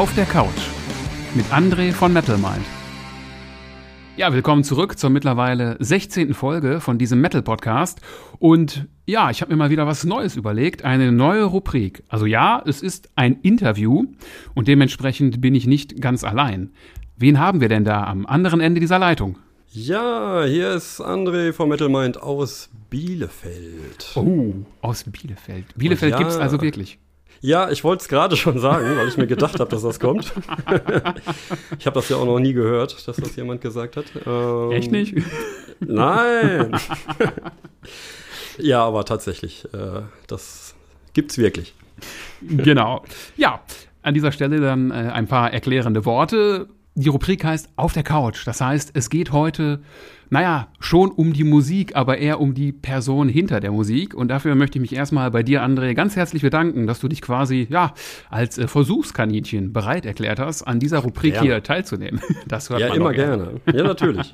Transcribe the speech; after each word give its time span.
Auf 0.00 0.14
der 0.14 0.24
Couch 0.24 0.48
mit 1.34 1.44
André 1.52 1.92
von 1.92 2.10
Metal 2.10 2.38
Mind. 2.38 2.64
Ja, 4.16 4.32
willkommen 4.32 4.64
zurück 4.64 4.98
zur 4.98 5.10
mittlerweile 5.10 5.76
16. 5.78 6.32
Folge 6.32 6.80
von 6.80 6.96
diesem 6.96 7.20
Metal 7.20 7.42
Podcast. 7.42 8.00
Und 8.38 8.88
ja, 9.04 9.28
ich 9.28 9.42
habe 9.42 9.52
mir 9.52 9.58
mal 9.58 9.68
wieder 9.68 9.86
was 9.86 10.04
Neues 10.04 10.36
überlegt, 10.36 10.84
eine 10.84 11.12
neue 11.12 11.44
Rubrik. 11.44 12.02
Also 12.08 12.24
ja, 12.24 12.62
es 12.64 12.80
ist 12.80 13.10
ein 13.14 13.40
Interview 13.42 14.06
und 14.54 14.68
dementsprechend 14.68 15.42
bin 15.42 15.54
ich 15.54 15.66
nicht 15.66 16.00
ganz 16.00 16.24
allein. 16.24 16.70
Wen 17.18 17.38
haben 17.38 17.60
wir 17.60 17.68
denn 17.68 17.84
da 17.84 18.04
am 18.04 18.24
anderen 18.24 18.62
Ende 18.62 18.80
dieser 18.80 18.98
Leitung? 18.98 19.36
Ja, 19.70 20.44
hier 20.46 20.72
ist 20.72 21.02
André 21.02 21.52
von 21.52 21.68
Metal 21.68 21.90
Mind 21.90 22.22
aus 22.22 22.70
Bielefeld. 22.88 24.12
Oh, 24.14 24.54
aus 24.80 25.04
Bielefeld. 25.04 25.66
Bielefeld 25.76 26.12
ja, 26.12 26.18
gibt 26.18 26.30
es 26.30 26.38
also 26.38 26.62
wirklich. 26.62 26.98
Ja, 27.42 27.70
ich 27.70 27.84
wollte 27.84 28.02
es 28.02 28.08
gerade 28.08 28.36
schon 28.36 28.58
sagen, 28.58 28.96
weil 28.96 29.08
ich 29.08 29.16
mir 29.16 29.26
gedacht 29.26 29.58
habe, 29.60 29.70
dass 29.70 29.82
das 29.82 29.98
kommt. 29.98 30.32
ich 31.78 31.86
habe 31.86 31.94
das 31.94 32.08
ja 32.10 32.16
auch 32.16 32.26
noch 32.26 32.38
nie 32.38 32.52
gehört, 32.52 33.08
dass 33.08 33.16
das 33.16 33.36
jemand 33.36 33.62
gesagt 33.62 33.96
hat. 33.96 34.04
Ähm, 34.26 34.72
Echt 34.72 34.92
nicht? 34.92 35.14
Nein. 35.80 36.78
ja, 38.58 38.84
aber 38.84 39.06
tatsächlich, 39.06 39.64
äh, 39.72 40.02
das 40.26 40.74
gibt's 41.14 41.38
wirklich. 41.38 41.74
Genau. 42.42 43.04
Ja, 43.36 43.60
an 44.02 44.14
dieser 44.14 44.32
Stelle 44.32 44.60
dann 44.60 44.90
äh, 44.90 44.94
ein 44.94 45.26
paar 45.26 45.52
erklärende 45.52 46.04
Worte. 46.04 46.68
Die 47.00 47.08
Rubrik 47.08 47.44
heißt 47.44 47.70
Auf 47.76 47.92
der 47.92 48.02
Couch. 48.02 48.46
Das 48.46 48.60
heißt, 48.60 48.90
es 48.94 49.10
geht 49.10 49.32
heute 49.32 49.80
naja, 50.30 50.68
schon 50.78 51.10
um 51.10 51.32
die 51.32 51.42
Musik, 51.42 51.96
aber 51.96 52.18
eher 52.18 52.40
um 52.40 52.54
die 52.54 52.70
Person 52.70 53.28
hinter 53.28 53.58
der 53.58 53.72
Musik. 53.72 54.14
Und 54.14 54.28
dafür 54.28 54.54
möchte 54.54 54.78
ich 54.78 54.80
mich 54.80 54.94
erstmal 54.94 55.30
bei 55.32 55.42
dir, 55.42 55.62
André, 55.64 55.94
ganz 55.94 56.14
herzlich 56.14 56.42
bedanken, 56.42 56.86
dass 56.86 57.00
du 57.00 57.08
dich 57.08 57.20
quasi, 57.20 57.66
ja, 57.68 57.94
als 58.30 58.56
äh, 58.56 58.68
Versuchskaninchen 58.68 59.72
bereit 59.72 60.06
erklärt 60.06 60.38
hast, 60.38 60.62
an 60.62 60.78
dieser 60.78 61.00
Rubrik 61.00 61.32
gerne. 61.32 61.46
hier 61.46 61.62
teilzunehmen. 61.62 62.20
Das 62.46 62.70
hört 62.70 62.80
ja, 62.80 62.88
man 62.88 62.96
immer 62.96 63.12
gerne. 63.12 63.60
gerne. 63.64 63.78
Ja, 63.78 63.84
natürlich. 63.84 64.32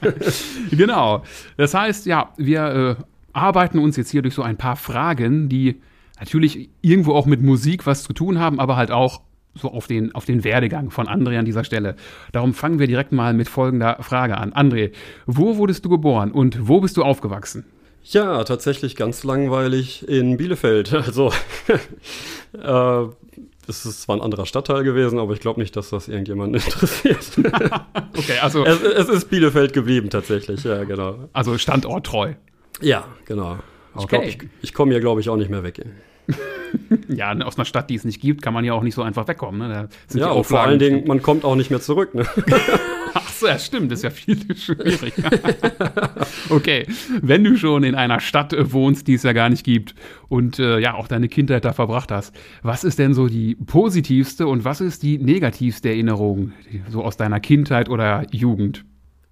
genau. 0.70 1.22
Das 1.56 1.74
heißt, 1.74 2.06
ja, 2.06 2.32
wir 2.36 2.96
äh, 2.98 3.02
arbeiten 3.32 3.78
uns 3.78 3.96
jetzt 3.96 4.10
hier 4.10 4.22
durch 4.22 4.34
so 4.34 4.42
ein 4.42 4.56
paar 4.56 4.76
Fragen, 4.76 5.48
die 5.48 5.80
natürlich 6.18 6.70
irgendwo 6.80 7.14
auch 7.14 7.26
mit 7.26 7.42
Musik 7.42 7.86
was 7.86 8.04
zu 8.04 8.12
tun 8.12 8.38
haben, 8.38 8.58
aber 8.58 8.76
halt 8.76 8.90
auch 8.90 9.22
so 9.54 9.70
auf 9.70 9.86
den, 9.86 10.14
auf 10.14 10.24
den 10.24 10.44
Werdegang 10.44 10.90
von 10.90 11.06
André 11.06 11.38
an 11.38 11.44
dieser 11.44 11.64
Stelle. 11.64 11.96
Darum 12.32 12.54
fangen 12.54 12.78
wir 12.78 12.86
direkt 12.86 13.12
mal 13.12 13.34
mit 13.34 13.48
folgender 13.48 13.98
Frage 14.00 14.38
an. 14.38 14.52
André, 14.52 14.92
wo 15.26 15.56
wurdest 15.56 15.84
du 15.84 15.88
geboren 15.88 16.32
und 16.32 16.68
wo 16.68 16.80
bist 16.80 16.96
du 16.96 17.02
aufgewachsen? 17.02 17.64
Ja, 18.04 18.42
tatsächlich 18.44 18.96
ganz 18.96 19.22
langweilig 19.24 20.08
in 20.08 20.36
Bielefeld. 20.36 20.92
Also, 21.02 21.32
äh, 22.52 23.06
es 23.68 23.86
ist 23.86 24.02
zwar 24.02 24.16
ein 24.16 24.22
anderer 24.22 24.46
Stadtteil 24.46 24.82
gewesen, 24.82 25.18
aber 25.18 25.34
ich 25.34 25.40
glaube 25.40 25.60
nicht, 25.60 25.76
dass 25.76 25.90
das 25.90 26.08
irgendjemanden 26.08 26.60
interessiert. 26.64 27.24
okay, 28.16 28.38
also. 28.40 28.64
Es, 28.64 28.80
es, 28.82 29.08
ist 29.08 29.30
Bielefeld 29.30 29.72
geblieben, 29.72 30.10
tatsächlich, 30.10 30.64
ja, 30.64 30.84
genau. 30.84 31.28
Also 31.32 31.56
standorttreu. 31.58 32.34
Ja, 32.80 33.06
genau. 33.24 33.58
Ich 33.96 34.04
okay. 34.04 34.24
ich, 34.26 34.38
ich 34.62 34.74
komme 34.74 34.92
hier, 34.92 35.00
glaube 35.00 35.20
ich, 35.20 35.28
auch 35.28 35.36
nicht 35.36 35.50
mehr 35.50 35.62
weg. 35.62 35.84
ja, 37.08 37.32
aus 37.40 37.56
einer 37.56 37.64
Stadt, 37.64 37.90
die 37.90 37.94
es 37.94 38.04
nicht 38.04 38.20
gibt, 38.20 38.42
kann 38.42 38.54
man 38.54 38.64
ja 38.64 38.72
auch 38.72 38.82
nicht 38.82 38.94
so 38.94 39.02
einfach 39.02 39.26
wegkommen. 39.28 39.68
Ne? 39.68 39.88
ja, 40.14 40.30
und 40.30 40.44
vor 40.44 40.60
allen 40.60 40.78
Dingen, 40.78 41.06
man 41.06 41.22
kommt 41.22 41.44
auch 41.44 41.56
nicht 41.56 41.70
mehr 41.70 41.80
zurück. 41.80 42.14
Ne? 42.14 42.26
Ach 43.14 43.28
so, 43.28 43.46
ja, 43.46 43.58
stimmt, 43.58 43.92
das 43.92 43.98
ist 43.98 44.04
ja 44.04 44.10
viel 44.10 44.56
schwieriger. 44.56 45.30
okay, 46.50 46.86
wenn 47.20 47.44
du 47.44 47.56
schon 47.56 47.84
in 47.84 47.94
einer 47.94 48.20
Stadt 48.20 48.52
äh, 48.52 48.72
wohnst, 48.72 49.06
die 49.06 49.14
es 49.14 49.22
ja 49.22 49.32
gar 49.32 49.50
nicht 49.50 49.64
gibt 49.64 49.94
und 50.28 50.58
äh, 50.58 50.78
ja 50.78 50.94
auch 50.94 51.08
deine 51.08 51.28
Kindheit 51.28 51.64
da 51.64 51.72
verbracht 51.72 52.10
hast, 52.10 52.34
was 52.62 52.84
ist 52.84 52.98
denn 52.98 53.12
so 53.12 53.28
die 53.28 53.54
positivste 53.54 54.46
und 54.46 54.64
was 54.64 54.80
ist 54.80 55.02
die 55.02 55.18
negativste 55.18 55.90
Erinnerung 55.90 56.52
so 56.88 57.04
aus 57.04 57.16
deiner 57.16 57.40
Kindheit 57.40 57.90
oder 57.90 58.26
Jugend? 58.30 58.84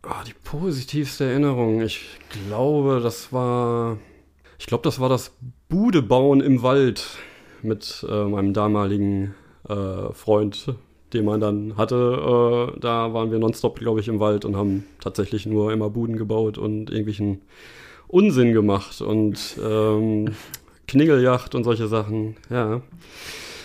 Oh, 0.03 0.25
die 0.27 0.35
positivste 0.45 1.25
Erinnerung, 1.25 1.81
ich 1.83 2.19
glaube, 2.49 3.01
das 3.03 3.33
war 3.33 3.99
ich 4.61 4.67
glaube, 4.67 4.85
das 4.85 5.01
war 5.01 5.09
das 5.09 5.35
Bude 5.71 6.03
bauen 6.03 6.41
im 6.41 6.63
Wald 6.63 7.17
mit 7.63 8.05
äh, 8.09 8.25
meinem 8.25 8.53
damaligen 8.53 9.37
äh, 9.69 10.13
Freund, 10.13 10.75
den 11.13 11.25
man 11.25 11.41
dann 11.41 11.77
hatte. 11.77 12.75
Äh, 12.77 12.81
da 12.81 13.15
waren 13.15 13.31
wir 13.31 13.39
nonstop, 13.39 13.79
glaube 13.79 14.01
ich, 14.01 14.09
im 14.09 14.19
Wald 14.19 14.45
und 14.45 14.57
haben 14.57 14.85
tatsächlich 15.01 15.47
nur 15.47 15.73
immer 15.73 15.89
Buden 15.89 16.17
gebaut 16.17 16.59
und 16.59 16.91
irgendwelchen 16.91 17.43
Unsinn 18.09 18.53
gemacht 18.53 19.01
und 19.01 19.39
ähm, 19.65 20.33
Kningeljacht 20.89 21.55
und 21.55 21.63
solche 21.63 21.87
Sachen. 21.87 22.37
Ja. 22.51 22.83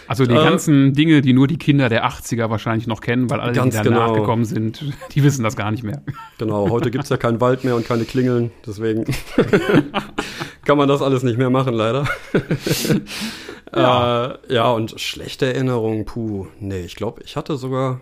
Also 0.07 0.25
die 0.25 0.35
äh, 0.35 0.43
ganzen 0.43 0.93
Dinge, 0.93 1.21
die 1.21 1.33
nur 1.33 1.47
die 1.47 1.57
Kinder 1.57 1.89
der 1.89 2.05
80er 2.05 2.49
wahrscheinlich 2.49 2.85
noch 2.87 3.01
kennen, 3.01 3.29
weil 3.29 3.39
alle, 3.39 3.53
die 3.53 3.57
danach 3.57 3.83
genau. 3.83 4.13
gekommen 4.13 4.45
sind, 4.45 4.85
die 5.15 5.23
wissen 5.23 5.43
das 5.43 5.55
gar 5.55 5.71
nicht 5.71 5.83
mehr. 5.83 6.03
Genau, 6.37 6.69
heute 6.69 6.91
gibt 6.91 7.05
es 7.05 7.09
ja 7.09 7.17
keinen 7.17 7.41
Wald 7.41 7.63
mehr 7.63 7.75
und 7.75 7.87
keine 7.87 8.05
Klingeln, 8.05 8.51
deswegen 8.65 9.05
kann 10.65 10.77
man 10.77 10.87
das 10.87 11.01
alles 11.01 11.23
nicht 11.23 11.37
mehr 11.37 11.49
machen, 11.49 11.73
leider. 11.73 12.07
ja. 13.75 14.25
Äh, 14.25 14.53
ja, 14.53 14.71
und 14.71 14.99
schlechte 14.99 15.45
Erinnerungen, 15.45 16.05
puh, 16.05 16.47
nee, 16.59 16.81
ich 16.81 16.95
glaube, 16.95 17.21
ich 17.23 17.35
hatte 17.35 17.55
sogar 17.57 18.01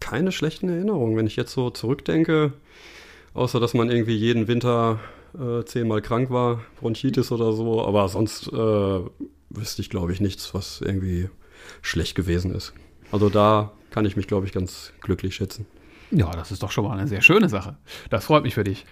keine 0.00 0.32
schlechten 0.32 0.68
Erinnerungen, 0.68 1.16
wenn 1.16 1.26
ich 1.26 1.36
jetzt 1.36 1.52
so 1.52 1.70
zurückdenke, 1.70 2.52
außer 3.34 3.60
dass 3.60 3.74
man 3.74 3.90
irgendwie 3.90 4.16
jeden 4.16 4.48
Winter 4.48 4.98
äh, 5.38 5.64
zehnmal 5.64 6.02
krank 6.02 6.30
war, 6.30 6.60
Bronchitis 6.80 7.32
oder 7.32 7.52
so, 7.52 7.84
aber 7.84 8.08
sonst 8.08 8.48
äh, 8.48 9.00
wüsste 9.50 9.82
ich, 9.82 9.90
glaube 9.90 10.12
ich, 10.12 10.20
nichts, 10.20 10.54
was 10.54 10.80
irgendwie 10.80 11.28
schlecht 11.80 12.14
gewesen 12.14 12.54
ist. 12.54 12.74
Also 13.10 13.28
da 13.28 13.72
kann 13.90 14.04
ich 14.04 14.16
mich, 14.16 14.26
glaube 14.26 14.46
ich, 14.46 14.52
ganz 14.52 14.92
glücklich 15.00 15.34
schätzen. 15.34 15.66
Ja, 16.10 16.30
das 16.30 16.50
ist 16.50 16.62
doch 16.62 16.70
schon 16.70 16.84
mal 16.84 16.98
eine 16.98 17.08
sehr 17.08 17.22
schöne 17.22 17.48
Sache. 17.48 17.76
Das 18.10 18.26
freut 18.26 18.42
mich 18.42 18.54
für 18.54 18.64
dich. 18.64 18.84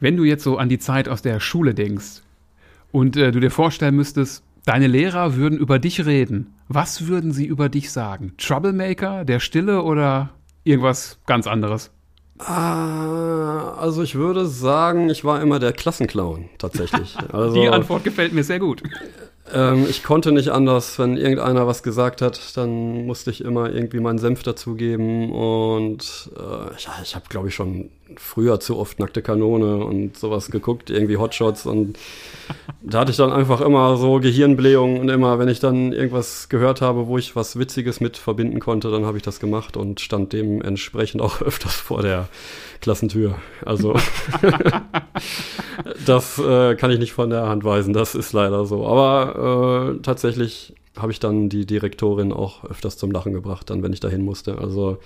Wenn 0.00 0.16
du 0.16 0.24
jetzt 0.24 0.44
so 0.44 0.58
an 0.58 0.68
die 0.68 0.78
Zeit 0.78 1.08
aus 1.08 1.22
der 1.22 1.40
Schule 1.40 1.74
denkst 1.74 2.22
und 2.92 3.16
äh, 3.16 3.32
du 3.32 3.40
dir 3.40 3.50
vorstellen 3.50 3.96
müsstest, 3.96 4.42
deine 4.64 4.86
Lehrer 4.86 5.36
würden 5.36 5.58
über 5.58 5.78
dich 5.78 6.04
reden, 6.04 6.54
was 6.68 7.06
würden 7.06 7.32
sie 7.32 7.46
über 7.46 7.68
dich 7.68 7.90
sagen? 7.90 8.34
Troublemaker, 8.38 9.24
der 9.24 9.40
Stille 9.40 9.82
oder 9.82 10.30
irgendwas 10.64 11.18
ganz 11.26 11.46
anderes? 11.46 11.90
Ah, 12.38 13.74
also 13.78 14.02
ich 14.02 14.14
würde 14.14 14.46
sagen, 14.46 15.08
ich 15.08 15.24
war 15.24 15.40
immer 15.40 15.58
der 15.58 15.72
Klassenclown 15.72 16.50
tatsächlich. 16.58 17.16
Also, 17.32 17.60
Die 17.60 17.68
Antwort 17.68 18.04
gefällt 18.04 18.32
mir 18.32 18.44
sehr 18.44 18.58
gut. 18.58 18.82
Ähm, 19.52 19.86
ich 19.88 20.02
konnte 20.02 20.32
nicht 20.32 20.50
anders, 20.50 20.98
wenn 20.98 21.16
irgendeiner 21.16 21.66
was 21.66 21.82
gesagt 21.82 22.20
hat, 22.20 22.56
dann 22.56 23.06
musste 23.06 23.30
ich 23.30 23.42
immer 23.42 23.70
irgendwie 23.70 24.00
meinen 24.00 24.18
Senf 24.18 24.42
dazugeben 24.42 25.30
und 25.30 26.30
äh, 26.36 26.40
ja, 26.40 26.92
ich 27.02 27.14
habe 27.14 27.26
glaube 27.28 27.48
ich 27.48 27.54
schon 27.54 27.90
früher 28.16 28.60
zu 28.60 28.78
oft 28.78 28.98
nackte 28.98 29.22
Kanone 29.22 29.84
und 29.84 30.16
sowas 30.16 30.50
geguckt, 30.50 30.90
irgendwie 30.90 31.16
Hotshots 31.16 31.66
und 31.66 31.98
da 32.82 33.00
hatte 33.00 33.10
ich 33.10 33.16
dann 33.16 33.32
einfach 33.32 33.60
immer 33.60 33.96
so 33.96 34.20
Gehirnblähungen 34.20 35.00
und 35.00 35.08
immer, 35.08 35.38
wenn 35.38 35.48
ich 35.48 35.60
dann 35.60 35.92
irgendwas 35.92 36.48
gehört 36.48 36.80
habe, 36.80 37.08
wo 37.08 37.18
ich 37.18 37.34
was 37.34 37.58
Witziges 37.58 38.00
mit 38.00 38.16
verbinden 38.16 38.60
konnte, 38.60 38.90
dann 38.90 39.04
habe 39.04 39.16
ich 39.16 39.22
das 39.22 39.40
gemacht 39.40 39.76
und 39.76 40.00
stand 40.00 40.32
dementsprechend 40.32 41.20
auch 41.20 41.40
öfters 41.42 41.74
vor 41.74 42.02
der 42.02 42.28
Klassentür. 42.80 43.36
Also 43.64 43.96
das 46.06 46.38
äh, 46.38 46.76
kann 46.76 46.90
ich 46.90 46.98
nicht 46.98 47.12
von 47.12 47.30
der 47.30 47.48
Hand 47.48 47.64
weisen, 47.64 47.92
das 47.92 48.14
ist 48.14 48.32
leider 48.32 48.66
so. 48.66 48.86
Aber 48.86 49.96
äh, 49.96 50.02
tatsächlich 50.02 50.74
habe 50.96 51.12
ich 51.12 51.20
dann 51.20 51.48
die 51.48 51.66
Direktorin 51.66 52.32
auch 52.32 52.64
öfters 52.64 52.96
zum 52.96 53.10
Lachen 53.10 53.32
gebracht, 53.32 53.70
dann 53.70 53.82
wenn 53.82 53.92
ich 53.92 54.00
dahin 54.00 54.22
musste. 54.22 54.58
Also 54.58 54.98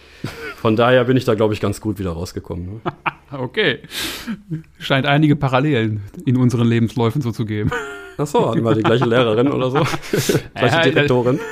von 0.56 0.76
daher 0.76 1.04
bin 1.04 1.16
ich 1.16 1.24
da, 1.24 1.34
glaube 1.34 1.54
ich, 1.54 1.60
ganz 1.60 1.80
gut 1.80 1.98
wieder 1.98 2.12
rausgekommen. 2.12 2.66
Ne? 2.66 2.92
okay. 3.38 3.80
Scheint 4.78 5.06
einige 5.06 5.36
Parallelen 5.36 6.02
in 6.24 6.36
unseren 6.36 6.66
Lebensläufen 6.66 7.22
so 7.22 7.32
zu 7.32 7.44
geben. 7.44 7.70
Ach 8.20 8.26
so, 8.26 8.50
hatten 8.50 8.62
wir 8.62 8.74
die 8.74 8.82
gleiche 8.82 9.06
Lehrerin 9.06 9.50
oder 9.50 9.70
so? 9.70 9.78
gleiche 10.54 10.76
ja, 10.76 10.82
Direktorin. 10.82 11.40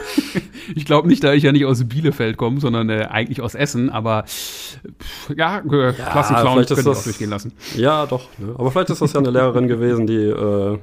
Ich 0.74 0.84
glaube 0.84 1.08
nicht, 1.08 1.24
da 1.24 1.32
ich 1.32 1.44
ja 1.44 1.50
nicht 1.50 1.64
aus 1.64 1.82
Bielefeld 1.88 2.36
komme, 2.36 2.60
sondern 2.60 2.90
äh, 2.90 3.06
eigentlich 3.10 3.40
aus 3.40 3.54
Essen, 3.54 3.88
aber 3.88 4.24
pff, 4.24 5.30
ja, 5.34 5.60
äh, 5.60 5.86
ja 5.86 5.92
Klassenclown 5.92 6.56
könnte 6.66 6.74
ich 6.74 6.86
auch 6.86 7.02
durchgehen 7.02 7.30
lassen. 7.30 7.52
Ja, 7.74 8.04
doch. 8.04 8.28
Ne? 8.36 8.54
Aber 8.54 8.70
vielleicht 8.70 8.90
ist 8.90 9.00
das 9.00 9.14
ja 9.14 9.20
eine 9.20 9.30
Lehrerin 9.30 9.66
gewesen, 9.66 10.06
die 10.06 10.16
äh, 10.16 10.78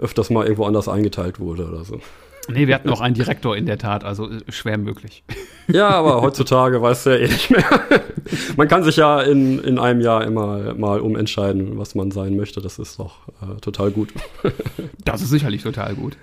öfters 0.00 0.30
mal 0.30 0.42
irgendwo 0.42 0.64
anders 0.64 0.88
eingeteilt 0.88 1.38
wurde 1.38 1.68
oder 1.68 1.84
so. 1.84 2.00
Nee, 2.48 2.66
wir 2.66 2.74
hatten 2.74 2.88
auch 2.88 3.00
einen 3.00 3.14
Direktor 3.14 3.56
in 3.56 3.66
der 3.66 3.78
Tat, 3.78 4.04
also 4.04 4.30
äh, 4.30 4.40
schwer 4.48 4.78
möglich. 4.78 5.22
Ja, 5.70 5.90
aber 5.90 6.22
heutzutage 6.22 6.80
weißt 6.80 7.04
du 7.04 7.10
ja 7.10 7.16
eh 7.16 7.28
nicht 7.28 7.50
mehr. 7.50 7.62
man 8.56 8.68
kann 8.68 8.84
sich 8.84 8.96
ja 8.96 9.20
in, 9.20 9.58
in 9.58 9.78
einem 9.78 10.00
Jahr 10.00 10.24
immer 10.24 10.72
mal 10.72 10.98
umentscheiden, 10.98 11.76
was 11.76 11.94
man 11.94 12.10
sein 12.10 12.36
möchte. 12.36 12.62
Das 12.62 12.78
ist 12.78 12.98
doch 12.98 13.28
äh, 13.42 13.60
total 13.60 13.90
gut. 13.90 14.08
das 15.04 15.20
ist 15.20 15.28
sicherlich 15.28 15.62
total 15.62 15.94
gut. 15.94 16.16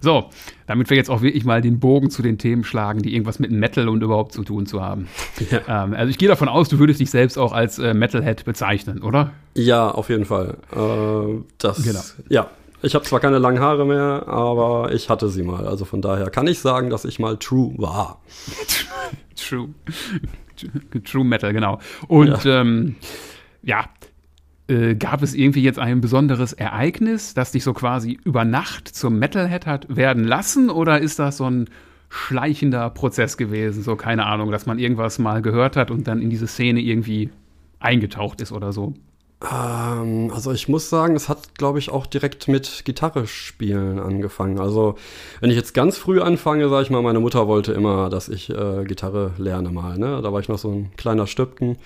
so, 0.00 0.30
damit 0.66 0.90
wir 0.90 0.96
jetzt 0.96 1.10
auch 1.10 1.22
wirklich 1.22 1.44
mal 1.44 1.60
den 1.60 1.78
Bogen 1.78 2.10
zu 2.10 2.22
den 2.22 2.38
Themen 2.38 2.64
schlagen, 2.64 3.02
die 3.02 3.12
irgendwas 3.12 3.38
mit 3.38 3.52
Metal 3.52 3.88
und 3.88 4.02
überhaupt 4.02 4.32
zu 4.32 4.42
tun 4.42 4.66
zu 4.66 4.82
haben. 4.82 5.06
Ja. 5.48 5.84
Ähm, 5.84 5.94
also 5.94 6.10
ich 6.10 6.18
gehe 6.18 6.28
davon 6.28 6.48
aus, 6.48 6.68
du 6.70 6.80
würdest 6.80 6.98
dich 6.98 7.10
selbst 7.10 7.38
auch 7.38 7.52
als 7.52 7.78
äh, 7.78 7.94
Metalhead 7.94 8.44
bezeichnen, 8.44 9.00
oder? 9.02 9.30
Ja, 9.54 9.92
auf 9.92 10.08
jeden 10.08 10.24
Fall. 10.24 10.56
Äh, 10.72 11.40
das, 11.58 11.84
genau. 11.84 12.00
Ja, 12.28 12.50
Ich 12.82 12.94
habe 12.94 13.04
zwar 13.04 13.20
keine 13.20 13.38
langen 13.38 13.60
Haare 13.60 13.84
mehr, 13.84 14.24
aber 14.26 14.92
ich 14.92 15.10
hatte 15.10 15.28
sie 15.28 15.42
mal. 15.42 15.66
Also 15.66 15.84
von 15.84 16.00
daher 16.00 16.30
kann 16.30 16.46
ich 16.46 16.60
sagen, 16.60 16.90
dass 16.90 17.04
ich 17.04 17.18
mal 17.18 17.36
True 17.36 17.74
war. 17.76 18.20
True. 19.36 19.68
True 21.04 21.24
Metal, 21.24 21.52
genau. 21.52 21.78
Und 22.08 22.44
ja, 22.44 22.60
ähm, 22.60 22.96
ja 23.62 23.84
äh, 24.70 24.94
gab 24.94 25.22
es 25.22 25.34
irgendwie 25.34 25.62
jetzt 25.62 25.78
ein 25.78 26.00
besonderes 26.00 26.52
Ereignis, 26.52 27.34
das 27.34 27.52
dich 27.52 27.64
so 27.64 27.72
quasi 27.72 28.18
über 28.24 28.44
Nacht 28.44 28.88
zum 28.88 29.18
Metalhead 29.18 29.66
hat 29.66 29.94
werden 29.94 30.24
lassen? 30.24 30.70
Oder 30.70 31.00
ist 31.00 31.18
das 31.18 31.38
so 31.38 31.50
ein 31.50 31.68
schleichender 32.08 32.88
Prozess 32.90 33.36
gewesen? 33.36 33.82
So, 33.82 33.96
keine 33.96 34.26
Ahnung, 34.26 34.50
dass 34.50 34.66
man 34.66 34.78
irgendwas 34.78 35.18
mal 35.18 35.42
gehört 35.42 35.76
hat 35.76 35.90
und 35.90 36.06
dann 36.06 36.22
in 36.22 36.30
diese 36.30 36.46
Szene 36.46 36.80
irgendwie 36.80 37.30
eingetaucht 37.78 38.40
ist 38.40 38.52
oder 38.52 38.72
so? 38.72 38.94
Ähm, 39.42 40.30
also 40.34 40.52
ich 40.52 40.68
muss 40.68 40.90
sagen, 40.90 41.16
es 41.16 41.28
hat, 41.28 41.54
glaube 41.56 41.78
ich, 41.78 41.90
auch 41.90 42.06
direkt 42.06 42.48
mit 42.48 42.84
Gitarre 42.84 43.26
spielen 43.26 43.98
angefangen. 43.98 44.58
Also 44.58 44.96
wenn 45.40 45.50
ich 45.50 45.56
jetzt 45.56 45.72
ganz 45.72 45.96
früh 45.96 46.20
anfange, 46.20 46.68
sage 46.68 46.82
ich 46.84 46.90
mal, 46.90 47.02
meine 47.02 47.20
Mutter 47.20 47.48
wollte 47.48 47.72
immer, 47.72 48.10
dass 48.10 48.28
ich 48.28 48.50
äh, 48.50 48.84
Gitarre 48.84 49.32
lerne 49.38 49.70
mal. 49.70 49.98
Ne? 49.98 50.20
Da 50.22 50.32
war 50.32 50.40
ich 50.40 50.48
noch 50.48 50.58
so 50.58 50.70
ein 50.70 50.92
kleiner 50.96 51.26
Stöpken. 51.26 51.78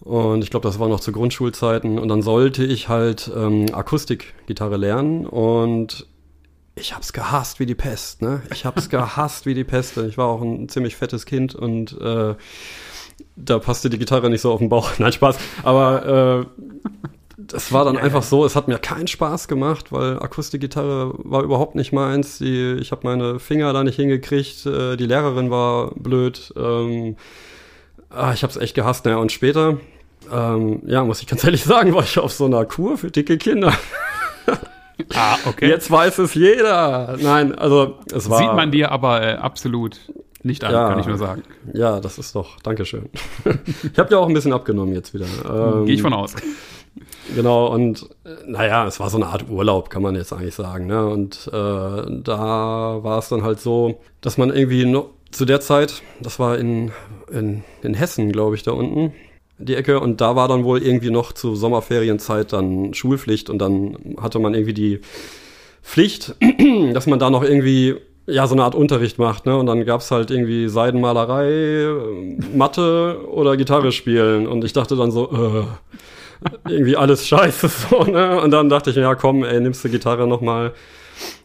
Und 0.00 0.44
ich 0.44 0.50
glaube, 0.50 0.66
das 0.66 0.78
war 0.78 0.88
noch 0.88 1.00
zu 1.00 1.12
Grundschulzeiten. 1.12 1.98
Und 1.98 2.08
dann 2.08 2.22
sollte 2.22 2.64
ich 2.64 2.88
halt 2.88 3.30
ähm, 3.36 3.66
Akustikgitarre 3.72 4.76
lernen. 4.76 5.26
Und 5.26 6.06
ich 6.76 6.94
hab's 6.94 7.12
gehasst 7.12 7.60
wie 7.60 7.66
die 7.66 7.74
Pest. 7.74 8.22
Ne? 8.22 8.42
Ich 8.52 8.64
hab's 8.64 8.88
gehasst 8.90 9.44
wie 9.44 9.54
die 9.54 9.64
Pest. 9.64 9.96
Ich 9.98 10.16
war 10.16 10.26
auch 10.26 10.40
ein 10.40 10.68
ziemlich 10.68 10.96
fettes 10.96 11.26
Kind 11.26 11.54
und 11.54 12.00
äh, 12.00 12.34
da 13.36 13.58
passte 13.58 13.90
die 13.90 13.98
Gitarre 13.98 14.30
nicht 14.30 14.40
so 14.40 14.52
auf 14.52 14.58
den 14.58 14.68
Bauch. 14.68 14.90
Nein, 14.98 15.12
Spaß. 15.12 15.38
Aber 15.62 16.46
äh, 16.46 16.62
das 17.36 17.72
war 17.72 17.84
dann 17.84 17.94
ja, 17.94 18.02
einfach 18.02 18.22
so, 18.22 18.44
es 18.44 18.56
hat 18.56 18.68
mir 18.68 18.78
keinen 18.78 19.06
Spaß 19.06 19.48
gemacht, 19.48 19.92
weil 19.92 20.20
Akustikgitarre 20.20 21.14
war 21.18 21.42
überhaupt 21.42 21.74
nicht 21.74 21.92
meins. 21.92 22.38
Die, 22.38 22.76
ich 22.80 22.90
habe 22.90 23.02
meine 23.04 23.38
Finger 23.38 23.72
da 23.72 23.84
nicht 23.84 23.96
hingekriegt. 23.96 24.66
Äh, 24.66 24.96
die 24.96 25.06
Lehrerin 25.06 25.50
war 25.50 25.92
blöd. 25.94 26.52
Ähm, 26.56 27.16
ah, 28.10 28.32
ich 28.32 28.42
habe 28.42 28.50
es 28.50 28.56
echt 28.56 28.74
gehasst. 28.74 29.04
Naja, 29.04 29.16
und 29.18 29.32
später, 29.32 29.78
ähm, 30.32 30.82
ja, 30.86 31.04
muss 31.04 31.20
ich 31.20 31.26
ganz 31.26 31.44
ehrlich 31.44 31.64
sagen, 31.64 31.94
war 31.94 32.02
ich 32.02 32.18
auf 32.18 32.32
so 32.32 32.46
einer 32.46 32.64
Kur 32.64 32.98
für 32.98 33.10
dicke 33.10 33.38
Kinder. 33.38 33.72
Ah, 35.14 35.36
okay. 35.46 35.68
Jetzt 35.68 35.90
weiß 35.90 36.18
es 36.18 36.34
jeder. 36.34 37.16
Nein, 37.20 37.56
also 37.56 37.98
es 38.12 38.28
war. 38.28 38.38
Sieht 38.38 38.52
man 38.52 38.72
dir 38.72 38.90
aber 38.90 39.22
äh, 39.22 39.34
absolut 39.34 40.00
nicht 40.42 40.64
an, 40.64 40.72
ja, 40.72 40.88
kann 40.88 41.00
ich 41.00 41.06
nur 41.06 41.18
sagen. 41.18 41.42
Ja, 41.72 42.00
das 42.00 42.18
ist 42.18 42.34
doch, 42.34 42.60
Dankeschön. 42.60 43.08
ich 43.92 43.98
habe 43.98 44.10
ja 44.12 44.18
auch 44.18 44.28
ein 44.28 44.34
bisschen 44.34 44.52
abgenommen 44.52 44.94
jetzt 44.94 45.14
wieder. 45.14 45.26
Ähm, 45.48 45.86
Gehe 45.86 45.94
ich 45.94 46.02
von 46.02 46.12
aus. 46.12 46.34
Genau, 47.34 47.66
und 47.66 48.08
äh, 48.24 48.30
naja, 48.46 48.86
es 48.86 49.00
war 49.00 49.10
so 49.10 49.16
eine 49.18 49.26
Art 49.26 49.48
Urlaub, 49.48 49.90
kann 49.90 50.02
man 50.02 50.14
jetzt 50.14 50.32
eigentlich 50.32 50.54
sagen. 50.54 50.86
Ne? 50.86 51.06
Und 51.06 51.48
äh, 51.48 51.50
da 51.50 52.98
war 53.02 53.18
es 53.18 53.28
dann 53.28 53.42
halt 53.42 53.60
so, 53.60 54.00
dass 54.20 54.38
man 54.38 54.50
irgendwie 54.50 54.84
noch 54.84 55.10
zu 55.30 55.44
der 55.44 55.60
Zeit, 55.60 56.02
das 56.20 56.38
war 56.38 56.58
in, 56.58 56.90
in, 57.30 57.62
in 57.82 57.94
Hessen, 57.94 58.32
glaube 58.32 58.54
ich, 58.54 58.62
da 58.62 58.72
unten, 58.72 59.12
die 59.58 59.74
Ecke, 59.74 60.00
und 60.00 60.20
da 60.20 60.36
war 60.36 60.48
dann 60.48 60.64
wohl 60.64 60.82
irgendwie 60.82 61.10
noch 61.10 61.32
zu 61.32 61.54
Sommerferienzeit 61.56 62.52
dann 62.52 62.94
Schulpflicht 62.94 63.50
und 63.50 63.58
dann 63.58 64.16
hatte 64.20 64.38
man 64.38 64.54
irgendwie 64.54 64.74
die 64.74 65.00
Pflicht, 65.82 66.36
dass 66.92 67.06
man 67.06 67.18
da 67.18 67.28
noch 67.28 67.42
irgendwie 67.42 67.96
ja, 68.28 68.46
so 68.46 68.54
eine 68.54 68.62
Art 68.62 68.74
Unterricht 68.74 69.18
macht, 69.18 69.46
ne? 69.46 69.56
Und 69.56 69.66
dann 69.66 69.84
gab's 69.86 70.10
halt 70.10 70.30
irgendwie 70.30 70.68
Seidenmalerei, 70.68 71.88
Mathe 72.54 73.20
oder 73.26 73.56
Gitarre 73.56 73.90
spielen. 73.90 74.46
Und 74.46 74.64
ich 74.64 74.74
dachte 74.74 74.96
dann 74.96 75.10
so, 75.10 75.30
äh, 75.32 75.64
irgendwie 76.68 76.96
alles 76.96 77.26
scheiße 77.26 77.68
so, 77.90 78.04
ne? 78.04 78.40
Und 78.40 78.50
dann 78.50 78.68
dachte 78.68 78.90
ich, 78.90 78.96
ja 78.96 79.14
komm, 79.14 79.44
ey, 79.44 79.60
nimmst 79.60 79.84
du 79.84 79.88
Gitarre 79.88 80.26
nochmal. 80.26 80.72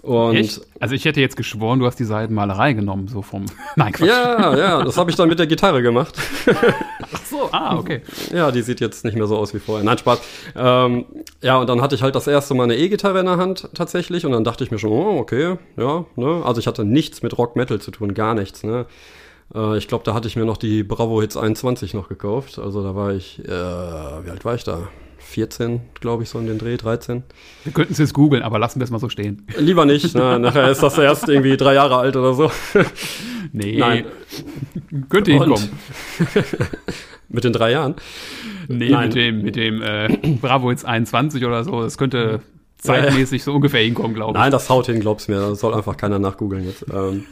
Und 0.02 0.36
Echt? 0.36 0.62
Also 0.80 0.96
ich 0.96 1.06
hätte 1.06 1.22
jetzt 1.22 1.38
geschworen, 1.38 1.80
du 1.80 1.86
hast 1.86 1.98
die 1.98 2.04
Seidenmalerei 2.04 2.74
genommen, 2.74 3.08
so 3.08 3.22
vom. 3.22 3.46
Nein, 3.76 3.94
Quatsch. 3.94 4.10
Ja, 4.10 4.58
ja, 4.58 4.84
das 4.84 4.98
habe 4.98 5.10
ich 5.10 5.16
dann 5.16 5.30
mit 5.30 5.40
der 5.40 5.48
Gitarre 5.48 5.82
gemacht. 5.82 6.16
Ach 7.14 7.26
so, 7.26 7.50
ah, 7.52 7.78
okay. 7.78 8.02
Ja, 8.34 8.52
die 8.52 8.62
sieht 8.62 8.82
jetzt 8.82 9.06
nicht 9.06 9.16
mehr 9.16 9.28
so 9.28 9.38
aus 9.38 9.54
wie 9.54 9.60
vorher. 9.60 9.84
Nein, 9.84 9.98
Spaß. 9.98 10.22
Ähm, 10.56 11.06
ja, 11.42 11.58
und 11.58 11.68
dann 11.70 11.82
hatte 11.82 11.96
ich 11.96 12.02
halt 12.02 12.16
das 12.16 12.28
erste 12.28 12.54
Mal 12.54 12.66
eine 12.66 12.76
E-Gitarre 12.76 13.20
in 13.20 13.26
der 13.26 13.38
Hand 13.38 13.70
tatsächlich 13.74 14.26
und 14.26 14.34
dann 14.34 14.44
dachte 14.44 14.64
ich 14.64 14.72
mir 14.72 14.80
schon, 14.80 14.92
oh, 14.92 15.18
okay, 15.20 15.58
ja, 15.78 16.06
ne. 16.16 16.42
Also 16.46 16.60
ich 16.60 16.68
hatte 16.68 16.84
nichts 16.84 17.24
mit 17.24 17.38
Rock 17.38 17.56
Metal 17.56 17.80
zu 17.80 17.92
tun, 17.92 18.14
gar 18.14 18.36
nichts, 18.36 18.64
ne. 18.64 18.86
Äh, 19.54 19.78
ich 19.78 19.88
glaube, 19.88 20.04
da 20.04 20.14
hatte 20.14 20.28
ich 20.28 20.36
mir 20.36 20.46
noch 20.46 20.58
die 20.58 20.84
Bravo 20.84 21.22
Hits 21.22 21.38
21 21.38 21.94
noch 21.94 22.10
gekauft. 22.10 22.60
Also 22.60 22.84
da 22.84 22.96
war 22.96 23.14
ich, 23.14 23.40
äh, 23.40 23.48
wie 23.48 24.30
alt 24.30 24.46
war 24.46 24.56
ich 24.56 24.64
da? 24.64 24.88
14, 25.20 25.82
glaube 26.00 26.24
ich, 26.24 26.30
so 26.30 26.38
in 26.38 26.46
den 26.46 26.60
Dreh, 26.60 26.78
13. 26.78 27.24
Wir 27.64 27.74
könnten 27.74 27.94
es 27.94 28.00
jetzt 28.00 28.14
googeln, 28.14 28.44
aber 28.44 28.60
lassen 28.60 28.80
wir 28.80 28.84
es 28.84 28.92
mal 28.92 29.00
so 29.00 29.10
stehen. 29.10 29.48
Lieber 29.58 29.86
nicht, 29.86 30.14
ne? 30.14 30.38
nachher 30.42 30.70
ist 30.70 30.84
das 30.84 30.98
erst 30.98 31.28
irgendwie 31.30 31.58
drei 31.58 31.74
Jahre 31.74 31.98
alt 31.98 32.16
oder 32.16 32.34
so. 32.34 32.52
Nee. 33.56 33.78
Nein. 33.78 34.06
Könnte 35.10 35.32
hinkommen. 35.32 35.70
mit 37.30 37.44
den 37.44 37.54
drei 37.54 37.72
Jahren? 37.72 37.94
Nee, 38.68 38.90
Nein. 38.90 39.10
mit 39.10 39.16
dem, 39.16 39.42
mit 39.44 39.56
dem 39.56 39.82
äh, 39.84 40.08
Bravo 40.42 40.72
jetzt 40.72 40.86
21 40.86 41.46
oder 41.46 41.64
so. 41.64 41.84
Das 41.84 42.00
könnte 42.00 42.40
zeitmäßig 42.80 43.44
so 43.44 43.54
ungefähr 43.54 43.82
hinkommen, 43.82 44.16
glaube 44.16 44.32
ich. 44.32 44.42
Nein, 44.42 44.52
das 44.52 44.70
haut 44.72 44.88
hin, 44.88 45.00
glaub's 45.02 45.28
mir. 45.28 45.40
Das 45.40 45.60
soll 45.60 45.76
einfach 45.76 45.98
keiner 45.98 46.18
nachgoogeln 46.18 46.66
jetzt. 46.66 46.86
Ähm, 46.92 47.26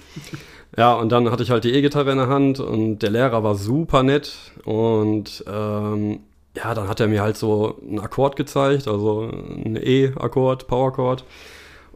ja, 0.78 0.94
und 0.94 1.12
dann 1.12 1.30
hatte 1.30 1.44
ich 1.44 1.52
halt 1.52 1.64
die 1.64 1.74
E-Gitarre 1.74 2.12
in 2.12 2.18
der 2.18 2.28
Hand 2.28 2.60
und 2.60 3.00
der 3.00 3.10
Lehrer 3.10 3.44
war 3.44 3.56
super 3.56 4.04
nett 4.04 4.34
und 4.64 5.44
ähm, 5.48 6.20
ja, 6.56 6.74
dann 6.74 6.88
hat 6.88 7.00
er 7.00 7.08
mir 7.08 7.22
halt 7.22 7.38
so 7.38 7.78
einen 7.82 8.00
Akkord 8.00 8.36
gezeigt, 8.36 8.88
also 8.88 9.30
ein 9.32 9.78
E-Akkord, 9.82 10.68
Power-Akkord. 10.68 11.24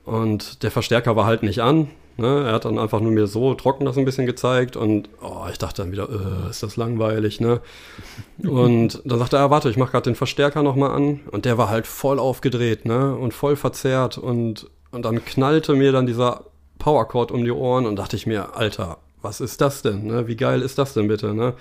Und 0.06 0.64
der 0.64 0.72
Verstärker 0.72 1.16
war 1.16 1.26
halt 1.26 1.44
nicht 1.44 1.62
an. 1.62 1.90
Ne? 2.18 2.46
Er 2.46 2.54
hat 2.54 2.66
dann 2.66 2.80
einfach 2.80 3.02
nur 3.02 3.12
mir 3.12 3.28
so 3.28 3.54
trocken 3.56 3.86
das 3.86 3.98
ein 3.98 4.06
bisschen 4.06 4.26
gezeigt 4.26 4.78
und 4.78 5.10
oh, 5.22 5.48
ich 5.52 5.58
dachte 5.58 5.82
dann 5.82 5.92
wieder, 5.92 6.08
äh, 6.08 6.50
ist 6.50 6.64
das 6.64 6.78
langweilig, 6.78 7.42
ne? 7.42 7.60
Und 8.42 9.02
dann 9.04 9.20
sagte 9.20 9.36
er, 9.36 9.50
warte, 9.50 9.70
ich 9.70 9.76
mach 9.76 9.92
gerade 9.92 10.10
den 10.10 10.16
Verstärker 10.16 10.64
nochmal 10.64 10.92
an 10.92 11.22
und 11.32 11.44
der 11.44 11.58
war 11.58 11.70
halt 11.70 11.88
voll 11.88 12.18
aufgedreht, 12.20 12.86
ne? 12.86 13.16
Und 13.16 13.34
voll 13.34 13.58
verzerrt 13.58 14.18
und, 14.18 14.70
und 14.92 15.04
dann 15.04 15.26
knallte 15.26 15.74
mir 15.74 15.92
dann 15.92 16.08
dieser 16.08 16.46
Powerchord 16.80 17.32
um 17.32 17.44
die 17.44 17.52
Ohren 17.52 17.86
und 17.86 17.96
dachte 17.96 18.16
ich 18.16 18.26
mir, 18.26 18.56
Alter, 18.56 18.98
was 19.22 19.42
ist 19.42 19.62
das 19.62 19.82
denn, 19.82 20.06
ne? 20.06 20.28
Wie 20.28 20.36
geil 20.36 20.62
ist 20.62 20.78
das 20.78 20.94
denn 20.94 21.08
bitte, 21.08 21.34
ne? 21.34 21.54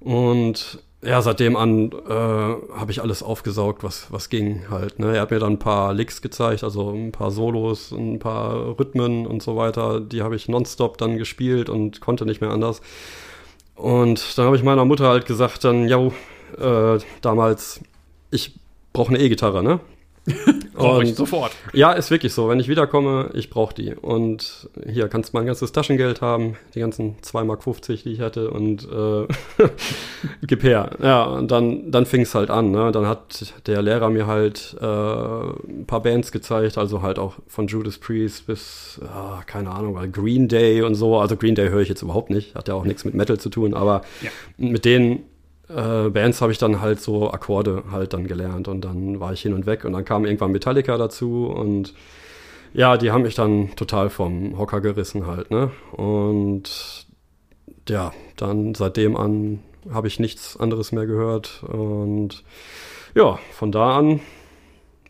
Und 0.00 0.82
ja, 1.02 1.22
seitdem 1.22 1.56
an 1.56 1.92
äh, 1.92 2.12
habe 2.12 2.90
ich 2.90 3.00
alles 3.02 3.22
aufgesaugt, 3.22 3.84
was, 3.84 4.10
was 4.10 4.28
ging 4.30 4.68
halt. 4.68 4.98
Ne? 4.98 5.14
Er 5.14 5.22
hat 5.22 5.30
mir 5.30 5.38
dann 5.38 5.52
ein 5.52 5.58
paar 5.58 5.94
Licks 5.94 6.22
gezeigt, 6.22 6.64
also 6.64 6.90
ein 6.90 7.12
paar 7.12 7.30
Solos, 7.30 7.92
ein 7.92 8.18
paar 8.18 8.78
Rhythmen 8.78 9.26
und 9.26 9.40
so 9.42 9.56
weiter. 9.56 10.00
Die 10.00 10.22
habe 10.22 10.34
ich 10.34 10.48
nonstop 10.48 10.98
dann 10.98 11.16
gespielt 11.16 11.68
und 11.68 12.00
konnte 12.00 12.26
nicht 12.26 12.40
mehr 12.40 12.50
anders. 12.50 12.80
Und 13.76 14.36
dann 14.36 14.46
habe 14.46 14.56
ich 14.56 14.64
meiner 14.64 14.84
Mutter 14.84 15.08
halt 15.08 15.26
gesagt, 15.26 15.62
dann, 15.62 15.86
ja, 15.86 16.04
äh, 16.58 16.98
damals, 17.22 17.80
ich 18.32 18.58
brauche 18.92 19.10
eine 19.10 19.20
E-Gitarre, 19.22 19.62
ne? 19.62 19.78
Brauche 20.74 21.02
ich 21.02 21.14
sofort. 21.14 21.52
Ja, 21.72 21.92
ist 21.92 22.10
wirklich 22.10 22.32
so. 22.32 22.48
Wenn 22.48 22.60
ich 22.60 22.68
wiederkomme, 22.68 23.30
ich 23.34 23.50
brauche 23.50 23.74
die. 23.74 23.94
Und 23.94 24.68
hier 24.86 25.08
kannst 25.08 25.32
du 25.32 25.36
mein 25.36 25.46
ganzes 25.46 25.72
Taschengeld 25.72 26.20
haben, 26.20 26.56
die 26.74 26.80
ganzen 26.80 27.16
2,50 27.20 27.44
Mark, 27.44 27.62
die 28.04 28.12
ich 28.12 28.20
hatte 28.20 28.50
und 28.50 28.88
äh, 28.90 29.26
gib 30.46 30.62
her. 30.62 30.90
Ja, 31.02 31.24
und 31.24 31.50
dann, 31.50 31.90
dann 31.90 32.06
fing 32.06 32.22
es 32.22 32.34
halt 32.34 32.50
an. 32.50 32.70
Ne? 32.70 32.92
Dann 32.92 33.06
hat 33.06 33.54
der 33.66 33.82
Lehrer 33.82 34.10
mir 34.10 34.26
halt 34.26 34.76
äh, 34.80 34.84
ein 34.84 35.84
paar 35.86 36.02
Bands 36.02 36.32
gezeigt, 36.32 36.78
also 36.78 37.02
halt 37.02 37.18
auch 37.18 37.34
von 37.46 37.66
Judas 37.66 37.98
Priest 37.98 38.46
bis, 38.46 39.00
äh, 39.02 39.44
keine 39.46 39.70
Ahnung, 39.70 39.98
Green 40.12 40.48
Day 40.48 40.82
und 40.82 40.94
so. 40.94 41.18
Also 41.18 41.36
Green 41.36 41.54
Day 41.54 41.68
höre 41.70 41.80
ich 41.80 41.88
jetzt 41.88 42.02
überhaupt 42.02 42.30
nicht, 42.30 42.54
hat 42.54 42.68
ja 42.68 42.74
auch 42.74 42.84
nichts 42.84 43.04
mit 43.04 43.14
Metal 43.14 43.38
zu 43.38 43.50
tun, 43.50 43.74
aber 43.74 44.02
ja. 44.22 44.30
mit 44.56 44.84
denen 44.84 45.24
äh, 45.68 46.10
Bands 46.10 46.40
habe 46.40 46.52
ich 46.52 46.58
dann 46.58 46.80
halt 46.80 47.00
so 47.00 47.30
Akkorde 47.30 47.84
halt 47.90 48.12
dann 48.12 48.26
gelernt 48.26 48.68
und 48.68 48.82
dann 48.82 49.20
war 49.20 49.32
ich 49.32 49.42
hin 49.42 49.52
und 49.52 49.66
weg 49.66 49.84
und 49.84 49.92
dann 49.92 50.04
kam 50.04 50.24
irgendwann 50.24 50.52
Metallica 50.52 50.96
dazu 50.96 51.46
und 51.46 51.94
ja, 52.74 52.96
die 52.96 53.10
haben 53.10 53.22
mich 53.22 53.34
dann 53.34 53.74
total 53.76 54.10
vom 54.10 54.58
Hocker 54.58 54.80
gerissen 54.80 55.26
halt, 55.26 55.50
ne? 55.50 55.70
Und 55.92 57.06
ja, 57.88 58.12
dann 58.36 58.74
seitdem 58.74 59.16
an 59.16 59.60
habe 59.90 60.08
ich 60.08 60.20
nichts 60.20 60.58
anderes 60.58 60.92
mehr 60.92 61.06
gehört 61.06 61.62
und 61.64 62.44
ja, 63.14 63.38
von 63.52 63.72
da 63.72 63.96
an 63.96 64.20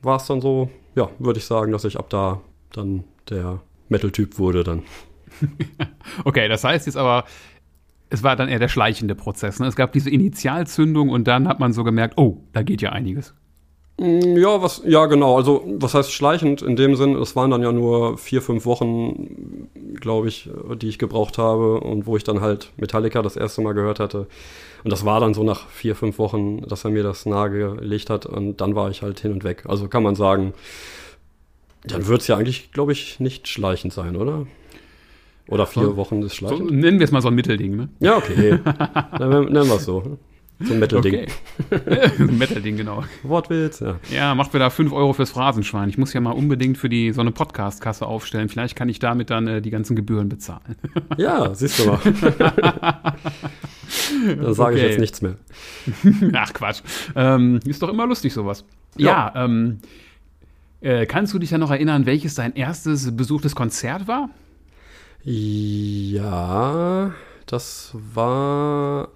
war 0.03 0.17
es 0.17 0.27
dann 0.27 0.41
so, 0.41 0.71
ja, 0.95 1.11
würde 1.19 1.38
ich 1.38 1.47
sagen, 1.47 1.73
dass 1.73 1.85
ich 1.85 1.99
ab 1.99 2.09
da 2.11 2.41
dann 2.73 3.05
der 3.29 3.61
Metal-Typ 3.88 4.38
wurde 4.38 4.65
dann. 4.65 4.85
okay, 6.25 6.49
das 6.49 6.65
heißt 6.65 6.87
jetzt 6.87 6.97
aber, 6.97 7.25
es 8.11 8.23
war 8.23 8.37
dann 8.37 8.49
eher 8.49 8.59
der 8.59 8.69
schleichende 8.69 9.15
Prozess. 9.15 9.61
Ne? 9.61 9.67
Es 9.67 9.77
gab 9.77 9.93
diese 9.93 10.11
Initialzündung 10.11 11.09
und 11.11 11.29
dann 11.29 11.49
hat 11.49 11.61
man 11.61 11.73
so 11.73 11.85
gemerkt, 11.85 12.15
oh, 12.17 12.38
da 12.53 12.62
geht 12.62 12.83
ja 12.83 12.91
einiges. 12.91 13.35
Mm, 13.99 14.37
ja, 14.37 14.62
was, 14.62 14.83
ja, 14.87 15.07
genau. 15.07 15.37
Also, 15.37 15.65
was 15.67 15.95
heißt 15.95 16.12
schleichend 16.12 16.62
in 16.62 16.77
dem 16.77 16.95
Sinn? 16.97 17.17
Es 17.17 17.37
waren 17.37 17.50
dann 17.50 17.62
ja 17.62 17.73
nur 17.73 18.17
vier, 18.17 18.43
fünf 18.43 18.65
Wochen, 18.65 19.69
glaube 20.00 20.29
ich, 20.29 20.49
die 20.81 20.88
ich 20.88 20.99
gebraucht 20.99 21.38
habe 21.38 21.81
und 21.81 22.07
wo 22.07 22.17
ich 22.17 22.25
dann 22.25 22.41
halt 22.41 22.73
Metallica 22.77 23.23
das 23.23 23.37
erste 23.37 23.61
Mal 23.61 23.75
gehört 23.75 24.00
hatte. 24.00 24.27
Und 24.85 24.93
das 24.93 25.05
war 25.05 25.21
dann 25.21 25.35
so 25.35 25.43
nach 25.43 25.69
vier, 25.69 25.97
fünf 25.97 26.19
Wochen, 26.19 26.62
dass 26.62 26.85
er 26.85 26.91
mir 26.91 27.03
das 27.03 27.27
nahegelegt 27.27 28.11
hat 28.11 28.27
und 28.27 28.61
dann 28.61 28.77
war 28.77 28.91
ich 28.91 29.03
halt 29.03 29.19
hin 29.21 29.33
und 29.33 29.45
weg. 29.45 29.65
Also 29.67 29.88
kann 29.88 30.05
man 30.05 30.15
sagen, 30.15 30.55
Dann 31.85 32.07
wird 32.07 32.23
es 32.23 32.27
ja 32.29 32.37
eigentlich, 32.37 32.73
glaube 32.73 32.93
ich, 32.93 33.21
nicht 33.21 33.49
schleichend 33.49 33.93
sein, 33.93 34.17
oder? 34.17 34.47
Oder 35.49 35.67
vier 35.67 35.83
So- 35.85 35.97
Wochen 35.97 36.23
ist 36.23 36.33
So, 36.37 36.47
schleichend? 36.49 36.71
nennen 36.71 36.99
wir 36.99 37.05
es 37.05 37.11
mal 37.12 37.23
so 37.23 37.28
ein 37.28 37.35
Mittelding, 37.35 37.76
ne? 37.76 37.88
Ja, 38.00 38.17
okay. 38.17 38.59
Dann 39.19 39.31
nennen 39.47 39.52
wir 39.69 39.75
es 39.76 39.85
so. 39.85 40.19
So 40.61 40.73
ein 40.75 40.81
Metal-Ding. 40.81 41.26
Okay. 41.71 42.11
Metal-Ding, 42.19 42.76
genau. 42.76 43.05
Wortwitz, 43.23 43.78
ja. 43.78 43.95
Ja, 44.11 44.35
macht 44.35 44.52
mir 44.52 44.59
da 44.59 44.71
5 44.71 44.93
Euro 44.93 45.12
fürs 45.12 45.31
Phrasenschwein. 45.31 45.88
Ich 45.88 45.99
muss 45.99 46.12
ja 46.12 46.21
mal 46.21 46.33
unbedingt 46.33 46.76
für 46.78 46.88
die 46.88 47.12
so 47.12 47.21
eine 47.21 47.31
Podcast-Kasse 47.31 48.05
aufstellen. 48.05 48.49
Vielleicht 48.49 48.75
kann 48.75 48.88
ich 48.88 48.99
damit 48.99 49.31
dann 49.31 49.47
äh, 49.47 49.62
die 49.62 49.71
ganzen 49.71 49.95
Gebühren 49.95 50.28
bezahlen. 50.28 50.75
Ja, 51.17 51.55
siehst 51.55 51.78
du 51.78 51.87
mal. 51.87 52.00
da 54.40 54.55
sage 54.55 54.76
ich 54.76 54.83
Okay. 54.83 54.90
jetzt 54.90 54.99
nichts 55.00 55.23
mehr. 55.23 55.37
Ach 56.35 56.52
Quatsch. 56.52 56.83
Ähm, 57.14 57.61
ist 57.64 57.83
doch 57.83 57.88
immer 57.88 58.07
lustig 58.07 58.33
sowas. 58.33 58.64
Ja, 58.97 59.33
ähm, 59.37 59.78
äh, 60.81 61.07
kannst 61.07 61.33
du 61.35 61.38
dich 61.38 61.50
ja 61.52 61.59
noch 61.59 61.71
erinnern, 61.71 62.05
welches 62.07 62.35
dein 62.35 62.55
erstes 62.55 63.17
besuchtes 63.17 63.55
Konzert 63.55 64.09
war? 64.09 64.31
Ja, 65.31 67.13
das 67.45 67.95
war. 68.15 69.09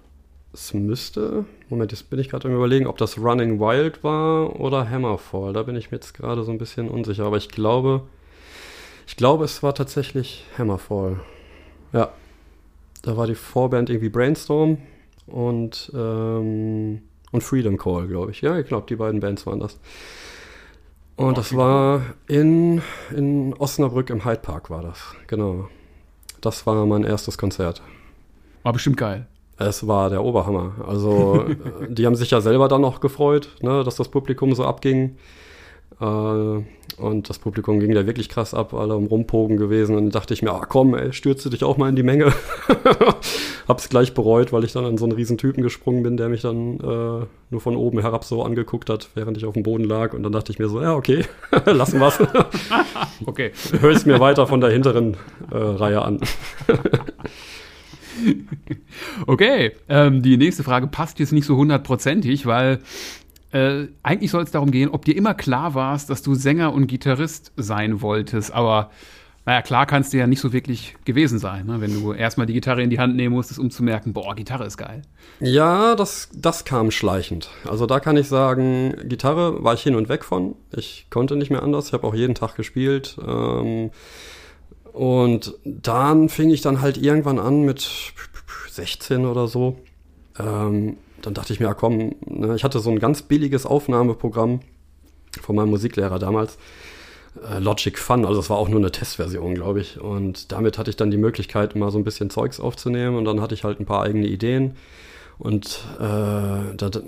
Es 0.53 0.71
müsste. 0.75 1.45
Moment, 1.69 1.91
jetzt 1.91 2.11
bin 2.11 2.19
ich 2.19 2.29
gerade 2.29 2.47
am 2.47 2.53
Überlegen, 2.53 2.85
ob 2.85 2.99
das 2.99 3.17
Running 3.17 3.59
Wild 3.59 4.03
war 4.03 4.59
oder 4.59 4.87
Hammerfall. 4.87 5.53
Da 5.53 5.63
bin 5.63 5.75
ich 5.75 5.89
mir 5.89 5.97
jetzt 5.97 6.13
gerade 6.13 6.43
so 6.43 6.51
ein 6.51 6.59
bisschen 6.59 6.87
unsicher. 6.87 7.25
Aber 7.25 7.37
ich 7.37 7.49
glaube. 7.49 8.03
Ich 9.07 9.15
glaube, 9.15 9.43
es 9.43 9.63
war 9.63 9.73
tatsächlich 9.73 10.45
Hammerfall. 10.55 11.19
Ja. 11.93 12.11
Da 13.01 13.17
war 13.17 13.25
die 13.25 13.33
Vorband 13.33 13.89
irgendwie 13.89 14.09
Brainstorm 14.09 14.77
und, 15.25 15.91
ähm, 15.95 17.01
und 17.31 17.41
Freedom 17.41 17.75
Call, 17.77 18.07
glaube 18.07 18.29
ich. 18.29 18.41
Ja, 18.41 18.59
ich 18.59 18.67
glaube, 18.67 18.85
die 18.87 18.97
beiden 18.97 19.19
Bands 19.19 19.47
waren 19.47 19.59
das. 19.59 19.79
Und 21.15 21.39
das 21.39 21.55
war 21.55 22.03
in, 22.27 22.83
in 23.09 23.55
Osnabrück 23.55 24.11
im 24.11 24.23
Hyde 24.23 24.41
Park 24.41 24.69
war 24.69 24.83
das. 24.83 25.15
Genau. 25.25 25.69
Das 26.43 26.67
war 26.67 26.85
mein 26.85 27.05
erstes 27.05 27.37
Konzert. 27.37 27.81
War 28.63 28.73
bestimmt 28.73 28.97
geil. 28.97 29.27
Es 29.57 29.87
war 29.87 30.09
der 30.09 30.25
Oberhammer. 30.25 30.73
Also, 30.85 31.45
äh, 31.47 31.87
die 31.87 32.05
haben 32.05 32.15
sich 32.15 32.31
ja 32.31 32.41
selber 32.41 32.67
dann 32.67 32.81
noch 32.81 32.99
gefreut, 32.99 33.55
ne, 33.61 33.83
dass 33.85 33.95
das 33.95 34.09
Publikum 34.09 34.53
so 34.53 34.65
abging. 34.65 35.15
Äh, 36.03 36.63
und 36.97 37.27
das 37.27 37.39
Publikum 37.39 37.79
ging 37.79 37.95
da 37.95 38.05
wirklich 38.05 38.29
krass 38.29 38.53
ab, 38.53 38.73
alle 38.73 38.93
am 38.93 39.05
Rumpogen 39.05 39.57
gewesen. 39.57 39.95
Und 39.95 40.03
dann 40.03 40.11
dachte 40.11 40.33
ich 40.33 40.43
mir, 40.43 40.51
ah 40.51 40.65
komm, 40.67 40.93
ey, 40.93 41.11
stürze 41.11 41.49
dich 41.49 41.63
auch 41.63 41.77
mal 41.77 41.89
in 41.89 41.95
die 41.95 42.03
Menge. 42.03 42.31
Hab's 43.67 43.89
gleich 43.89 44.13
bereut, 44.13 44.53
weil 44.53 44.63
ich 44.63 44.73
dann 44.73 44.85
an 44.85 44.97
so 44.97 45.05
einen 45.05 45.13
riesen 45.13 45.37
Typen 45.37 45.63
gesprungen 45.63 46.03
bin, 46.03 46.17
der 46.17 46.29
mich 46.29 46.41
dann 46.41 46.79
äh, 46.79 47.25
nur 47.49 47.61
von 47.61 47.75
oben 47.75 47.99
herab 47.99 48.25
so 48.25 48.43
angeguckt 48.43 48.89
hat, 48.89 49.09
während 49.15 49.37
ich 49.37 49.45
auf 49.45 49.55
dem 49.55 49.63
Boden 49.63 49.85
lag. 49.85 50.13
Und 50.13 50.23
dann 50.23 50.31
dachte 50.31 50.51
ich 50.51 50.59
mir 50.59 50.69
so, 50.69 50.81
ja, 50.81 50.93
okay, 50.93 51.23
lassen 51.65 51.99
wir's. 51.99 52.19
Okay. 53.25 53.51
Hör 53.79 53.91
ich 53.91 54.05
mir 54.05 54.19
weiter 54.19 54.47
von 54.47 54.59
der 54.59 54.69
hinteren 54.69 55.15
äh, 55.49 55.55
Reihe 55.55 56.01
an. 56.01 56.19
Okay, 59.25 59.71
ähm, 59.87 60.21
die 60.21 60.37
nächste 60.37 60.63
Frage 60.63 60.87
passt 60.87 61.19
jetzt 61.19 61.31
nicht 61.31 61.45
so 61.45 61.55
hundertprozentig, 61.55 62.45
weil 62.45 62.79
äh, 63.53 63.87
eigentlich 64.01 64.31
soll 64.31 64.43
es 64.43 64.51
darum 64.51 64.71
gehen, 64.71 64.89
ob 64.89 65.05
dir 65.05 65.15
immer 65.15 65.33
klar 65.35 65.75
warst, 65.75 66.09
dass 66.09 66.23
du 66.23 66.33
Sänger 66.33 66.73
und 66.73 66.87
Gitarrist 66.87 67.51
sein 67.55 68.01
wolltest. 68.01 68.51
Aber 68.51 68.89
naja, 69.45 69.61
klar 69.61 69.85
kannst 69.85 70.11
du 70.13 70.17
ja 70.17 70.25
nicht 70.25 70.39
so 70.39 70.53
wirklich 70.53 70.95
gewesen 71.05 71.37
sein, 71.37 71.67
ne? 71.67 71.79
wenn 71.81 71.93
du 71.93 72.13
erstmal 72.13 72.47
die 72.47 72.53
Gitarre 72.53 72.81
in 72.81 72.89
die 72.89 72.99
Hand 72.99 73.15
nehmen 73.15 73.35
musstest, 73.35 73.59
um 73.59 73.69
zu 73.69 73.83
merken, 73.83 74.13
boah, 74.13 74.33
Gitarre 74.35 74.65
ist 74.65 74.77
geil. 74.77 75.03
Ja, 75.39 75.95
das, 75.95 76.29
das 76.33 76.65
kam 76.65 76.91
schleichend. 76.91 77.49
Also 77.69 77.85
da 77.85 77.99
kann 77.99 78.17
ich 78.17 78.27
sagen, 78.27 78.95
Gitarre 79.03 79.63
war 79.63 79.73
ich 79.75 79.83
hin 79.83 79.95
und 79.95 80.09
weg 80.09 80.23
von. 80.23 80.55
Ich 80.75 81.07
konnte 81.09 81.35
nicht 81.35 81.51
mehr 81.51 81.61
anders. 81.61 81.87
Ich 81.87 81.93
habe 81.93 82.07
auch 82.07 82.15
jeden 82.15 82.35
Tag 82.35 82.55
gespielt. 82.55 83.17
Ähm, 83.23 83.91
und 84.93 85.53
dann 85.65 86.29
fing 86.29 86.49
ich 86.49 86.61
dann 86.61 86.81
halt 86.81 86.97
irgendwann 86.97 87.37
an 87.37 87.63
mit 87.63 88.13
16 88.69 89.25
oder 89.25 89.47
so. 89.47 89.77
Ähm, 90.39 90.97
dann 91.23 91.33
dachte 91.33 91.51
ich 91.53 91.59
mir, 91.59 91.65
ja 91.67 91.73
komm, 91.73 92.13
ne, 92.25 92.55
ich 92.55 92.63
hatte 92.63 92.79
so 92.79 92.91
ein 92.91 92.99
ganz 92.99 93.23
billiges 93.23 93.65
Aufnahmeprogramm 93.65 94.59
von 95.41 95.55
meinem 95.55 95.69
Musiklehrer 95.71 96.19
damals. 96.19 96.57
Äh, 97.49 97.57
Logic 97.59 97.97
Fun, 97.97 98.25
also 98.25 98.39
es 98.39 98.49
war 98.51 98.57
auch 98.57 98.69
nur 98.69 98.79
eine 98.79 98.91
Testversion, 98.91 99.55
glaube 99.55 99.81
ich. 99.81 99.99
Und 99.99 100.51
damit 100.51 100.77
hatte 100.77 100.91
ich 100.91 100.95
dann 100.95 101.09
die 101.09 101.17
Möglichkeit, 101.17 101.75
mal 101.75 101.89
so 101.89 101.97
ein 101.97 102.03
bisschen 102.03 102.29
Zeugs 102.29 102.59
aufzunehmen. 102.59 103.15
Und 103.17 103.25
dann 103.25 103.41
hatte 103.41 103.55
ich 103.55 103.63
halt 103.63 103.79
ein 103.79 103.85
paar 103.85 104.03
eigene 104.03 104.27
Ideen. 104.27 104.75
Und 105.39 105.83
äh, 105.99 106.03
da, 106.03 106.89
da- 106.91 107.01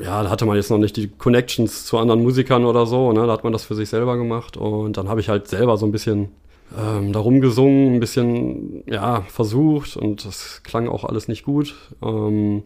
ja, 0.00 0.22
da 0.22 0.30
hatte 0.30 0.46
man 0.46 0.56
jetzt 0.56 0.70
noch 0.70 0.78
nicht 0.78 0.96
die 0.96 1.08
Connections 1.08 1.84
zu 1.84 1.98
anderen 1.98 2.22
Musikern 2.22 2.64
oder 2.64 2.86
so. 2.86 3.12
Ne? 3.12 3.26
Da 3.26 3.32
hat 3.32 3.44
man 3.44 3.52
das 3.52 3.64
für 3.64 3.74
sich 3.74 3.88
selber 3.88 4.16
gemacht. 4.16 4.56
Und 4.56 4.96
dann 4.96 5.08
habe 5.08 5.20
ich 5.20 5.28
halt 5.28 5.46
selber 5.48 5.76
so 5.76 5.86
ein 5.86 5.92
bisschen 5.92 6.28
ähm, 6.76 7.12
darum 7.12 7.40
gesungen, 7.40 7.94
ein 7.94 8.00
bisschen 8.00 8.82
ja, 8.86 9.22
versucht. 9.28 9.96
Und 9.96 10.24
das 10.24 10.62
klang 10.64 10.88
auch 10.88 11.04
alles 11.04 11.28
nicht 11.28 11.44
gut. 11.44 11.74
Ähm, 12.02 12.64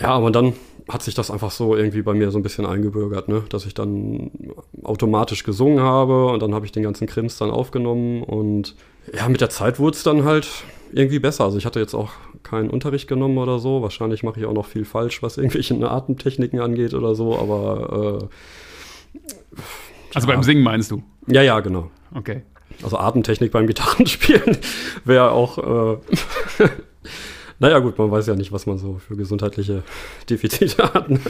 ja, 0.00 0.08
aber 0.08 0.30
dann 0.30 0.54
hat 0.88 1.02
sich 1.02 1.14
das 1.14 1.30
einfach 1.30 1.50
so 1.52 1.76
irgendwie 1.76 2.02
bei 2.02 2.14
mir 2.14 2.30
so 2.30 2.38
ein 2.38 2.42
bisschen 2.42 2.66
eingebürgert, 2.66 3.28
ne? 3.28 3.44
dass 3.48 3.64
ich 3.66 3.74
dann 3.74 4.30
automatisch 4.82 5.44
gesungen 5.44 5.80
habe 5.80 6.26
und 6.26 6.42
dann 6.42 6.54
habe 6.54 6.66
ich 6.66 6.72
den 6.72 6.82
ganzen 6.82 7.06
Krims 7.06 7.38
dann 7.38 7.50
aufgenommen 7.50 8.22
und 8.24 8.74
ja, 9.14 9.28
mit 9.28 9.40
der 9.40 9.50
Zeit 9.50 9.78
wurde 9.78 9.96
es 9.96 10.02
dann 10.02 10.24
halt 10.24 10.48
irgendwie 10.92 11.18
besser. 11.20 11.44
Also 11.44 11.58
ich 11.58 11.66
hatte 11.66 11.78
jetzt 11.78 11.94
auch 11.94 12.10
keinen 12.42 12.70
Unterricht 12.70 13.06
genommen 13.08 13.38
oder 13.38 13.58
so. 13.60 13.82
Wahrscheinlich 13.82 14.22
mache 14.24 14.40
ich 14.40 14.46
auch 14.46 14.52
noch 14.52 14.66
viel 14.66 14.84
falsch, 14.84 15.22
was 15.22 15.36
irgendwelche 15.38 15.74
Atemtechniken 15.88 16.58
angeht 16.60 16.94
oder 16.94 17.14
so, 17.14 17.38
aber 17.38 18.28
Also 20.14 20.28
Ja. 20.28 20.34
beim 20.34 20.42
Singen 20.42 20.62
meinst 20.62 20.90
du? 20.90 21.02
äh, 21.28 21.34
ja, 21.34 21.42
ja, 21.42 21.60
genau. 21.60 21.90
Okay. 22.14 22.42
Also 22.82 22.98
Atemtechnik 22.98 23.52
beim 23.52 23.66
Gitarrenspielen 23.66 24.56
wäre 25.04 25.30
auch. 25.32 25.58
Äh, 25.58 25.96
naja, 27.60 27.78
gut, 27.78 27.98
man 27.98 28.10
weiß 28.10 28.26
ja 28.26 28.34
nicht, 28.34 28.52
was 28.52 28.66
man 28.66 28.78
so 28.78 28.98
für 29.06 29.16
gesundheitliche 29.16 29.82
Defizite 30.30 30.82
hat. 30.82 31.10
Ne? 31.10 31.20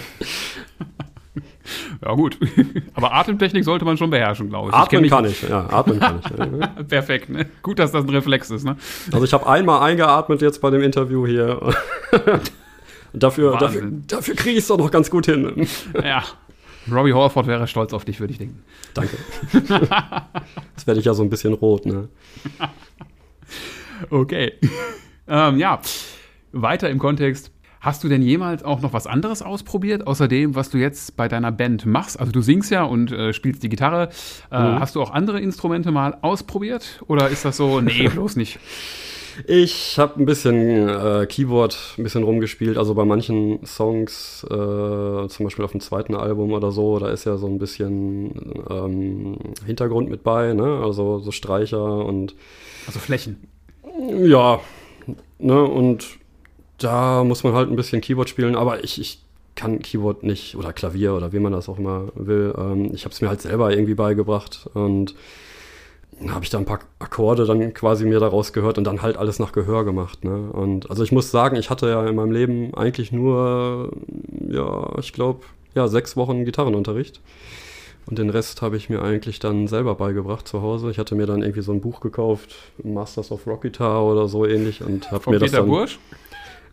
Ja, 2.03 2.15
gut. 2.15 2.39
Aber 2.95 3.13
Atemtechnik 3.13 3.65
sollte 3.65 3.85
man 3.85 3.97
schon 3.97 4.11
beherrschen, 4.11 4.49
glaube 4.49 4.71
ich. 4.71 4.75
Atmen 4.75 5.05
ich 5.05 5.11
kann 5.11 5.25
ich, 5.25 5.43
ja, 5.43 5.69
atmen 5.69 5.99
kann 5.99 6.21
ich. 6.21 6.87
Perfekt, 6.89 7.29
ne? 7.29 7.47
Gut, 7.63 7.79
dass 7.79 7.93
das 7.93 8.05
ein 8.05 8.11
Reflex 8.11 8.51
ist, 8.51 8.65
ne? 8.65 8.77
Also 9.13 9.25
ich 9.25 9.33
habe 9.33 9.47
einmal 9.49 9.83
eingeatmet 9.83 10.41
jetzt 10.41 10.61
bei 10.61 10.71
dem 10.71 10.83
Interview 10.83 11.27
hier. 11.27 11.75
Dafür, 13.13 13.57
dafür, 13.59 13.91
dafür 14.07 14.35
kriege 14.37 14.53
ich 14.53 14.59
es 14.59 14.69
doch 14.69 14.79
noch 14.79 14.91
ganz 14.91 15.11
gut 15.11 15.27
hin. 15.27 15.67
Ja. 16.03 16.23
Robbie 16.91 17.13
Horford 17.13 17.47
wäre 17.49 17.67
stolz 17.67 17.93
auf 17.93 18.05
dich, 18.05 18.21
würde 18.21 18.33
ich 18.33 18.39
denken. 18.39 18.63
Danke. 18.95 19.17
Jetzt 19.53 20.87
werde 20.87 21.01
ich 21.01 21.07
ja 21.07 21.15
so 21.15 21.23
ein 21.23 21.31
bisschen 21.31 21.53
rot, 21.55 21.87
ne? 21.87 22.09
Okay. 24.11 24.55
ähm, 25.29 25.59
ja, 25.59 25.81
weiter 26.53 26.91
im 26.91 26.99
Kontext. 26.99 27.51
Hast 27.81 28.05
du 28.05 28.09
denn 28.09 28.21
jemals 28.21 28.63
auch 28.63 28.83
noch 28.83 28.93
was 28.93 29.07
anderes 29.07 29.41
ausprobiert, 29.41 30.07
außer 30.07 30.29
dem, 30.29 30.55
was 30.55 30.69
du 30.69 30.77
jetzt 30.77 31.17
bei 31.17 31.29
deiner 31.29 31.51
Band 31.51 31.87
machst? 31.87 32.21
Also 32.21 32.31
du 32.31 32.43
singst 32.43 32.71
ja 32.71 32.83
und 32.85 33.11
äh, 33.11 33.33
spielst 33.33 33.63
die 33.63 33.71
Gitarre. 33.71 34.11
Äh, 34.51 34.57
Hast 34.57 34.97
du 34.97 35.03
auch 35.03 35.11
andere 35.11 35.41
Instrumente 35.41 35.91
mal 35.91 36.19
ausprobiert? 36.21 37.03
Oder 37.07 37.29
ist 37.31 37.47
das 37.47 37.57
so, 37.57 37.81
nee, 37.81 38.09
bloß 38.13 38.37
nicht? 38.37 38.59
Ich 39.47 39.99
habe 39.99 40.21
ein 40.21 40.27
bisschen 40.27 40.89
äh, 40.91 41.25
Keyboard 41.27 41.95
ein 41.97 42.03
bisschen 42.03 42.23
rumgespielt, 42.25 42.77
also 42.77 42.95
bei 42.95 43.07
manchen 43.07 43.65
Songs, 43.65 44.45
äh, 44.45 44.49
zum 45.29 45.45
Beispiel 45.45 45.65
auf 45.65 45.71
dem 45.71 45.81
zweiten 45.81 46.15
Album 46.15 46.53
oder 46.53 46.73
so, 46.73 46.99
da 46.99 47.09
ist 47.09 47.25
ja 47.25 47.39
so 47.39 47.47
ein 47.47 47.59
bisschen 47.59 48.33
ähm, 48.69 49.39
Hintergrund 49.65 50.11
mit 50.11 50.23
bei, 50.23 50.53
ne? 50.53 50.83
Also 50.85 51.21
so 51.21 51.31
Streicher 51.31 52.05
und 52.05 52.35
Also 52.87 52.99
Flächen. 52.99 53.49
ja, 54.25 54.61
ne? 55.39 55.63
Und 55.65 56.20
da 56.81 57.25
muss 57.25 57.45
man 57.45 57.53
halt 57.53 57.71
ein 57.71 57.77
bisschen 57.77 58.01
Keyboard 58.01 58.29
spielen, 58.29 58.57
aber 58.57 58.83
ich, 58.83 59.01
ich 59.01 59.23
kann 59.55 59.81
Keyboard 59.81 60.23
nicht 60.23 60.57
oder 60.57 60.73
Klavier 60.73 61.15
oder 61.15 61.33
wie 61.33 61.39
man 61.39 61.53
das 61.53 61.69
auch 61.69 61.79
immer 61.79 62.09
will. 62.15 62.55
Ähm, 62.57 62.91
ich 62.95 63.05
habe 63.05 63.13
es 63.13 63.21
mir 63.21 63.29
halt 63.29 63.43
selber 63.43 63.71
irgendwie 63.71 63.95
beigebracht 63.95 64.69
und 64.75 65.15
habe 66.29 66.45
ich 66.45 66.51
da 66.51 66.59
ein 66.59 66.65
paar 66.65 66.81
Akkorde 66.99 67.47
dann 67.47 67.73
quasi 67.73 68.05
mir 68.05 68.21
daraus 68.21 68.53
gehört 68.53 68.79
und 68.79 68.85
dann 68.85 69.03
halt 69.03 69.17
alles 69.17 69.39
nach 69.39 69.53
Gehör 69.53 69.85
gemacht. 69.85 70.25
Ne? 70.25 70.51
Und 70.53 70.91
also 70.91 71.03
ich 71.03 71.13
muss 71.13 71.31
sagen, 71.31 71.57
ich 71.57 71.71
hatte 71.71 71.89
ja 71.89 72.07
in 72.07 72.15
meinem 72.15 72.33
Leben 72.33 72.75
eigentlich 72.75 73.13
nur, 73.13 73.91
ja, 74.49 74.99
ich 74.99 75.13
glaube, 75.13 75.41
ja, 75.75 75.89
sechs 75.89 76.17
Wochen 76.17 76.45
Gitarrenunterricht. 76.45 77.21
Und 78.07 78.19
den 78.19 78.31
Rest 78.31 78.61
habe 78.61 78.77
ich 78.77 78.91
mir 78.91 79.03
eigentlich 79.03 79.39
dann 79.39 79.69
selber 79.69 79.95
beigebracht 79.95 80.49
zu 80.49 80.63
Hause. 80.63 80.91
Ich 80.91 80.99
hatte 80.99 81.15
mir 81.15 81.27
dann 81.27 81.43
irgendwie 81.43 81.63
so 81.63 81.73
ein 81.73 81.81
Buch 81.81 82.01
gekauft, 82.01 82.55
Masters 82.83 83.31
of 83.31 83.47
Rock 83.47 83.63
Guitar 83.63 84.05
oder 84.05 84.27
so 84.27 84.47
ähnlich 84.47 84.83
und 84.83 85.13
habe 85.13 85.31
mir 85.31 85.39
das 85.39 85.53
dann. 85.53 85.67
Bursch? 85.67 85.99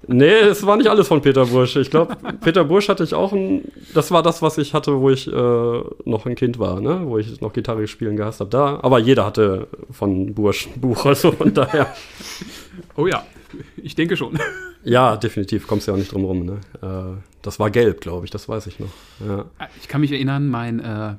Nee, 0.05 0.31
es 0.31 0.65
war 0.65 0.77
nicht 0.77 0.89
alles 0.89 1.07
von 1.07 1.21
Peter 1.21 1.45
Bursch. 1.45 1.75
Ich 1.75 1.89
glaube, 1.89 2.15
Peter 2.41 2.63
Bursch 2.63 2.87
hatte 2.87 3.03
ich 3.03 3.13
auch 3.13 3.33
ein. 3.33 3.63
Das 3.93 4.11
war 4.11 4.21
das, 4.21 4.41
was 4.41 4.57
ich 4.57 4.73
hatte, 4.73 4.99
wo 5.01 5.09
ich 5.09 5.27
äh, 5.27 5.81
noch 6.05 6.25
ein 6.25 6.35
Kind 6.35 6.59
war, 6.59 6.79
ne? 6.79 7.01
Wo 7.05 7.17
ich 7.17 7.41
noch 7.41 7.51
Gitarre 7.51 7.87
spielen 7.87 8.15
gehasst 8.15 8.39
habe. 8.39 8.49
Da, 8.49 8.79
aber 8.81 8.99
jeder 8.99 9.25
hatte 9.25 9.67
von 9.91 10.33
Bursch 10.33 10.67
ein 10.67 10.79
Buch, 10.79 11.05
also 11.05 11.31
von 11.31 11.53
daher. 11.53 11.93
Oh 12.95 13.07
ja, 13.07 13.25
ich 13.77 13.95
denke 13.95 14.15
schon. 14.15 14.37
Ja, 14.83 15.17
definitiv, 15.17 15.67
kommst 15.67 15.87
ja 15.87 15.93
auch 15.93 15.97
nicht 15.97 16.13
drum 16.13 16.23
rum, 16.23 16.45
ne? 16.45 16.59
Äh, 16.81 17.21
das 17.41 17.59
war 17.59 17.69
gelb, 17.71 17.99
glaube 17.99 18.25
ich, 18.25 18.31
das 18.31 18.47
weiß 18.47 18.67
ich 18.67 18.79
noch. 18.79 18.89
Ja. 19.27 19.45
Ich 19.81 19.87
kann 19.87 20.01
mich 20.01 20.11
erinnern, 20.11 20.47
mein, 20.47 20.79
äh, 20.79 21.15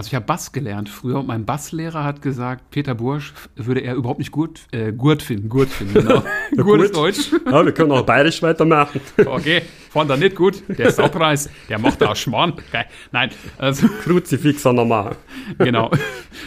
Also 0.00 0.08
ich 0.08 0.14
habe 0.14 0.24
Bass 0.24 0.50
gelernt 0.52 0.88
früher 0.88 1.18
und 1.18 1.26
mein 1.26 1.44
Basslehrer 1.44 2.04
hat 2.04 2.22
gesagt, 2.22 2.70
Peter 2.70 2.94
Bursch 2.94 3.34
würde 3.54 3.80
er 3.80 3.96
überhaupt 3.96 4.18
nicht 4.18 4.32
gut, 4.32 4.62
äh, 4.72 4.94
gut 4.94 5.20
finden. 5.20 5.50
Gut 5.50 5.68
finden, 5.68 5.92
genau. 5.92 6.22
gut 6.56 6.80
ist 6.80 6.96
Deutsch. 6.96 7.30
Ja, 7.44 7.62
wir 7.62 7.72
können 7.72 7.92
auch 7.92 8.06
bayerisch 8.06 8.40
weitermachen. 8.40 8.98
okay, 9.26 9.60
fand 9.90 10.08
er 10.08 10.16
nicht 10.16 10.36
gut. 10.36 10.62
Der 10.68 10.90
Saupreis, 10.90 11.50
der 11.68 11.78
macht 11.78 12.02
auch 12.02 12.16
Schmarrn. 12.16 12.52
Okay. 12.52 12.84
Nein, 13.12 13.28
also. 13.58 13.88
Kruzifixer 14.02 14.72
nochmal. 14.72 15.16
genau. 15.58 15.90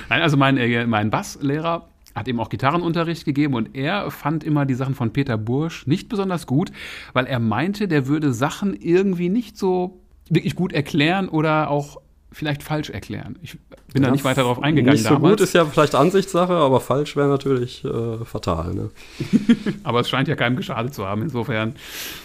Nein, 0.09 0.23
also 0.23 0.35
mein, 0.35 0.57
äh, 0.57 0.87
mein 0.87 1.11
Basslehrer 1.11 1.89
hat 2.15 2.27
eben 2.27 2.39
auch 2.39 2.49
Gitarrenunterricht 2.49 3.23
gegeben 3.23 3.53
und 3.53 3.75
er 3.75 4.09
fand 4.09 4.43
immer 4.43 4.65
die 4.65 4.73
Sachen 4.73 4.95
von 4.95 5.13
Peter 5.13 5.37
Bursch 5.37 5.85
nicht 5.85 6.09
besonders 6.09 6.47
gut, 6.47 6.71
weil 7.13 7.27
er 7.27 7.37
meinte, 7.37 7.87
der 7.87 8.07
würde 8.07 8.33
Sachen 8.33 8.73
irgendwie 8.73 9.29
nicht 9.29 9.59
so 9.59 9.99
wirklich 10.27 10.55
gut 10.55 10.73
erklären 10.73 11.29
oder 11.29 11.69
auch 11.69 11.97
vielleicht 12.33 12.63
falsch 12.63 12.89
erklären. 12.89 13.37
Ich 13.41 13.57
bin 13.93 14.01
ja, 14.01 14.09
da 14.09 14.11
nicht 14.11 14.23
weiter 14.23 14.41
darauf 14.41 14.61
eingegangen. 14.61 14.93
Nicht 14.93 15.03
so 15.03 15.15
damals. 15.15 15.33
gut 15.33 15.41
ist 15.41 15.53
ja 15.53 15.65
vielleicht 15.65 15.95
Ansichtssache, 15.95 16.53
aber 16.53 16.79
falsch 16.81 17.15
wäre 17.15 17.27
natürlich 17.27 17.85
äh, 17.85 18.25
fatal. 18.25 18.73
Ne? 18.73 18.89
aber 19.83 20.01
es 20.01 20.09
scheint 20.09 20.27
ja 20.27 20.35
keinem 20.35 20.57
geschadet 20.57 20.93
zu 20.93 21.05
haben. 21.05 21.21
Insofern, 21.21 21.75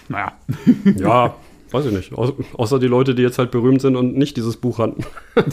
naja. 0.08 0.32
ja, 0.96 1.34
weiß 1.70 1.86
ich 1.86 1.92
nicht. 1.92 2.12
Au 2.16 2.32
außer 2.54 2.78
die 2.78 2.86
Leute, 2.86 3.14
die 3.14 3.22
jetzt 3.22 3.38
halt 3.38 3.50
berühmt 3.50 3.82
sind 3.82 3.96
und 3.96 4.16
nicht 4.16 4.36
dieses 4.36 4.56
Buch 4.56 4.78
hatten. 4.78 5.04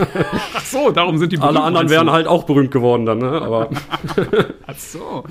Ach 0.53 0.65
so, 0.65 0.91
darum 0.91 1.17
sind 1.17 1.33
die 1.33 1.37
berühmt. 1.37 1.57
Alle 1.57 1.65
anderen 1.65 1.89
wären 1.89 2.09
halt 2.09 2.27
auch 2.27 2.45
berühmt 2.45 2.71
geworden 2.71 3.05
dann, 3.05 3.19
ne? 3.19 3.41
Aber. 3.41 3.69
Ach 4.67 4.77
so. 4.77 5.25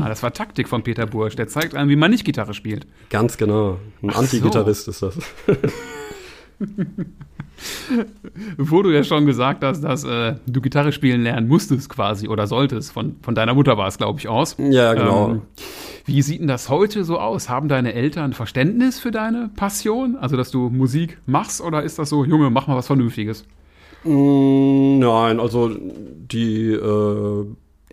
Ah, 0.00 0.08
das 0.08 0.22
war 0.22 0.32
Taktik 0.32 0.68
von 0.68 0.84
Peter 0.84 1.06
Bursch. 1.06 1.36
Der 1.36 1.48
zeigt 1.48 1.74
einem, 1.74 1.90
wie 1.90 1.96
man 1.96 2.10
nicht 2.10 2.24
Gitarre 2.24 2.54
spielt. 2.54 2.86
Ganz 3.10 3.36
genau. 3.36 3.78
Ein 4.02 4.10
Anti-Gitarrist 4.10 4.84
so. 4.84 4.90
ist 4.90 5.02
das. 5.02 5.18
Wo 8.56 8.82
du 8.82 8.90
ja 8.90 9.02
schon 9.02 9.26
gesagt 9.26 9.64
hast, 9.64 9.82
dass 9.82 10.04
äh, 10.04 10.36
du 10.46 10.60
Gitarre 10.60 10.92
spielen 10.92 11.22
lernen 11.22 11.48
musstest 11.48 11.88
quasi 11.88 12.28
oder 12.28 12.46
solltest. 12.46 12.92
Von, 12.92 13.16
von 13.22 13.34
deiner 13.34 13.54
Mutter 13.54 13.76
war 13.76 13.88
es, 13.88 13.98
glaube 13.98 14.20
ich, 14.20 14.28
aus. 14.28 14.56
Ja, 14.58 14.94
genau. 14.94 15.30
Ähm, 15.30 15.42
wie 16.04 16.22
sieht 16.22 16.40
denn 16.40 16.48
das 16.48 16.68
heute 16.68 17.04
so 17.04 17.18
aus? 17.18 17.48
Haben 17.48 17.68
deine 17.68 17.94
Eltern 17.94 18.32
Verständnis 18.32 19.00
für 19.00 19.10
deine 19.10 19.50
Passion? 19.56 20.16
Also, 20.16 20.36
dass 20.36 20.50
du 20.50 20.70
Musik 20.70 21.18
machst 21.26 21.60
oder 21.60 21.82
ist 21.82 21.98
das 21.98 22.08
so, 22.10 22.24
Junge, 22.24 22.50
mach 22.50 22.66
mal 22.66 22.76
was 22.76 22.86
Vernünftiges? 22.86 23.44
Mm, 24.04 25.00
nein, 25.00 25.40
also 25.40 25.70
die 25.70 26.72
äh, 26.72 27.46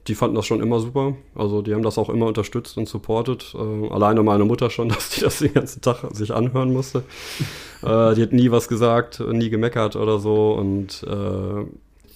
die 0.08 0.16
fanden 0.16 0.36
das 0.36 0.46
schon 0.46 0.62
immer 0.62 0.80
super. 0.80 1.16
Also 1.34 1.62
die 1.62 1.74
haben 1.74 1.84
das 1.84 1.98
auch 1.98 2.10
immer 2.10 2.28
unterstützt 2.28 2.78
und 2.78 2.88
supportet. 2.88 3.56
Äh, 3.56 3.90
alleine 3.90 4.24
meine 4.24 4.46
Mutter 4.46 4.70
schon, 4.70 4.90
dass 4.90 5.10
die 5.10 5.22
das 5.22 5.40
den 5.40 5.54
ganzen 5.54 5.82
Tag 5.82 6.04
sich 6.12 6.34
anhören 6.34 6.74
musste. 6.74 7.00
äh, 7.84 8.14
die 8.16 8.22
hat 8.22 8.34
nie 8.34 8.52
was 8.52 8.68
gesagt, 8.68 9.20
nie 9.20 9.50
gemeckert 9.50 9.96
oder 9.96 10.20
so. 10.20 10.54
Und 10.54 11.04
äh, 11.04 11.66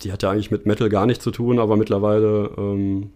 die 0.04 0.12
hat 0.12 0.24
ja 0.24 0.32
eigentlich 0.32 0.52
mit 0.52 0.66
Metal 0.66 0.90
gar 0.90 1.06
nichts 1.06 1.24
zu 1.24 1.32
tun, 1.32 1.60
aber 1.60 1.76
mittlerweile 1.78 2.52
ähm, 2.58 3.12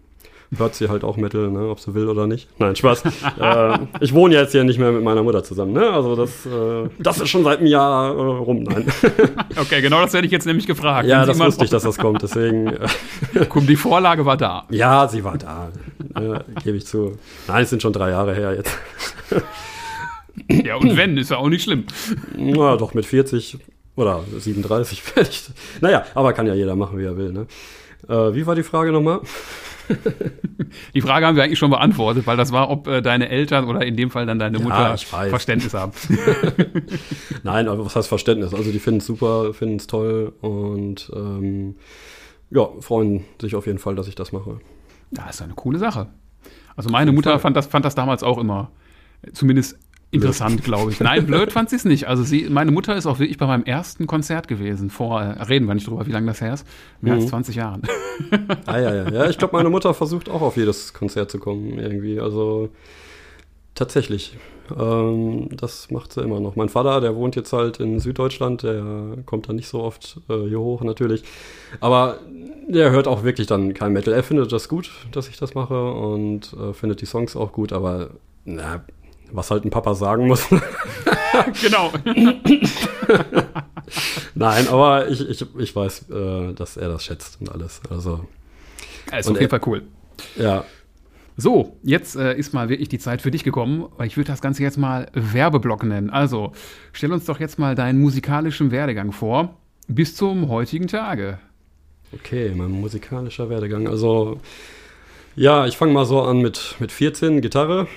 hört 0.58 0.74
sie 0.74 0.88
halt 0.88 1.04
auch 1.04 1.16
Metal, 1.16 1.50
ne, 1.50 1.68
ob 1.68 1.80
sie 1.80 1.94
will 1.94 2.08
oder 2.08 2.26
nicht. 2.26 2.48
Nein, 2.58 2.76
Spaß. 2.76 3.04
äh, 3.40 3.78
ich 4.00 4.12
wohne 4.14 4.34
jetzt 4.34 4.52
hier 4.52 4.64
nicht 4.64 4.78
mehr 4.78 4.92
mit 4.92 5.02
meiner 5.02 5.22
Mutter 5.22 5.42
zusammen, 5.42 5.72
ne? 5.72 5.90
Also 5.90 6.16
das, 6.16 6.46
äh, 6.46 6.88
das 6.98 7.20
ist 7.20 7.28
schon 7.28 7.44
seit 7.44 7.58
einem 7.58 7.66
Jahr 7.66 8.14
äh, 8.14 8.20
rum. 8.20 8.62
Nein. 8.62 8.86
okay, 9.56 9.80
genau 9.80 10.00
das 10.00 10.12
hätte 10.14 10.26
ich 10.26 10.32
jetzt 10.32 10.46
nämlich 10.46 10.66
gefragt. 10.66 11.08
Ja, 11.08 11.24
das 11.26 11.38
wusste 11.38 11.64
ich, 11.64 11.70
dass 11.74 11.82
das 11.82 11.98
kommt. 11.98 12.22
Deswegen. 12.22 12.72
Guck, 13.48 13.66
die 13.66 13.76
Vorlage 13.76 14.24
war 14.26 14.36
da. 14.36 14.64
Ja, 14.70 15.08
sie 15.08 15.24
war 15.24 15.38
da. 15.38 15.70
Gebe 16.62 16.76
ich 16.76 16.86
zu. 16.86 17.18
Nein, 17.48 17.62
es 17.62 17.70
sind 17.70 17.82
schon 17.82 17.92
drei 17.92 18.10
Jahre 18.10 18.34
her 18.34 18.54
jetzt. 18.54 18.76
ja, 20.48 20.76
und 20.76 20.96
wenn, 20.96 21.16
ist 21.16 21.30
ja 21.30 21.38
auch 21.38 21.48
nicht 21.48 21.64
schlimm. 21.64 21.84
Na, 22.36 22.76
doch 22.76 22.94
mit 22.94 23.06
40 23.06 23.58
oder 23.96 24.24
37 24.36 25.02
vielleicht. 25.02 25.50
Naja, 25.80 26.04
aber 26.14 26.32
kann 26.32 26.46
ja 26.46 26.54
jeder 26.54 26.76
machen, 26.76 26.98
wie 26.98 27.04
er 27.04 27.16
will. 27.16 27.32
Ne? 27.32 27.46
Äh, 28.08 28.34
wie 28.34 28.46
war 28.46 28.54
die 28.54 28.62
Frage 28.62 28.92
nochmal? 28.92 29.20
Die 30.94 31.00
Frage 31.00 31.26
haben 31.26 31.36
wir 31.36 31.44
eigentlich 31.44 31.58
schon 31.58 31.70
beantwortet, 31.70 32.26
weil 32.26 32.36
das 32.36 32.52
war, 32.52 32.70
ob 32.70 32.86
äh, 32.86 33.02
deine 33.02 33.28
Eltern 33.28 33.66
oder 33.66 33.84
in 33.84 33.96
dem 33.96 34.10
Fall 34.10 34.26
dann 34.26 34.38
deine 34.38 34.58
Mutter 34.58 34.96
ja, 34.96 34.96
Verständnis 34.96 35.74
haben. 35.74 35.92
Nein, 37.42 37.68
aber 37.68 37.84
was 37.84 37.94
heißt 37.94 38.08
Verständnis? 38.08 38.54
Also 38.54 38.72
die 38.72 38.78
finden 38.78 38.98
es 38.98 39.06
super, 39.06 39.52
finden 39.52 39.76
es 39.76 39.86
toll 39.86 40.32
und 40.40 41.10
ähm, 41.14 41.76
ja, 42.50 42.68
freuen 42.80 43.24
sich 43.40 43.54
auf 43.56 43.66
jeden 43.66 43.78
Fall, 43.78 43.94
dass 43.94 44.08
ich 44.08 44.14
das 44.14 44.32
mache. 44.32 44.58
Das 45.10 45.36
ist 45.36 45.42
eine 45.42 45.54
coole 45.54 45.78
Sache. 45.78 46.08
Also 46.76 46.90
meine 46.90 47.12
Mutter 47.12 47.38
fand 47.38 47.56
das, 47.56 47.66
fand 47.66 47.84
das 47.84 47.94
damals 47.94 48.22
auch 48.22 48.38
immer, 48.38 48.70
zumindest 49.32 49.78
interessant, 50.14 50.64
glaube 50.64 50.92
ich. 50.92 51.00
Nein, 51.00 51.26
blöd 51.26 51.52
fand 51.52 51.70
sie 51.70 51.76
es 51.76 51.84
nicht. 51.84 52.06
Also 52.08 52.22
sie, 52.22 52.48
meine 52.48 52.70
Mutter 52.70 52.96
ist 52.96 53.06
auch 53.06 53.18
wirklich 53.18 53.38
bei 53.38 53.46
meinem 53.46 53.64
ersten 53.64 54.06
Konzert 54.06 54.48
gewesen. 54.48 54.90
Vor, 54.90 55.20
äh, 55.20 55.42
reden 55.42 55.66
wir 55.66 55.74
nicht 55.74 55.86
drüber, 55.86 56.06
wie 56.06 56.12
lange 56.12 56.26
das 56.26 56.40
her 56.40 56.54
ist. 56.54 56.66
Mehr 57.00 57.14
mhm. 57.14 57.20
als 57.20 57.30
20 57.30 57.56
Jahren. 57.56 57.82
Ah, 58.66 58.78
ja, 58.78 58.94
ja, 58.94 59.10
ja. 59.10 59.28
Ich 59.28 59.38
glaube, 59.38 59.56
meine 59.56 59.70
Mutter 59.70 59.92
versucht 59.92 60.28
auch 60.28 60.40
auf 60.40 60.56
jedes 60.56 60.94
Konzert 60.94 61.30
zu 61.30 61.38
kommen, 61.38 61.78
irgendwie. 61.78 62.20
Also 62.20 62.70
tatsächlich. 63.74 64.36
Ähm, 64.78 65.48
das 65.50 65.90
macht 65.90 66.12
sie 66.12 66.22
immer 66.22 66.40
noch. 66.40 66.56
Mein 66.56 66.68
Vater, 66.68 67.00
der 67.00 67.16
wohnt 67.16 67.36
jetzt 67.36 67.52
halt 67.52 67.80
in 67.80 68.00
Süddeutschland, 68.00 68.62
der 68.62 69.18
kommt 69.26 69.48
da 69.48 69.52
nicht 69.52 69.68
so 69.68 69.82
oft 69.82 70.20
äh, 70.28 70.48
hier 70.48 70.60
hoch 70.60 70.82
natürlich. 70.82 71.22
Aber 71.80 72.18
der 72.68 72.90
hört 72.90 73.08
auch 73.08 73.24
wirklich 73.24 73.46
dann 73.46 73.74
kein 73.74 73.92
Metal. 73.92 74.14
Er 74.14 74.22
findet 74.22 74.52
das 74.52 74.68
gut, 74.68 74.90
dass 75.12 75.28
ich 75.28 75.36
das 75.36 75.54
mache 75.54 75.92
und 75.92 76.54
äh, 76.54 76.72
findet 76.72 77.00
die 77.02 77.06
Songs 77.06 77.36
auch 77.36 77.52
gut, 77.52 77.72
aber 77.72 78.10
na, 78.44 78.84
was 79.34 79.50
halt 79.50 79.64
ein 79.64 79.70
Papa 79.70 79.94
sagen 79.94 80.28
muss. 80.28 80.46
genau. 81.62 81.92
Nein, 84.34 84.68
aber 84.68 85.08
ich, 85.08 85.28
ich, 85.28 85.44
ich 85.58 85.76
weiß, 85.76 86.10
äh, 86.10 86.52
dass 86.54 86.76
er 86.76 86.88
das 86.88 87.04
schätzt 87.04 87.40
und 87.40 87.50
alles. 87.50 87.80
Also. 87.90 88.26
Ist 89.16 89.28
auf 89.28 89.38
jeden 89.38 89.50
Fall 89.50 89.60
cool. 89.66 89.82
Ja. 90.36 90.64
So, 91.36 91.76
jetzt 91.82 92.14
äh, 92.14 92.36
ist 92.36 92.54
mal 92.54 92.68
wirklich 92.68 92.88
die 92.88 93.00
Zeit 93.00 93.20
für 93.20 93.32
dich 93.32 93.42
gekommen, 93.42 93.86
weil 93.96 94.06
ich 94.06 94.16
würde 94.16 94.28
das 94.28 94.40
Ganze 94.40 94.62
jetzt 94.62 94.78
mal 94.78 95.08
Werbeblock 95.14 95.82
nennen. 95.82 96.10
Also, 96.10 96.52
stell 96.92 97.12
uns 97.12 97.24
doch 97.24 97.40
jetzt 97.40 97.58
mal 97.58 97.74
deinen 97.74 98.00
musikalischen 98.00 98.70
Werdegang 98.70 99.10
vor, 99.10 99.56
bis 99.88 100.14
zum 100.14 100.48
heutigen 100.48 100.86
Tage. 100.86 101.38
Okay, 102.12 102.52
mein 102.54 102.70
musikalischer 102.70 103.50
Werdegang. 103.50 103.88
Also, 103.88 104.40
ja, 105.34 105.66
ich 105.66 105.76
fange 105.76 105.92
mal 105.92 106.06
so 106.06 106.22
an 106.22 106.38
mit, 106.38 106.76
mit 106.78 106.92
14 106.92 107.40
Gitarre 107.40 107.88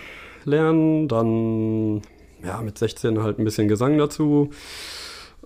lernen, 0.47 1.07
dann 1.07 2.01
ja, 2.43 2.61
mit 2.61 2.77
16 2.77 3.21
halt 3.21 3.39
ein 3.39 3.45
bisschen 3.45 3.67
Gesang 3.67 3.97
dazu. 3.97 4.51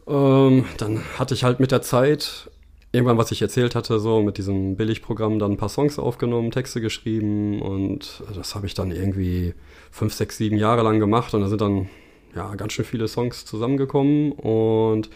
Ähm, 0.08 0.66
dann 0.78 1.02
hatte 1.18 1.34
ich 1.34 1.44
halt 1.44 1.60
mit 1.60 1.72
der 1.72 1.82
Zeit 1.82 2.50
irgendwann, 2.92 3.18
was 3.18 3.32
ich 3.32 3.42
erzählt 3.42 3.76
hatte, 3.76 4.00
so 4.00 4.22
mit 4.22 4.38
diesem 4.38 4.76
Billigprogramm 4.76 5.40
dann 5.40 5.52
ein 5.52 5.58
paar 5.58 5.70
Songs 5.70 5.98
aufgenommen, 5.98 6.52
Texte 6.52 6.82
geschrieben 6.82 7.62
und 7.62 8.24
das 8.36 8.54
habe 8.54 8.68
ich 8.68 8.74
dann 8.74 8.92
irgendwie 8.92 9.54
fünf, 9.92 10.14
sechs, 10.14 10.38
sieben 10.38 10.58
Jahre 10.58 10.84
lang 10.84 11.00
gemacht 11.00 11.34
und 11.34 11.42
da 11.42 11.48
sind 11.48 11.62
dann 11.62 11.90
ja 12.36 12.54
ganz 12.56 12.74
schön 12.74 12.86
viele 12.86 13.08
Songs 13.08 13.46
zusammengekommen 13.46 14.34
und 14.34 15.10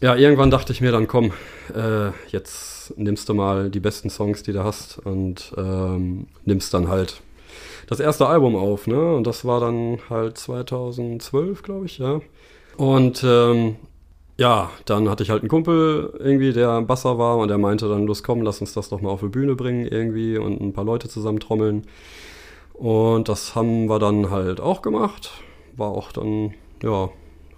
ja, 0.00 0.16
irgendwann 0.16 0.50
dachte 0.50 0.72
ich 0.72 0.80
mir 0.80 0.90
dann, 0.90 1.06
komm, 1.06 1.32
äh, 1.72 2.10
jetzt 2.30 2.94
nimmst 2.96 3.28
du 3.28 3.34
mal 3.34 3.70
die 3.70 3.78
besten 3.78 4.10
Songs, 4.10 4.42
die 4.42 4.52
du 4.52 4.64
hast 4.64 4.98
und 4.98 5.52
ähm, 5.56 6.26
nimmst 6.44 6.74
dann 6.74 6.88
halt 6.88 7.22
das 7.86 8.00
erste 8.00 8.26
Album 8.26 8.56
auf, 8.56 8.86
ne? 8.86 9.14
Und 9.14 9.26
das 9.26 9.44
war 9.44 9.60
dann 9.60 9.98
halt 10.08 10.38
2012, 10.38 11.62
glaube 11.62 11.86
ich, 11.86 11.98
ja. 11.98 12.20
Und 12.76 13.22
ähm, 13.24 13.76
ja, 14.38 14.70
dann 14.86 15.08
hatte 15.08 15.22
ich 15.22 15.30
halt 15.30 15.42
einen 15.42 15.48
Kumpel 15.48 16.14
irgendwie, 16.18 16.52
der 16.52 16.82
Basser 16.82 17.18
war 17.18 17.38
und 17.38 17.48
der 17.48 17.58
meinte 17.58 17.88
dann, 17.88 18.06
los 18.06 18.22
komm, 18.22 18.42
lass 18.42 18.60
uns 18.60 18.72
das 18.74 18.88
doch 18.88 19.00
mal 19.00 19.10
auf 19.10 19.20
die 19.20 19.28
Bühne 19.28 19.54
bringen 19.54 19.86
irgendwie 19.86 20.38
und 20.38 20.60
ein 20.60 20.72
paar 20.72 20.84
Leute 20.84 21.08
zusammen 21.08 21.40
trommeln. 21.40 21.86
Und 22.74 23.28
das 23.28 23.54
haben 23.54 23.86
wir 23.88 23.98
dann 23.98 24.30
halt 24.30 24.60
auch 24.60 24.82
gemacht. 24.82 25.30
War 25.76 25.90
auch 25.90 26.12
dann, 26.12 26.54
ja, 26.82 27.10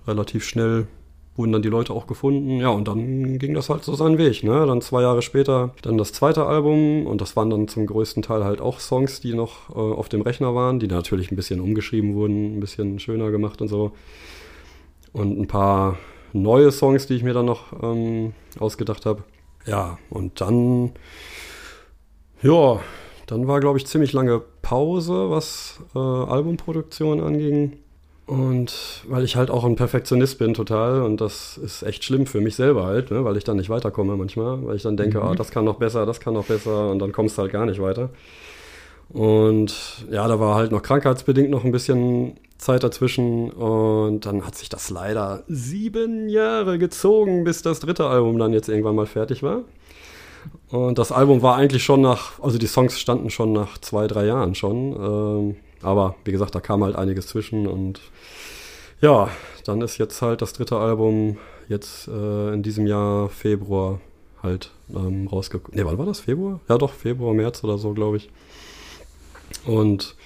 relativ 0.07 0.45
schnell 0.45 0.87
wurden 1.37 1.53
dann 1.53 1.63
die 1.63 1.69
Leute 1.69 1.93
auch 1.93 2.07
gefunden. 2.07 2.61
Ja, 2.61 2.69
und 2.69 2.87
dann 2.87 3.39
ging 3.39 3.55
das 3.55 3.69
halt 3.69 3.85
so 3.85 3.95
seinen 3.95 4.19
Weg. 4.19 4.45
Ne? 4.45 4.67
Dann 4.67 4.81
zwei 4.81 5.03
Jahre 5.03 5.23
später 5.23 5.75
dann 5.83 5.99
das 5.99 6.13
zweite 6.13 6.47
Album 6.47 7.07
und 7.07 7.21
das 7.21 7.35
waren 7.37 7.51
dann 7.51 7.69
zum 7.69 7.87
größten 7.87 8.23
Teil 8.23 8.45
halt 8.45 8.61
auch 8.61 8.81
Songs, 8.81 9.21
die 9.21 9.35
noch 9.35 9.71
äh, 9.71 9.79
auf 9.79 10.09
dem 10.09 10.23
Rechner 10.23 10.55
waren, 10.55 10.79
die 10.79 10.87
natürlich 10.87 11.33
ein 11.33 11.37
bisschen 11.37 11.61
umgeschrieben 11.61 12.15
wurden, 12.15 12.57
ein 12.57 12.61
bisschen 12.61 12.99
schöner 13.01 13.31
gemacht 13.31 13.61
und 13.61 13.69
so. 13.69 13.93
Und 15.13 15.39
ein 15.39 15.47
paar 15.47 15.99
neue 16.33 16.71
Songs, 16.71 17.07
die 17.07 17.15
ich 17.15 17.23
mir 17.23 17.35
dann 17.35 17.47
noch 17.47 17.73
ähm, 17.83 18.33
ausgedacht 18.59 19.07
habe. 19.07 19.25
Ja, 19.67 19.99
und 20.11 20.41
dann, 20.41 20.93
ja, 22.43 22.81
dann 23.27 23.49
war, 23.49 23.61
glaube 23.61 23.79
ich, 23.79 23.87
ziemlich 23.87 24.13
lange 24.13 24.43
Pause, 24.63 25.31
was 25.31 25.81
äh, 25.95 25.99
Albumproduktion 25.99 27.21
anging. 27.21 27.79
Und 28.27 29.03
weil 29.07 29.23
ich 29.23 29.37
halt 29.37 29.51
auch 29.51 29.65
ein 29.65 29.77
Perfektionist 29.77 30.39
bin 30.39 30.55
total 30.55 31.03
und 31.03 31.21
das 31.21 31.59
ist 31.59 31.83
echt 31.83 32.05
schlimm 32.05 32.27
für 32.27 32.41
mich 32.41 32.57
selber 32.57 32.87
halt, 32.87 33.11
ne? 33.11 33.23
weil 33.23 33.37
ich 33.37 33.45
dann 33.45 33.59
nicht 33.59 33.69
weiterkomme 33.69 34.17
manchmal, 34.17 34.65
weil 34.65 34.77
ich 34.77 34.83
dann 34.83 34.97
denke, 34.97 35.21
mhm. 35.21 35.29
oh, 35.29 35.35
das 35.35 35.51
kann 35.51 35.67
noch 35.67 35.77
besser, 35.77 36.07
das 36.07 36.21
kann 36.21 36.33
noch 36.33 36.47
besser 36.47 36.91
und 36.91 37.01
dann 37.01 37.13
kommst 37.13 37.37
du 37.37 37.43
halt 37.43 37.53
gar 37.53 37.67
nicht 37.67 37.83
weiter. 37.83 38.09
Und 39.11 39.75
ja, 40.11 40.27
da 40.27 40.41
war 40.41 40.55
halt 40.55 40.73
noch 40.73 40.83
krankheitsbedingt 40.83 41.51
noch 41.51 41.65
ein 41.65 41.73
bisschen 41.73 42.39
Zeit 42.57 42.83
dazwischen 42.83 43.51
und 43.51 44.25
dann 44.25 44.47
hat 44.47 44.55
sich 44.55 44.71
das 44.71 44.89
leider 44.89 45.43
sieben 45.47 46.31
Jahre 46.31 46.79
gezogen, 46.79 47.45
bis 47.45 47.61
das 47.61 47.81
dritte 47.81 48.07
Album 48.07 48.39
dann 48.39 48.55
jetzt 48.55 48.71
irgendwann 48.71 48.97
mal 48.97 49.07
fertig 49.07 49.43
war. 49.43 49.65
Und 50.71 50.99
das 50.99 51.13
Album 51.13 51.43
war 51.43 51.57
eigentlich 51.57 51.85
schon 51.85 52.01
nach, 52.01 52.41
also 52.43 52.57
die 52.57 52.67
Songs 52.67 52.99
standen 52.99 53.29
schon 53.29 53.53
nach 53.53 53.77
zwei, 53.79 54.07
drei 54.07 54.25
Jahren 54.27 54.55
schon. 54.55 54.93
Ähm, 54.93 55.57
aber 55.85 56.17
wie 56.25 56.33
gesagt, 56.33 56.55
da 56.55 56.61
kam 56.61 56.83
halt 56.85 56.97
einiges 56.97 57.27
zwischen 57.27 57.67
und 57.67 58.01
ja, 59.01 59.29
dann 59.65 59.81
ist 59.83 59.99
jetzt 59.99 60.21
halt 60.23 60.43
das 60.43 60.53
dritte 60.53 60.77
Album 60.77 61.37
jetzt 61.69 62.09
äh, 62.09 62.53
in 62.53 62.63
diesem 62.63 62.87
Jahr 62.87 63.29
Februar 63.29 64.01
halt 64.43 64.71
ähm, 64.95 65.27
rausgekommen. 65.27 65.79
Ne, 65.79 65.87
wann 65.87 65.99
war 65.99 66.07
das? 66.07 66.21
Februar? 66.21 66.61
Ja, 66.69 66.79
doch, 66.79 66.93
Februar, 66.93 67.35
März 67.35 67.65
oder 67.65 67.79
so, 67.79 67.93
glaube 67.93 68.19
ich. 68.19 68.31
Und 69.67 70.17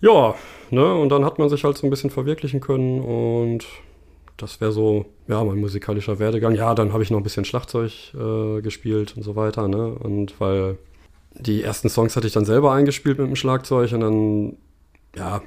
ja, 0.00 0.34
ne, 0.70 0.94
und 0.94 1.10
dann 1.10 1.24
hat 1.24 1.38
man 1.38 1.48
sich 1.48 1.64
halt 1.64 1.76
so 1.76 1.86
ein 1.86 1.90
bisschen 1.90 2.10
verwirklichen 2.10 2.60
können 2.60 3.00
und 3.00 3.66
das 4.36 4.60
wäre 4.60 4.72
so, 4.72 5.04
ja, 5.28 5.44
mein 5.44 5.58
musikalischer 5.58 6.18
Werdegang. 6.18 6.54
Ja, 6.54 6.74
dann 6.74 6.92
habe 6.92 7.02
ich 7.02 7.10
noch 7.10 7.18
ein 7.18 7.22
bisschen 7.22 7.44
Schlagzeug 7.44 8.14
äh, 8.14 8.62
gespielt 8.62 9.14
und 9.16 9.22
so 9.22 9.36
weiter, 9.36 9.68
ne? 9.68 9.88
Und 9.88 10.40
weil 10.40 10.78
die 11.34 11.62
ersten 11.62 11.88
Songs 11.88 12.16
hatte 12.16 12.26
ich 12.26 12.32
dann 12.32 12.44
selber 12.44 12.72
eingespielt 12.72 13.18
mit 13.18 13.28
dem 13.28 13.36
Schlagzeug 13.36 13.92
und 13.92 14.00
dann, 14.00 14.56
ja, 15.16 15.42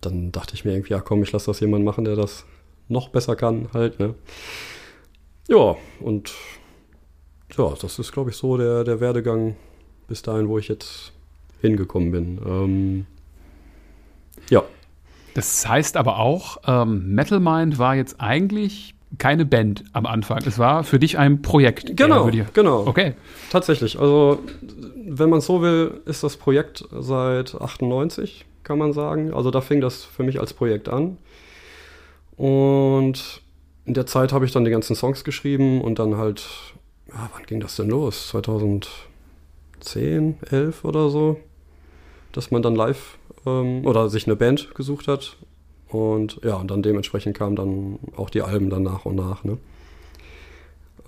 dann 0.00 0.32
dachte 0.32 0.54
ich 0.54 0.64
mir 0.64 0.72
irgendwie, 0.72 0.92
ja 0.92 1.00
komm, 1.00 1.22
ich 1.22 1.32
lasse 1.32 1.46
das 1.46 1.60
jemand 1.60 1.84
machen, 1.84 2.04
der 2.04 2.16
das 2.16 2.44
noch 2.88 3.08
besser 3.08 3.36
kann, 3.36 3.68
halt, 3.72 3.98
ne? 3.98 4.14
Ja, 5.48 5.76
und 6.00 6.32
ja, 7.56 7.72
das 7.80 7.98
ist, 7.98 8.12
glaube 8.12 8.30
ich, 8.30 8.36
so 8.36 8.56
der, 8.56 8.84
der 8.84 9.00
Werdegang 9.00 9.56
bis 10.06 10.22
dahin, 10.22 10.48
wo 10.48 10.58
ich 10.58 10.68
jetzt 10.68 11.12
hingekommen 11.60 12.12
bin. 12.12 12.40
Ähm, 12.46 13.06
ja. 14.50 14.62
Das 15.34 15.66
heißt 15.66 15.96
aber 15.96 16.18
auch, 16.18 16.58
ähm, 16.66 17.14
Metal 17.14 17.40
Mind 17.40 17.78
war 17.78 17.94
jetzt 17.94 18.20
eigentlich 18.20 18.94
keine 19.16 19.46
Band 19.46 19.84
am 19.92 20.04
Anfang. 20.04 20.40
Es 20.44 20.58
war 20.58 20.84
für 20.84 20.98
dich 20.98 21.16
ein 21.18 21.40
Projekt. 21.40 21.96
Genau, 21.96 22.30
genau. 22.52 22.86
Okay. 22.86 23.14
Tatsächlich. 23.50 23.98
Also, 23.98 24.40
wenn 25.06 25.30
man 25.30 25.40
so 25.40 25.62
will, 25.62 26.02
ist 26.04 26.22
das 26.22 26.36
Projekt 26.36 26.84
seit 26.92 27.54
98, 27.54 28.44
kann 28.68 28.78
man 28.78 28.92
sagen. 28.92 29.34
Also, 29.34 29.50
da 29.50 29.60
fing 29.60 29.80
das 29.80 30.04
für 30.04 30.22
mich 30.22 30.38
als 30.38 30.52
Projekt 30.52 30.88
an. 30.88 31.16
Und 32.36 33.42
in 33.86 33.94
der 33.94 34.06
Zeit 34.06 34.32
habe 34.32 34.44
ich 34.44 34.52
dann 34.52 34.64
die 34.64 34.70
ganzen 34.70 34.94
Songs 34.94 35.24
geschrieben 35.24 35.80
und 35.80 35.98
dann 35.98 36.18
halt, 36.18 36.46
ja, 37.08 37.30
wann 37.34 37.46
ging 37.46 37.58
das 37.58 37.74
denn 37.74 37.88
los? 37.88 38.28
2010, 38.28 40.36
11 40.50 40.84
oder 40.84 41.08
so, 41.08 41.40
dass 42.32 42.50
man 42.50 42.62
dann 42.62 42.76
live 42.76 43.18
ähm, 43.46 43.86
oder 43.86 44.10
sich 44.10 44.26
eine 44.26 44.36
Band 44.36 44.74
gesucht 44.74 45.08
hat. 45.08 45.36
Und 45.88 46.40
ja, 46.44 46.56
und 46.56 46.70
dann 46.70 46.82
dementsprechend 46.82 47.36
kamen 47.36 47.56
dann 47.56 47.98
auch 48.16 48.28
die 48.28 48.42
Alben 48.42 48.68
dann 48.68 48.82
nach 48.82 49.06
und 49.06 49.16
nach. 49.16 49.42
Ne? 49.42 49.56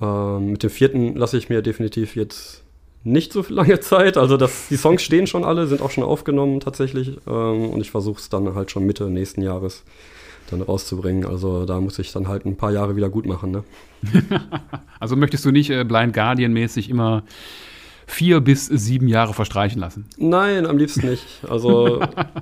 Ähm, 0.01 0.53
mit 0.53 0.63
dem 0.63 0.71
vierten 0.71 1.15
lasse 1.15 1.37
ich 1.37 1.51
mir 1.51 1.61
definitiv 1.61 2.17
jetzt 2.17 2.65
nicht 3.03 3.33
so 3.33 3.45
lange 3.49 3.81
Zeit. 3.81 4.17
Also 4.17 4.37
das, 4.37 4.69
die 4.69 4.77
Songs 4.77 5.03
stehen 5.03 5.27
schon 5.27 5.45
alle, 5.45 5.67
sind 5.67 5.81
auch 5.83 5.91
schon 5.91 6.05
aufgenommen 6.05 6.61
tatsächlich. 6.61 7.17
Ähm, 7.27 7.71
und 7.71 7.81
ich 7.81 7.91
versuche 7.91 8.21
es 8.21 8.29
dann 8.29 8.55
halt 8.55 8.71
schon 8.71 8.85
Mitte 8.85 9.09
nächsten 9.11 9.43
Jahres 9.43 9.85
dann 10.51 10.63
rauszubringen. 10.63 11.25
Also 11.25 11.65
da 11.65 11.81
muss 11.81 11.99
ich 11.99 12.13
dann 12.13 12.29
halt 12.29 12.45
ein 12.45 12.57
paar 12.57 12.73
Jahre 12.73 12.97
wieder 12.97 13.09
gut 13.09 13.27
machen. 13.27 13.51
Ne? 13.51 13.65
also 15.01 15.17
möchtest 15.17 15.45
du 15.45 15.51
nicht 15.51 15.71
äh, 15.71 15.85
Blind 15.85 16.13
Guardian-mäßig 16.15 16.91
immer 16.91 17.23
vier 18.07 18.41
bis 18.41 18.67
sieben 18.67 19.09
Jahre 19.09 19.35
verstreichen 19.35 19.81
lassen? 19.81 20.07
Nein, 20.19 20.67
am 20.67 20.77
liebsten 20.77 21.09
nicht. 21.09 21.27
Also 21.49 22.01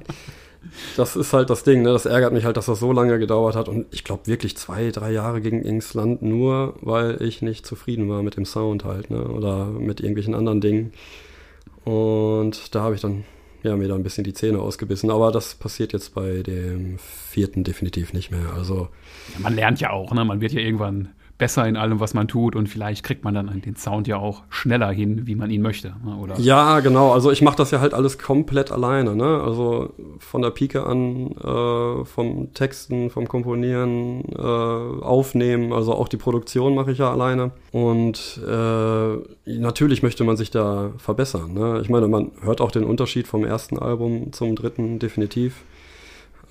das 0.96 1.16
ist 1.16 1.32
halt 1.32 1.50
das 1.50 1.64
Ding. 1.64 1.82
Ne? 1.82 1.92
Das 1.92 2.06
ärgert 2.06 2.32
mich 2.32 2.44
halt, 2.44 2.56
dass 2.56 2.66
das 2.66 2.80
so 2.80 2.92
lange 2.92 3.18
gedauert 3.18 3.56
hat. 3.56 3.68
Und 3.68 3.86
ich 3.90 4.04
glaube 4.04 4.26
wirklich 4.26 4.56
zwei, 4.56 4.90
drei 4.90 5.12
Jahre 5.12 5.40
gegen 5.40 5.62
Ingsland 5.62 6.22
nur, 6.22 6.74
weil 6.80 7.22
ich 7.22 7.42
nicht 7.42 7.66
zufrieden 7.66 8.08
war 8.08 8.22
mit 8.22 8.36
dem 8.36 8.44
Sound 8.44 8.84
halt. 8.84 9.10
Ne? 9.10 9.22
Oder 9.24 9.66
mit 9.66 10.00
irgendwelchen 10.00 10.34
anderen 10.34 10.60
Dingen. 10.60 10.92
Und 11.84 12.74
da 12.74 12.82
habe 12.82 12.94
ich 12.94 13.00
dann 13.00 13.24
ja, 13.62 13.76
mir 13.76 13.88
da 13.88 13.94
ein 13.94 14.02
bisschen 14.02 14.24
die 14.24 14.34
Zähne 14.34 14.60
ausgebissen. 14.60 15.10
Aber 15.10 15.32
das 15.32 15.54
passiert 15.54 15.92
jetzt 15.92 16.14
bei 16.14 16.42
dem 16.42 16.98
vierten 16.98 17.64
definitiv 17.64 18.12
nicht 18.12 18.30
mehr. 18.30 18.52
Also 18.54 18.88
ja, 19.34 19.40
man 19.40 19.54
lernt 19.54 19.80
ja 19.80 19.90
auch, 19.90 20.12
ne? 20.12 20.24
Man 20.24 20.40
wird 20.40 20.52
ja 20.52 20.60
irgendwann 20.60 21.10
besser 21.38 21.66
in 21.66 21.76
allem, 21.76 22.00
was 22.00 22.14
man 22.14 22.26
tut 22.26 22.56
und 22.56 22.68
vielleicht 22.68 23.04
kriegt 23.04 23.24
man 23.24 23.32
dann 23.32 23.60
den 23.60 23.76
Sound 23.76 24.08
ja 24.08 24.16
auch 24.16 24.42
schneller 24.50 24.90
hin, 24.90 25.26
wie 25.26 25.36
man 25.36 25.50
ihn 25.50 25.62
möchte. 25.62 25.94
Ne? 26.04 26.16
Oder? 26.16 26.38
Ja, 26.38 26.80
genau. 26.80 27.12
Also 27.12 27.30
ich 27.30 27.42
mache 27.42 27.56
das 27.56 27.70
ja 27.70 27.80
halt 27.80 27.94
alles 27.94 28.18
komplett 28.18 28.72
alleine. 28.72 29.14
Ne? 29.14 29.40
Also 29.40 29.94
von 30.18 30.42
der 30.42 30.50
Pike 30.50 30.84
an, 30.84 31.30
äh, 31.36 32.04
vom 32.04 32.52
Texten, 32.54 33.10
vom 33.10 33.28
Komponieren, 33.28 34.24
äh, 34.36 34.42
Aufnehmen, 34.42 35.72
also 35.72 35.94
auch 35.94 36.08
die 36.08 36.16
Produktion 36.16 36.74
mache 36.74 36.90
ich 36.90 36.98
ja 36.98 37.10
alleine. 37.12 37.52
Und 37.70 38.40
äh, 38.46 39.50
natürlich 39.58 40.02
möchte 40.02 40.24
man 40.24 40.36
sich 40.36 40.50
da 40.50 40.90
verbessern. 40.98 41.54
Ne? 41.54 41.80
Ich 41.82 41.88
meine, 41.88 42.08
man 42.08 42.32
hört 42.42 42.60
auch 42.60 42.72
den 42.72 42.84
Unterschied 42.84 43.28
vom 43.28 43.44
ersten 43.44 43.78
Album 43.78 44.32
zum 44.32 44.56
dritten 44.56 44.98
definitiv. 44.98 45.62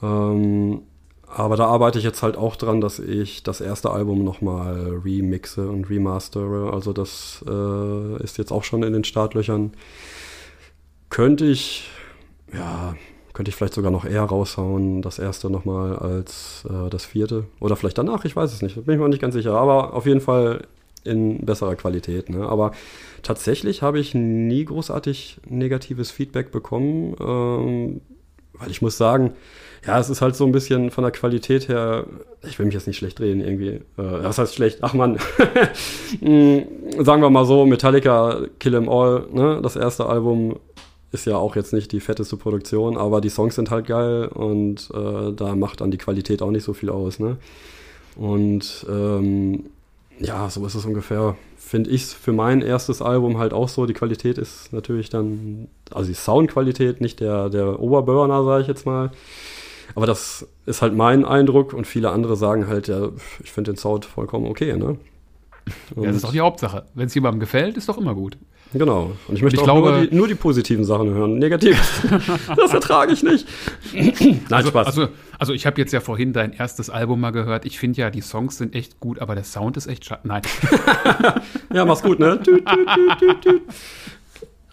Ähm, 0.01 0.81
aber 1.27 1.57
da 1.57 1.65
arbeite 1.65 1.99
ich 1.99 2.05
jetzt 2.05 2.23
halt 2.23 2.37
auch 2.37 2.55
dran, 2.55 2.79
dass 2.79 2.99
ich 2.99 3.43
das 3.43 3.59
erste 3.59 3.91
Album 3.91 4.23
nochmal 4.23 5.01
remixe 5.03 5.69
und 5.69 5.89
remastere. 5.89 6.71
Also 6.73 6.93
das 6.93 7.43
äh, 7.47 8.23
ist 8.23 8.37
jetzt 8.37 8.51
auch 8.51 8.63
schon 8.63 8.83
in 8.83 8.93
den 8.93 9.03
Startlöchern. 9.03 9.73
Könnte 11.09 11.45
ich, 11.45 11.89
ja, 12.53 12.95
könnte 13.33 13.49
ich 13.49 13.55
vielleicht 13.55 13.73
sogar 13.73 13.91
noch 13.91 14.05
eher 14.05 14.23
raushauen, 14.23 15.01
das 15.01 15.19
erste 15.19 15.49
nochmal 15.49 15.97
als 15.97 16.65
äh, 16.69 16.89
das 16.89 17.05
vierte. 17.05 17.43
Oder 17.59 17.75
vielleicht 17.75 17.97
danach, 17.97 18.23
ich 18.23 18.35
weiß 18.35 18.53
es 18.53 18.61
nicht, 18.61 18.75
bin 18.85 18.95
ich 18.95 18.99
mir 18.99 19.09
nicht 19.09 19.21
ganz 19.21 19.33
sicher. 19.33 19.53
Aber 19.53 19.93
auf 19.93 20.05
jeden 20.05 20.21
Fall 20.21 20.65
in 21.03 21.45
besserer 21.45 21.75
Qualität. 21.75 22.29
Ne? 22.29 22.47
Aber 22.47 22.71
tatsächlich 23.21 23.81
habe 23.81 23.99
ich 23.99 24.13
nie 24.13 24.65
großartig 24.65 25.39
negatives 25.45 26.09
Feedback 26.09 26.51
bekommen, 26.51 27.15
ähm, 27.19 28.01
weil 28.53 28.71
ich 28.71 28.81
muss 28.81 28.97
sagen, 28.97 29.33
ja, 29.87 29.97
es 29.99 30.09
ist 30.09 30.21
halt 30.21 30.35
so 30.35 30.45
ein 30.45 30.51
bisschen 30.51 30.91
von 30.91 31.03
der 31.03 31.11
Qualität 31.11 31.69
her, 31.69 32.05
ich 32.43 32.59
will 32.59 32.65
mich 32.65 32.75
jetzt 32.75 32.87
nicht 32.87 32.97
schlecht 32.97 33.19
drehen 33.19 33.39
irgendwie. 33.39 33.69
Äh, 33.69 33.81
was 33.95 34.37
heißt 34.37 34.53
schlecht? 34.53 34.79
Ach 34.81 34.93
man, 34.93 35.17
hm, 36.19 36.65
sagen 37.03 37.21
wir 37.21 37.29
mal 37.29 37.45
so, 37.45 37.65
Metallica 37.65 38.41
Kill 38.59 38.75
'Em 38.75 38.89
All, 38.89 39.25
ne? 39.31 39.59
das 39.63 39.77
erste 39.77 40.05
Album 40.05 40.57
ist 41.13 41.25
ja 41.25 41.37
auch 41.37 41.55
jetzt 41.55 41.71
nicht 41.71 41.93
die 41.93 42.01
fetteste 42.01 42.35
Produktion, 42.35 42.97
aber 42.97 43.21
die 43.21 43.29
Songs 43.29 43.55
sind 43.55 43.71
halt 43.71 43.87
geil 43.87 44.27
und 44.27 44.89
äh, 44.93 45.31
da 45.31 45.55
macht 45.55 45.79
dann 45.79 45.89
die 45.89 45.97
Qualität 45.97 46.41
auch 46.41 46.51
nicht 46.51 46.65
so 46.65 46.73
viel 46.73 46.89
aus. 46.89 47.19
Ne? 47.19 47.37
Und 48.17 48.85
ähm, 48.89 49.67
ja, 50.19 50.49
so 50.49 50.65
ist 50.65 50.75
es 50.75 50.85
ungefähr, 50.85 51.37
finde 51.57 51.91
ich 51.91 52.03
für 52.05 52.33
mein 52.33 52.61
erstes 52.61 53.01
Album 53.01 53.37
halt 53.37 53.53
auch 53.53 53.69
so. 53.69 53.85
Die 53.85 53.93
Qualität 53.93 54.37
ist 54.37 54.73
natürlich 54.73 55.09
dann, 55.09 55.69
also 55.91 56.09
die 56.09 56.15
Soundqualität, 56.15 56.99
nicht 56.99 57.21
der, 57.21 57.49
der 57.49 57.79
Oberburner, 57.79 58.43
sage 58.43 58.63
ich 58.63 58.67
jetzt 58.67 58.85
mal. 58.85 59.11
Aber 59.95 60.05
das 60.05 60.47
ist 60.65 60.81
halt 60.81 60.95
mein 60.95 61.25
Eindruck 61.25 61.73
und 61.73 61.87
viele 61.87 62.11
andere 62.11 62.35
sagen 62.35 62.67
halt, 62.67 62.87
ja, 62.87 63.09
ich 63.43 63.51
finde 63.51 63.71
den 63.71 63.77
Sound 63.77 64.05
vollkommen 64.05 64.47
okay, 64.47 64.75
ne? 64.75 64.97
Ja, 65.95 66.03
das 66.03 66.17
ist 66.17 66.23
doch 66.23 66.31
die 66.31 66.39
Hauptsache. 66.39 66.85
Wenn 66.93 67.07
es 67.07 67.15
jemandem 67.15 67.39
gefällt, 67.39 67.77
ist 67.77 67.89
doch 67.89 67.97
immer 67.97 68.15
gut. 68.15 68.37
Genau. 68.73 69.13
Und 69.27 69.35
ich 69.35 69.41
möchte 69.41 69.59
und 69.59 69.61
ich 69.61 69.63
glaube, 69.63 69.91
nur, 69.91 70.05
die, 70.05 70.15
nur, 70.15 70.27
die, 70.27 70.35
positiven 70.35 70.83
Sachen 70.83 71.09
hören. 71.09 71.37
Negativ, 71.37 72.03
das 72.55 72.73
ertrage 72.73 73.13
ich 73.13 73.23
nicht. 73.23 73.47
Nein, 73.93 74.43
also, 74.51 74.69
Spaß. 74.69 74.87
Also, 74.87 75.07
also 75.39 75.53
ich 75.53 75.65
habe 75.65 75.79
jetzt 75.79 75.93
ja 75.93 76.01
vorhin 76.01 76.33
dein 76.33 76.51
erstes 76.51 76.89
Album 76.89 77.21
mal 77.21 77.31
gehört. 77.31 77.65
Ich 77.65 77.79
finde 77.79 78.01
ja, 78.01 78.09
die 78.09 78.21
Songs 78.21 78.57
sind 78.57 78.75
echt 78.75 78.99
gut, 78.99 79.19
aber 79.19 79.35
der 79.35 79.45
Sound 79.45 79.77
ist 79.77 79.87
echt 79.87 80.05
schade. 80.05 80.21
Nein. 80.25 80.41
ja, 81.73 81.85
mach's 81.85 82.03
gut, 82.03 82.19
ne? 82.19 82.39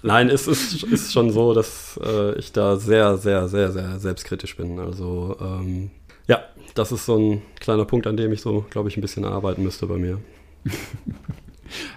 Nein, 0.06 0.28
es 0.28 0.46
ist, 0.46 0.82
ist 0.82 1.14
schon 1.14 1.30
so, 1.30 1.54
dass 1.54 1.98
äh, 2.04 2.38
ich 2.38 2.52
da 2.52 2.76
sehr, 2.76 3.16
sehr, 3.16 3.48
sehr, 3.48 3.72
sehr 3.72 3.98
selbstkritisch 3.98 4.54
bin. 4.54 4.78
Also 4.78 5.34
ähm, 5.40 5.90
ja, 6.28 6.44
das 6.74 6.92
ist 6.92 7.06
so 7.06 7.16
ein 7.16 7.42
kleiner 7.58 7.86
Punkt, 7.86 8.06
an 8.06 8.18
dem 8.18 8.30
ich 8.30 8.42
so, 8.42 8.66
glaube 8.68 8.90
ich, 8.90 8.98
ein 8.98 9.00
bisschen 9.00 9.24
arbeiten 9.24 9.62
müsste 9.62 9.86
bei 9.86 9.96
mir. 9.96 10.20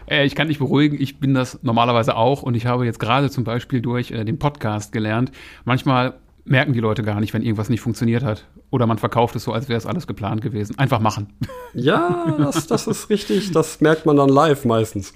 Äh, 0.09 0.25
ich 0.25 0.33
kann 0.33 0.47
dich 0.47 0.59
beruhigen, 0.59 0.99
ich 0.99 1.19
bin 1.19 1.33
das 1.33 1.61
normalerweise 1.61 2.15
auch 2.15 2.41
und 2.41 2.55
ich 2.55 2.65
habe 2.65 2.85
jetzt 2.85 3.01
gerade 3.01 3.29
zum 3.29 3.43
Beispiel 3.43 3.81
durch 3.81 4.11
äh, 4.11 4.23
den 4.23 4.39
Podcast 4.39 4.93
gelernt, 4.93 5.33
manchmal 5.65 6.15
merken 6.47 6.73
die 6.73 6.79
Leute 6.79 7.03
gar 7.03 7.19
nicht, 7.19 7.33
wenn 7.33 7.41
irgendwas 7.41 7.69
nicht 7.69 7.81
funktioniert 7.81 8.23
hat. 8.23 8.45
Oder 8.69 8.85
man 8.87 8.97
verkauft 8.97 9.35
es 9.35 9.43
so, 9.43 9.53
als 9.53 9.69
wäre 9.69 9.77
es 9.77 9.85
alles 9.85 10.07
geplant 10.07 10.41
gewesen. 10.41 10.77
Einfach 10.77 10.99
machen. 10.99 11.33
Ja, 11.73 12.33
das, 12.39 12.65
das 12.65 12.87
ist 12.87 13.09
richtig. 13.11 13.51
Das 13.51 13.81
merkt 13.81 14.05
man 14.05 14.15
dann 14.15 14.29
live 14.29 14.65
meistens. 14.65 15.13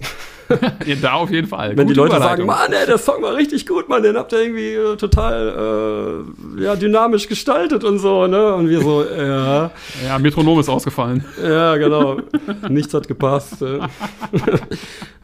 ja, 0.86 0.94
da 1.00 1.14
auf 1.14 1.30
jeden 1.30 1.48
Fall. 1.48 1.70
Wenn 1.70 1.88
Gute 1.88 1.94
die 1.94 1.94
Leute 1.94 2.18
sagen, 2.18 2.46
Mann, 2.46 2.72
ey, 2.72 2.86
der 2.86 2.98
Song 2.98 3.20
war 3.22 3.34
richtig 3.34 3.66
gut, 3.66 3.88
Mann, 3.88 4.02
den 4.02 4.16
habt 4.16 4.32
ihr 4.32 4.42
irgendwie 4.42 4.74
äh, 4.74 4.96
total 4.96 6.24
äh, 6.58 6.62
ja, 6.62 6.76
dynamisch 6.76 7.26
gestaltet 7.26 7.82
und 7.82 7.98
so, 7.98 8.28
ne? 8.28 8.54
Und 8.54 8.68
wir 8.68 8.80
so, 8.80 9.02
ja. 9.02 9.72
Ja, 10.04 10.18
Metronom 10.18 10.60
ist 10.60 10.68
ausgefallen. 10.68 11.24
Ja, 11.42 11.76
genau. 11.76 12.18
Nichts 12.68 12.94
hat 12.94 13.08
gepasst. 13.08 13.64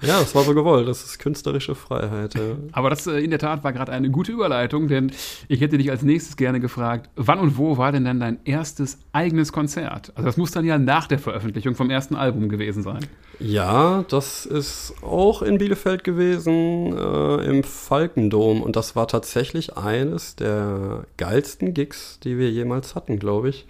Ja, 0.01 0.21
das 0.21 0.35
war 0.35 0.45
so 0.45 0.55
gewollt. 0.55 0.87
Das 0.87 1.03
ist 1.03 1.19
künstlerische 1.19 1.75
Freiheit. 1.75 2.35
Ja. 2.35 2.41
Aber 2.73 2.89
das 2.91 3.07
äh, 3.07 3.19
in 3.19 3.31
der 3.31 3.41
Tat 3.41 3.65
war 3.65 3.73
gerade 3.73 3.91
eine 3.93 4.11
gute 4.11 4.31
Überleitung, 4.31 4.87
denn 4.87 5.11
ich 5.49 5.61
hätte 5.61 5.77
dich 5.77 5.91
als 5.91 5.98
nächstes 6.03 6.37
gerne 6.37 6.61
gefragt, 6.61 7.11
wann 7.17 7.39
und 7.39 7.59
wo 7.59 7.77
war 7.77 7.93
denn 7.93 8.05
dann 8.05 8.21
dein 8.21 8.39
erstes 8.45 8.99
eigenes 9.13 9.53
Konzert. 9.53 10.13
Also 10.15 10.27
das 10.27 10.37
muss 10.37 10.51
dann 10.51 10.65
ja 10.65 10.79
nach 10.79 11.07
der 11.07 11.19
Veröffentlichung 11.19 11.75
vom 11.75 11.91
ersten 11.91 12.17
Album 12.17 12.49
gewesen 12.49 12.83
sein. 12.83 13.07
Ja, 13.41 14.05
das 14.09 14.47
ist 14.47 14.95
auch 15.03 15.43
in 15.43 15.59
Bielefeld 15.59 16.03
gewesen, 16.03 16.97
äh, 16.97 17.45
im 17.45 17.63
Falkendom. 17.63 18.63
Und 18.63 18.77
das 18.77 18.97
war 18.97 19.07
tatsächlich 19.07 19.77
eines 19.77 20.35
der 20.35 21.05
geilsten 21.17 21.73
Gigs, 21.75 22.19
die 22.25 22.39
wir 22.39 22.51
jemals 22.51 22.95
hatten, 22.95 23.19
glaube 23.19 23.51
ich. 23.51 23.67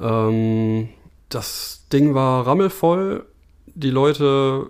Ähm, 0.00 0.88
das 1.28 1.86
Ding 1.92 2.14
war 2.14 2.46
rammelvoll. 2.46 3.26
Die 3.74 3.90
Leute 3.90 4.66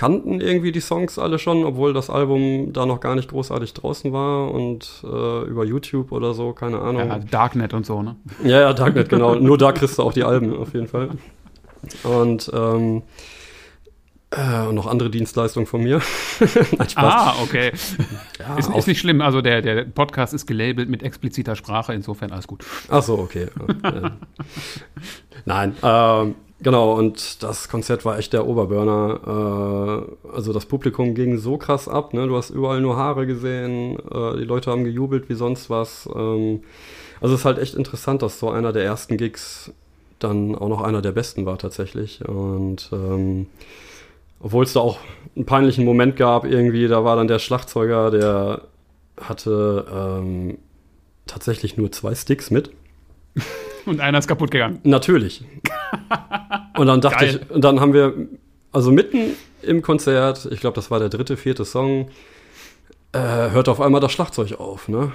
kannten 0.00 0.40
irgendwie 0.40 0.72
die 0.72 0.80
Songs 0.80 1.18
alle 1.18 1.38
schon, 1.38 1.62
obwohl 1.62 1.92
das 1.92 2.08
Album 2.08 2.72
da 2.72 2.86
noch 2.86 3.00
gar 3.00 3.14
nicht 3.14 3.28
großartig 3.28 3.74
draußen 3.74 4.14
war 4.14 4.50
und 4.50 5.04
äh, 5.04 5.42
über 5.44 5.62
YouTube 5.66 6.10
oder 6.10 6.32
so, 6.32 6.54
keine 6.54 6.80
Ahnung. 6.80 7.06
Ja, 7.06 7.18
Darknet 7.18 7.74
und 7.74 7.84
so, 7.84 8.00
ne? 8.02 8.16
Ja, 8.42 8.60
ja, 8.62 8.72
Darknet, 8.72 9.10
genau. 9.10 9.34
Nur 9.34 9.58
da 9.58 9.72
kriegst 9.72 9.98
du 9.98 10.02
auch 10.02 10.14
die 10.14 10.24
Alben 10.24 10.56
auf 10.56 10.72
jeden 10.72 10.88
Fall. 10.88 11.10
Und 12.02 12.50
ähm, 12.54 13.02
äh, 14.30 14.66
und 14.66 14.74
noch 14.76 14.86
andere 14.86 15.10
Dienstleistungen 15.10 15.66
von 15.66 15.82
mir. 15.82 16.00
Nein, 16.78 16.88
Spaß. 16.88 16.96
Ah, 16.96 17.34
okay. 17.42 17.72
Ja, 18.38 18.56
ist, 18.56 18.70
ist, 18.70 18.86
nicht 18.86 19.00
schlimm. 19.00 19.20
Also 19.20 19.42
der, 19.42 19.60
der 19.60 19.84
Podcast 19.84 20.32
ist 20.32 20.46
gelabelt 20.46 20.88
mit 20.88 21.02
expliziter 21.02 21.56
Sprache, 21.56 21.92
insofern 21.92 22.32
alles 22.32 22.46
gut. 22.46 22.64
Ach 22.88 23.02
so, 23.02 23.18
okay. 23.18 23.48
Nein, 25.44 25.76
ähm, 25.82 26.36
genau. 26.60 26.94
Und 26.94 27.42
das 27.42 27.68
Konzert 27.68 28.06
war 28.06 28.18
echt 28.18 28.32
der 28.32 28.46
Oberburner. 28.46 30.06
Äh, 30.24 30.34
also 30.34 30.54
das 30.54 30.64
Publikum 30.64 31.14
ging 31.14 31.36
so 31.36 31.58
krass 31.58 31.86
ab. 31.86 32.14
Ne? 32.14 32.26
Du 32.28 32.36
hast 32.36 32.48
überall 32.48 32.80
nur 32.80 32.96
Haare 32.96 33.26
gesehen. 33.26 33.98
Äh, 34.10 34.38
die 34.38 34.44
Leute 34.44 34.70
haben 34.70 34.84
gejubelt 34.84 35.28
wie 35.28 35.34
sonst 35.34 35.68
was. 35.68 36.08
Ähm, 36.14 36.62
also 37.20 37.34
es 37.34 37.40
ist 37.40 37.44
halt 37.44 37.58
echt 37.58 37.74
interessant, 37.74 38.22
dass 38.22 38.38
so 38.38 38.48
einer 38.50 38.72
der 38.72 38.84
ersten 38.84 39.18
Gigs 39.18 39.70
dann 40.18 40.54
auch 40.54 40.68
noch 40.68 40.80
einer 40.80 41.02
der 41.02 41.12
besten 41.12 41.44
war 41.44 41.58
tatsächlich. 41.58 42.26
Und 42.26 42.88
ähm, 42.92 43.48
obwohl 44.40 44.64
es 44.64 44.72
da 44.72 44.80
auch 44.80 44.98
einen 45.36 45.46
peinlichen 45.46 45.84
Moment 45.84 46.16
gab, 46.16 46.44
irgendwie, 46.44 46.88
da 46.88 47.04
war 47.04 47.16
dann 47.16 47.28
der 47.28 47.38
Schlagzeuger, 47.38 48.10
der 48.10 48.62
hatte 49.20 49.86
ähm, 49.92 50.58
tatsächlich 51.26 51.76
nur 51.76 51.92
zwei 51.92 52.14
Sticks 52.14 52.50
mit. 52.50 52.70
Und 53.86 54.00
einer 54.00 54.18
ist 54.18 54.26
kaputt 54.26 54.50
gegangen. 54.50 54.80
Natürlich. 54.82 55.44
Und 56.76 56.86
dann 56.86 57.00
dachte 57.00 57.24
Geil. 57.24 57.40
ich, 57.42 57.50
und 57.50 57.62
dann 57.62 57.80
haben 57.80 57.92
wir, 57.92 58.14
also 58.72 58.90
mitten 58.90 59.36
im 59.62 59.82
Konzert, 59.82 60.48
ich 60.50 60.60
glaube, 60.60 60.74
das 60.74 60.90
war 60.90 60.98
der 60.98 61.08
dritte, 61.08 61.36
vierte 61.36 61.64
Song, 61.64 62.08
äh, 63.12 63.18
hört 63.18 63.68
auf 63.68 63.80
einmal 63.80 64.00
das 64.00 64.12
Schlagzeug 64.12 64.58
auf, 64.58 64.88
ne? 64.88 65.12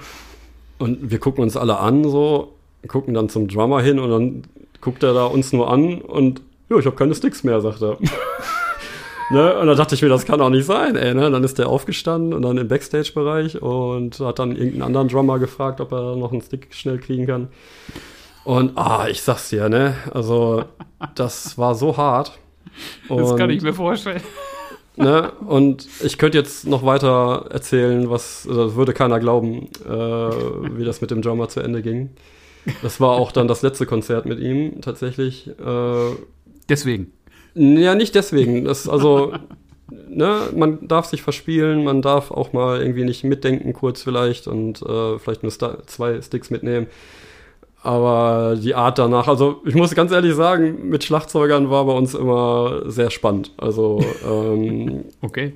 Und 0.78 1.10
wir 1.10 1.18
gucken 1.18 1.42
uns 1.42 1.56
alle 1.56 1.78
an, 1.78 2.04
so, 2.04 2.54
gucken 2.86 3.14
dann 3.14 3.28
zum 3.28 3.48
Drummer 3.48 3.80
hin 3.80 3.98
und 3.98 4.10
dann 4.10 4.42
guckt 4.80 5.02
er 5.02 5.14
da 5.14 5.24
uns 5.24 5.52
nur 5.52 5.70
an 5.70 6.00
und 6.00 6.42
ja, 6.68 6.76
ich 6.76 6.86
habe 6.86 6.96
keine 6.96 7.14
Sticks 7.14 7.42
mehr, 7.42 7.60
sagt 7.60 7.82
er. 7.82 7.98
Ne? 9.30 9.58
Und 9.58 9.66
dann 9.66 9.76
dachte 9.76 9.94
ich 9.94 10.02
mir, 10.02 10.08
das 10.08 10.24
kann 10.24 10.40
auch 10.40 10.50
nicht 10.50 10.66
sein, 10.66 10.96
ey. 10.96 11.14
Ne? 11.14 11.30
Dann 11.30 11.42
ist 11.42 11.58
der 11.58 11.68
aufgestanden 11.68 12.32
und 12.32 12.42
dann 12.42 12.58
im 12.58 12.68
Backstage-Bereich 12.68 13.60
und 13.60 14.20
hat 14.20 14.38
dann 14.38 14.52
irgendeinen 14.52 14.82
anderen 14.82 15.08
Drummer 15.08 15.38
gefragt, 15.38 15.80
ob 15.80 15.92
er 15.92 16.16
noch 16.16 16.32
einen 16.32 16.42
Stick 16.42 16.68
schnell 16.72 16.98
kriegen 16.98 17.26
kann. 17.26 17.48
Und 18.44 18.78
ah, 18.78 19.08
ich 19.08 19.22
sag's 19.22 19.48
dir, 19.48 19.68
ne? 19.68 19.94
Also, 20.12 20.64
das 21.16 21.58
war 21.58 21.74
so 21.74 21.96
hart. 21.96 22.38
Und, 23.08 23.20
das 23.20 23.36
kann 23.36 23.50
ich 23.50 23.62
mir 23.62 23.74
vorstellen. 23.74 24.22
Ne? 24.96 25.32
Und 25.46 25.88
ich 26.02 26.16
könnte 26.16 26.38
jetzt 26.38 26.66
noch 26.66 26.84
weiter 26.84 27.46
erzählen, 27.50 28.08
was, 28.08 28.46
also 28.48 28.66
das 28.66 28.76
würde 28.76 28.92
keiner 28.94 29.18
glauben, 29.18 29.68
äh, 29.84 29.90
wie 29.90 30.84
das 30.84 31.00
mit 31.00 31.10
dem 31.10 31.20
Drummer 31.20 31.48
zu 31.48 31.60
Ende 31.60 31.82
ging. 31.82 32.10
Das 32.82 33.00
war 33.00 33.10
auch 33.10 33.30
dann 33.30 33.46
das 33.46 33.62
letzte 33.62 33.84
Konzert 33.84 34.26
mit 34.26 34.38
ihm 34.38 34.80
tatsächlich. 34.80 35.48
Äh, 35.48 36.16
Deswegen. 36.68 37.12
Ja, 37.58 37.94
nicht 37.94 38.14
deswegen. 38.14 38.64
Das, 38.64 38.86
also, 38.86 39.32
ne, 40.08 40.40
man 40.54 40.86
darf 40.86 41.06
sich 41.06 41.22
verspielen, 41.22 41.84
man 41.84 42.02
darf 42.02 42.30
auch 42.30 42.52
mal 42.52 42.80
irgendwie 42.80 43.04
nicht 43.04 43.24
mitdenken, 43.24 43.72
kurz 43.72 44.02
vielleicht, 44.02 44.46
und 44.46 44.82
äh, 44.82 45.18
vielleicht 45.18 45.42
nur 45.42 45.52
zwei 45.86 46.20
Sticks 46.20 46.50
mitnehmen. 46.50 46.86
Aber 47.82 48.56
die 48.60 48.74
Art 48.74 48.98
danach, 48.98 49.28
also 49.28 49.62
ich 49.64 49.74
muss 49.74 49.94
ganz 49.94 50.12
ehrlich 50.12 50.34
sagen, 50.34 50.88
mit 50.88 51.04
Schlagzeugern 51.04 51.70
war 51.70 51.84
bei 51.86 51.92
uns 51.92 52.14
immer 52.14 52.82
sehr 52.90 53.10
spannend. 53.10 53.52
Also, 53.56 54.04
ähm, 54.28 55.04
okay. 55.22 55.54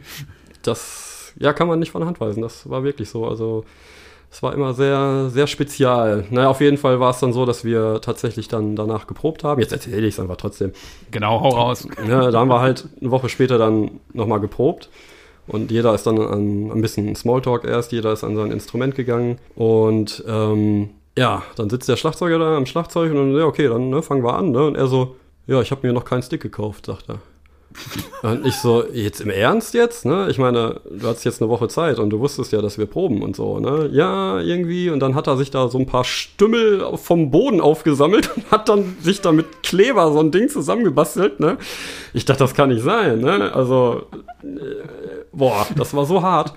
Das, 0.62 1.34
ja, 1.38 1.52
kann 1.52 1.68
man 1.68 1.80
nicht 1.80 1.90
von 1.90 2.06
Hand 2.06 2.20
weisen. 2.20 2.42
Das 2.42 2.68
war 2.70 2.82
wirklich 2.82 3.10
so. 3.10 3.26
Also, 3.26 3.64
es 4.30 4.42
war 4.44 4.54
immer 4.54 4.74
sehr, 4.74 5.28
sehr 5.30 5.48
spezial. 5.48 6.24
Naja, 6.30 6.48
auf 6.48 6.60
jeden 6.60 6.76
Fall 6.76 7.00
war 7.00 7.10
es 7.10 7.18
dann 7.18 7.32
so, 7.32 7.44
dass 7.44 7.64
wir 7.64 8.00
tatsächlich 8.00 8.46
dann 8.46 8.76
danach 8.76 9.08
geprobt 9.08 9.42
haben. 9.42 9.60
Jetzt 9.60 9.72
erzähle 9.72 10.06
ich 10.06 10.14
es 10.14 10.20
einfach 10.20 10.36
trotzdem. 10.36 10.72
Genau, 11.10 11.40
hau 11.40 11.48
raus. 11.48 11.88
Ja, 12.08 12.30
da 12.30 12.38
haben 12.38 12.48
wir 12.48 12.60
halt 12.60 12.88
eine 13.00 13.10
Woche 13.10 13.28
später 13.28 13.58
dann 13.58 14.00
nochmal 14.12 14.40
geprobt. 14.40 14.88
Und 15.48 15.72
jeder 15.72 15.94
ist 15.94 16.06
dann 16.06 16.20
an 16.20 16.70
ein 16.70 16.80
bisschen 16.80 17.14
Smalltalk 17.16 17.64
erst, 17.64 17.90
jeder 17.90 18.12
ist 18.12 18.22
an 18.22 18.36
sein 18.36 18.52
Instrument 18.52 18.94
gegangen. 18.94 19.38
Und 19.56 20.22
ähm, 20.28 20.90
ja, 21.18 21.42
dann 21.56 21.68
sitzt 21.68 21.88
der 21.88 21.96
Schlagzeuger 21.96 22.38
da 22.38 22.56
am 22.56 22.66
Schlagzeug 22.66 23.10
und 23.10 23.16
dann, 23.16 23.36
ja, 23.36 23.44
okay, 23.44 23.66
dann 23.66 23.90
ne, 23.90 24.00
fangen 24.00 24.22
wir 24.22 24.34
an. 24.34 24.52
Ne? 24.52 24.64
Und 24.64 24.76
er 24.76 24.86
so, 24.86 25.16
ja, 25.48 25.60
ich 25.60 25.72
habe 25.72 25.84
mir 25.84 25.92
noch 25.92 26.04
keinen 26.04 26.22
Stick 26.22 26.40
gekauft, 26.40 26.86
sagt 26.86 27.08
er. 27.08 27.18
Und 28.22 28.46
ich 28.46 28.56
so, 28.56 28.84
jetzt 28.92 29.20
im 29.20 29.30
Ernst 29.30 29.74
jetzt, 29.74 30.04
ne? 30.04 30.28
Ich 30.28 30.38
meine, 30.38 30.80
du 30.90 31.06
hattest 31.06 31.24
jetzt 31.24 31.40
eine 31.40 31.50
Woche 31.50 31.68
Zeit 31.68 31.98
und 31.98 32.10
du 32.10 32.18
wusstest 32.18 32.52
ja, 32.52 32.60
dass 32.60 32.78
wir 32.78 32.86
proben 32.86 33.22
und 33.22 33.36
so, 33.36 33.60
ne? 33.60 33.88
Ja, 33.92 34.40
irgendwie. 34.40 34.90
Und 34.90 35.00
dann 35.00 35.14
hat 35.14 35.26
er 35.26 35.36
sich 35.36 35.50
da 35.50 35.68
so 35.68 35.78
ein 35.78 35.86
paar 35.86 36.04
Stümmel 36.04 36.96
vom 36.96 37.30
Boden 37.30 37.60
aufgesammelt 37.60 38.30
und 38.36 38.50
hat 38.50 38.68
dann 38.68 38.96
sich 39.00 39.20
da 39.20 39.32
mit 39.32 39.62
Kleber 39.62 40.12
so 40.12 40.20
ein 40.20 40.30
Ding 40.30 40.48
zusammengebastelt, 40.48 41.40
ne? 41.40 41.58
Ich 42.12 42.24
dachte, 42.24 42.40
das 42.40 42.54
kann 42.54 42.70
nicht 42.70 42.82
sein, 42.82 43.20
ne? 43.20 43.52
Also, 43.54 44.06
äh, 44.42 45.24
boah, 45.32 45.66
das 45.76 45.94
war 45.94 46.06
so 46.06 46.22
hart. 46.22 46.54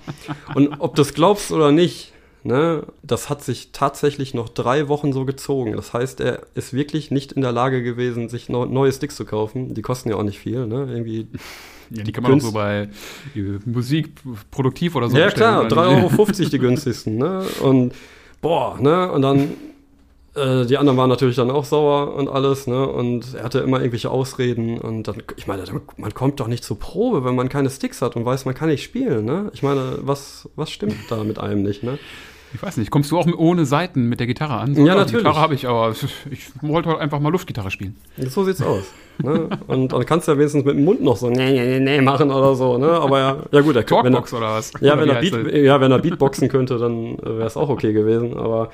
Und 0.54 0.74
ob 0.80 0.96
du 0.96 1.02
es 1.02 1.14
glaubst 1.14 1.52
oder 1.52 1.70
nicht, 1.70 2.13
Ne, 2.46 2.82
das 3.02 3.30
hat 3.30 3.42
sich 3.42 3.72
tatsächlich 3.72 4.34
noch 4.34 4.50
drei 4.50 4.88
Wochen 4.88 5.14
so 5.14 5.24
gezogen. 5.24 5.72
Das 5.76 5.94
heißt, 5.94 6.20
er 6.20 6.42
ist 6.54 6.74
wirklich 6.74 7.10
nicht 7.10 7.32
in 7.32 7.40
der 7.40 7.52
Lage 7.52 7.82
gewesen, 7.82 8.28
sich 8.28 8.50
neue 8.50 8.92
Sticks 8.92 9.16
zu 9.16 9.24
kaufen. 9.24 9.72
Die 9.72 9.80
kosten 9.80 10.10
ja 10.10 10.16
auch 10.16 10.22
nicht 10.22 10.38
viel, 10.38 10.66
ne? 10.66 10.86
Irgendwie. 10.90 11.26
Ja, 11.88 12.02
die 12.02 12.12
kann 12.12 12.22
man 12.22 12.34
auch 12.34 12.40
so 12.40 12.52
bei 12.52 12.90
Musik 13.64 14.10
produktiv 14.50 14.94
oder 14.94 15.08
so 15.08 15.16
Ja, 15.16 15.30
klar, 15.30 15.64
3,50 15.68 16.18
Euro 16.18 16.50
die 16.50 16.58
günstigsten, 16.58 17.16
ne? 17.16 17.46
Und 17.62 17.94
boah, 18.42 18.78
ne? 18.78 19.10
Und 19.10 19.22
dann 19.22 19.54
äh, 20.34 20.66
die 20.66 20.76
anderen 20.76 20.98
waren 20.98 21.08
natürlich 21.08 21.36
dann 21.36 21.50
auch 21.50 21.64
sauer 21.64 22.14
und 22.14 22.28
alles, 22.28 22.66
ne? 22.66 22.86
Und 22.86 23.34
er 23.34 23.44
hatte 23.44 23.60
immer 23.60 23.78
irgendwelche 23.78 24.10
Ausreden 24.10 24.78
und 24.78 25.08
dann, 25.08 25.22
ich 25.36 25.46
meine, 25.46 25.64
man 25.96 26.12
kommt 26.12 26.40
doch 26.40 26.48
nicht 26.48 26.62
zur 26.64 26.78
Probe, 26.78 27.24
wenn 27.24 27.36
man 27.36 27.48
keine 27.48 27.70
Sticks 27.70 28.02
hat 28.02 28.16
und 28.16 28.24
weiß, 28.26 28.44
man 28.44 28.54
kann 28.54 28.68
nicht 28.68 28.82
spielen, 28.82 29.24
ne? 29.24 29.50
Ich 29.54 29.62
meine, 29.62 29.98
was, 30.02 30.48
was 30.56 30.70
stimmt 30.70 30.96
da 31.08 31.24
mit 31.24 31.38
einem 31.38 31.62
nicht, 31.62 31.82
ne? 31.82 31.98
Ich 32.54 32.62
weiß 32.62 32.76
nicht, 32.76 32.90
kommst 32.90 33.10
du 33.10 33.18
auch 33.18 33.26
ohne 33.36 33.66
Seiten 33.66 34.08
mit 34.08 34.20
der 34.20 34.28
Gitarre 34.28 34.54
an? 34.54 34.76
So, 34.76 34.86
ja, 34.86 34.94
natürlich. 34.94 35.24
Gitarre 35.24 35.40
habe 35.40 35.54
ich, 35.54 35.66
aber 35.66 35.90
ich 36.30 36.46
wollte 36.62 36.88
halt 36.88 37.00
einfach 37.00 37.18
mal 37.18 37.30
Luftgitarre 37.30 37.70
spielen. 37.70 37.96
So 38.16 38.44
sieht's 38.44 38.62
aus. 38.62 38.84
ne? 39.18 39.48
Und 39.66 39.92
dann 39.92 40.06
kannst 40.06 40.28
du 40.28 40.32
ja 40.32 40.38
wenigstens 40.38 40.64
mit 40.64 40.76
dem 40.76 40.84
Mund 40.84 41.02
noch 41.02 41.16
so 41.16 41.28
nee, 41.30 41.52
nee, 41.52 41.80
nee 41.80 42.00
machen 42.00 42.30
oder 42.30 42.54
so, 42.54 42.78
ne? 42.78 42.88
Aber 42.88 43.18
ja, 43.18 43.36
ja 43.50 43.60
gut, 43.60 43.74
er 43.74 43.84
wenn 44.04 44.14
er, 44.14 44.22
oder 44.22 44.54
was? 44.54 44.72
Ja, 44.80 44.98
wenn 44.98 45.08
er, 45.08 45.20
Beat, 45.20 45.52
ja, 45.52 45.80
wenn 45.80 45.90
er 45.90 45.98
Beatboxen 45.98 46.48
könnte, 46.48 46.78
dann 46.78 47.18
wäre 47.18 47.46
es 47.46 47.56
auch 47.56 47.68
okay 47.68 47.92
gewesen, 47.92 48.36
aber 48.36 48.70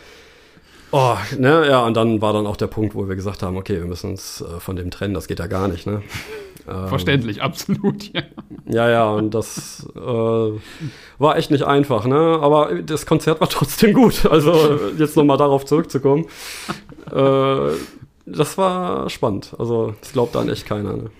Oh, 0.92 1.16
ne, 1.38 1.68
ja, 1.68 1.84
und 1.86 1.96
dann 1.96 2.20
war 2.20 2.32
dann 2.32 2.46
auch 2.46 2.56
der 2.56 2.66
Punkt, 2.66 2.96
wo 2.96 3.08
wir 3.08 3.14
gesagt 3.14 3.44
haben, 3.44 3.56
okay, 3.56 3.78
wir 3.78 3.86
müssen 3.86 4.10
uns 4.10 4.40
äh, 4.40 4.58
von 4.58 4.74
dem 4.74 4.90
trennen, 4.90 5.14
das 5.14 5.28
geht 5.28 5.38
ja 5.38 5.46
gar 5.46 5.68
nicht, 5.68 5.86
ne? 5.86 6.02
Ähm, 6.68 6.88
Verständlich, 6.88 7.42
absolut, 7.42 8.12
ja. 8.12 8.22
Ja, 8.66 8.88
ja, 8.88 9.10
und 9.10 9.34
das 9.34 9.86
äh, 9.96 10.00
war 11.18 11.36
echt 11.36 11.50
nicht 11.50 11.64
einfach, 11.64 12.06
ne? 12.06 12.38
Aber 12.40 12.74
das 12.82 13.06
Konzert 13.06 13.40
war 13.40 13.48
trotzdem 13.48 13.92
gut. 13.92 14.26
Also 14.26 14.78
jetzt 14.98 15.16
nochmal 15.16 15.36
darauf 15.38 15.64
zurückzukommen. 15.64 16.26
äh, 17.12 17.70
das 18.26 18.56
war 18.58 19.10
spannend. 19.10 19.54
Also 19.58 19.94
das 20.00 20.12
glaubt 20.12 20.34
dann 20.34 20.48
echt 20.48 20.66
keiner, 20.66 20.96
ne? 20.96 21.10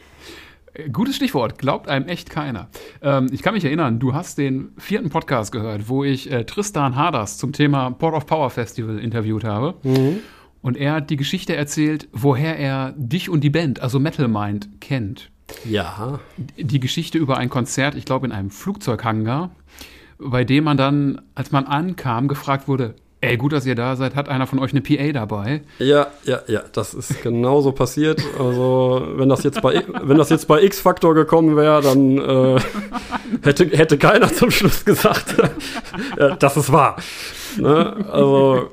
Gutes 0.93 1.17
Stichwort, 1.17 1.59
glaubt 1.59 1.89
einem 1.89 2.07
echt 2.07 2.31
keiner. 2.31 2.69
Ähm, 3.03 3.27
ich 3.33 3.43
kann 3.43 3.55
mich 3.55 3.65
erinnern, 3.65 3.99
du 3.99 4.15
hast 4.15 4.39
den 4.39 4.73
vierten 4.79 5.11
Podcast 5.11 5.51
gehört, 5.51 5.89
wo 5.89 6.05
ich 6.05 6.31
äh, 6.31 6.45
Tristan 6.45 6.95
Harders 6.95 7.39
zum 7.39 7.53
Thema 7.53 7.91
Port 7.91 8.15
of 8.15 8.27
Power 8.27 8.51
Festival 8.51 9.01
interviewt 9.01 9.43
habe. 9.43 9.75
Mhm. 9.83 10.21
Und 10.63 10.77
er 10.77 10.93
hat 10.95 11.11
die 11.11 11.17
Geschichte 11.17 11.57
erzählt, 11.57 12.09
woher 12.13 12.59
er 12.59 12.93
dich 12.97 13.31
und 13.31 13.43
die 13.43 13.51
Band, 13.51 13.81
also 13.81 13.99
Metal 13.99 14.29
Mind, 14.29 14.69
kennt. 14.81 15.31
Ja. 15.69 16.21
Die 16.57 16.81
Geschichte 16.81 17.19
über 17.19 17.39
ein 17.39 17.49
Konzert, 17.49 17.95
ich 17.95 18.05
glaube 18.05 18.27
in 18.27 18.33
einem 18.33 18.51
Flugzeughangar, 18.51 19.51
bei 20.19 20.45
dem 20.45 20.65
man 20.65 20.77
dann, 20.77 21.23
als 21.35 21.51
man 21.51 21.67
ankam, 21.67 22.29
gefragt 22.29 22.69
wurde, 22.69 22.95
Ey, 23.23 23.37
gut, 23.37 23.53
dass 23.53 23.67
ihr 23.67 23.75
da 23.75 23.97
seid. 23.97 24.15
Hat 24.15 24.31
einer 24.31 24.47
von 24.47 24.59
euch 24.59 24.73
eine 24.73 24.81
PA 24.81 25.13
dabei? 25.13 25.61
Ja, 25.79 26.07
ja, 26.25 26.41
ja, 26.47 26.63
das 26.73 26.95
ist 26.95 27.23
genauso 27.23 27.73
passiert. 27.73 28.23
Also, 28.39 29.07
wenn 29.17 29.29
das 29.29 29.43
jetzt 29.43 29.61
bei, 29.61 29.85
wenn 30.03 30.17
das 30.17 30.31
jetzt 30.31 30.49
bei 30.49 30.63
X-Factor 30.63 31.15
gekommen 31.15 31.55
wäre, 31.55 31.83
dann 31.83 32.17
äh, 32.17 32.61
hätte, 33.43 33.67
hätte 33.77 33.99
keiner 33.99 34.33
zum 34.33 34.51
Schluss 34.51 34.87
gesagt, 34.87 35.35
äh, 36.17 36.35
das 36.39 36.57
ist 36.57 36.73
wahr. 36.73 36.97
Ne? 37.59 38.07
Also, 38.11 38.71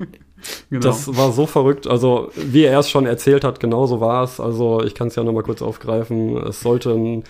Genau. 0.69 0.81
Das 0.81 1.15
war 1.15 1.31
so 1.31 1.45
verrückt. 1.45 1.87
Also, 1.87 2.29
wie 2.35 2.63
er 2.63 2.79
es 2.79 2.89
schon 2.89 3.05
erzählt 3.05 3.43
hat, 3.43 3.59
genauso 3.59 3.99
war 4.01 4.23
es. 4.23 4.39
Also, 4.39 4.83
ich 4.83 4.93
kann 4.95 5.07
es 5.07 5.15
ja 5.15 5.23
nochmal 5.23 5.43
kurz 5.43 5.61
aufgreifen. 5.61 6.37
Es 6.37 6.61
sollte 6.61 6.91
ein 6.91 7.23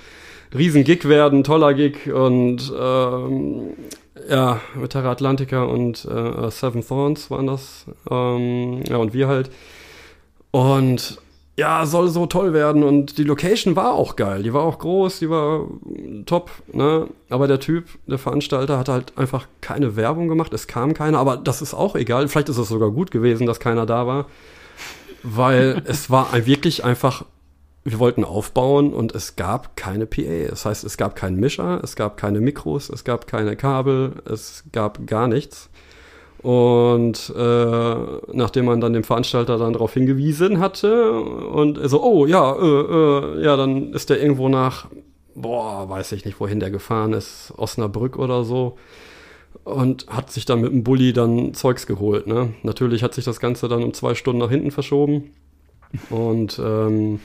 riesen 0.54 0.84
Gig 0.84 1.08
werden, 1.08 1.44
toller 1.44 1.74
Gig 1.74 2.12
und 2.12 2.74
ähm, 2.80 3.74
ja, 4.30 4.60
mit 4.76 4.92
Terra 4.92 5.12
Atlantica 5.12 5.64
und 5.64 6.06
äh, 6.06 6.50
Seven 6.52 6.86
Thorns 6.86 7.30
waren 7.32 7.48
das. 7.48 7.86
Ähm, 8.10 8.82
ja, 8.88 8.98
und 8.98 9.14
wir 9.14 9.28
halt. 9.28 9.50
Und 10.52 11.20
ja, 11.58 11.88
soll 11.88 12.10
so 12.10 12.28
toll 12.28 12.54
werden 12.54 12.84
und 12.84 13.18
die 13.18 13.24
Location 13.24 13.76
war 13.76 13.94
auch 13.94 14.16
geil. 14.16 14.44
Die 14.44 14.54
war 14.54 14.62
auch 14.62 14.78
groß, 14.78 15.20
die 15.20 15.30
war 15.30 15.68
top, 16.28 16.52
ne? 16.72 17.08
Aber 17.30 17.48
der 17.48 17.60
Typ, 17.60 17.86
der 18.06 18.20
Veranstalter, 18.20 18.78
hat 18.78 18.90
halt 18.90 19.18
einfach 19.18 19.48
keine 19.60 19.96
Werbung 19.96 20.28
gemacht. 20.28 20.54
Es 20.54 20.68
kam 20.68 20.94
keiner, 20.94 21.18
aber 21.18 21.36
das 21.36 21.64
ist 21.64 21.74
auch 21.74 21.96
egal. 21.96 22.28
Vielleicht 22.28 22.50
ist 22.50 22.60
es 22.60 22.70
sogar 22.70 22.92
gut 22.92 23.10
gewesen, 23.10 23.48
dass 23.48 23.60
keiner 23.60 23.88
da 23.88 24.06
war, 24.06 24.28
weil 25.24 25.82
es 25.86 26.12
war 26.12 26.28
wirklich 26.46 26.86
einfach 26.86 27.26
wir 27.84 28.00
wollten 28.00 28.26
aufbauen 28.26 28.92
und 28.92 29.16
es 29.16 29.38
gab 29.38 29.78
keine 29.78 30.06
PA. 30.06 30.50
Das 30.50 30.66
heißt, 30.66 30.84
es 30.84 30.98
gab 30.98 31.16
keinen 31.16 31.40
Mischer, 31.40 31.80
es 31.82 31.96
gab 31.96 32.18
keine 32.18 32.42
Mikros, 32.42 32.90
es 32.90 33.06
gab 33.06 33.28
keine 33.28 33.56
Kabel, 33.56 34.22
es 34.26 34.66
gab 34.74 35.08
gar 35.08 35.30
nichts. 35.30 35.70
Und 36.44 37.34
äh, 37.36 37.96
nachdem 38.32 38.66
man 38.66 38.80
dann 38.80 38.94
dem 38.94 39.04
Veranstalter 39.04 39.58
dann 39.58 39.74
darauf 39.74 39.94
hingewiesen 39.94 40.60
hatte 40.60 41.12
und 41.12 41.80
so, 41.90 42.04
oh 42.04 42.26
ja, 42.26 42.54
äh, 42.56 42.66
äh, 42.66 43.44
ja, 43.44 43.56
dann 43.56 43.94
ist 43.94 44.10
der 44.10 44.22
irgendwo 44.22 44.48
nach, 44.48 44.88
boah, 45.34 45.90
weiß 45.90 46.12
ich 46.12 46.26
nicht, 46.26 46.40
wohin 46.40 46.60
der 46.60 46.70
gefahren 46.70 47.14
ist, 47.14 47.54
Osnabrück 47.58 48.18
oder 48.18 48.44
so. 48.44 48.78
Und 49.64 50.06
hat 50.08 50.32
sich 50.32 50.46
dann 50.46 50.62
mit 50.62 50.72
dem 50.72 50.84
Bulli 50.84 51.12
dann 51.12 51.54
Zeugs 51.54 51.88
geholt. 51.88 52.28
Ne? 52.28 52.54
Natürlich 52.64 53.02
hat 53.04 53.14
sich 53.16 53.26
das 53.26 53.40
Ganze 53.40 53.68
dann 53.68 53.84
um 53.84 53.94
zwei 53.94 54.14
Stunden 54.14 54.40
nach 54.40 54.52
hinten 54.52 54.72
verschoben. 54.72 55.32
Und 56.10 56.60
ähm, 56.64 57.20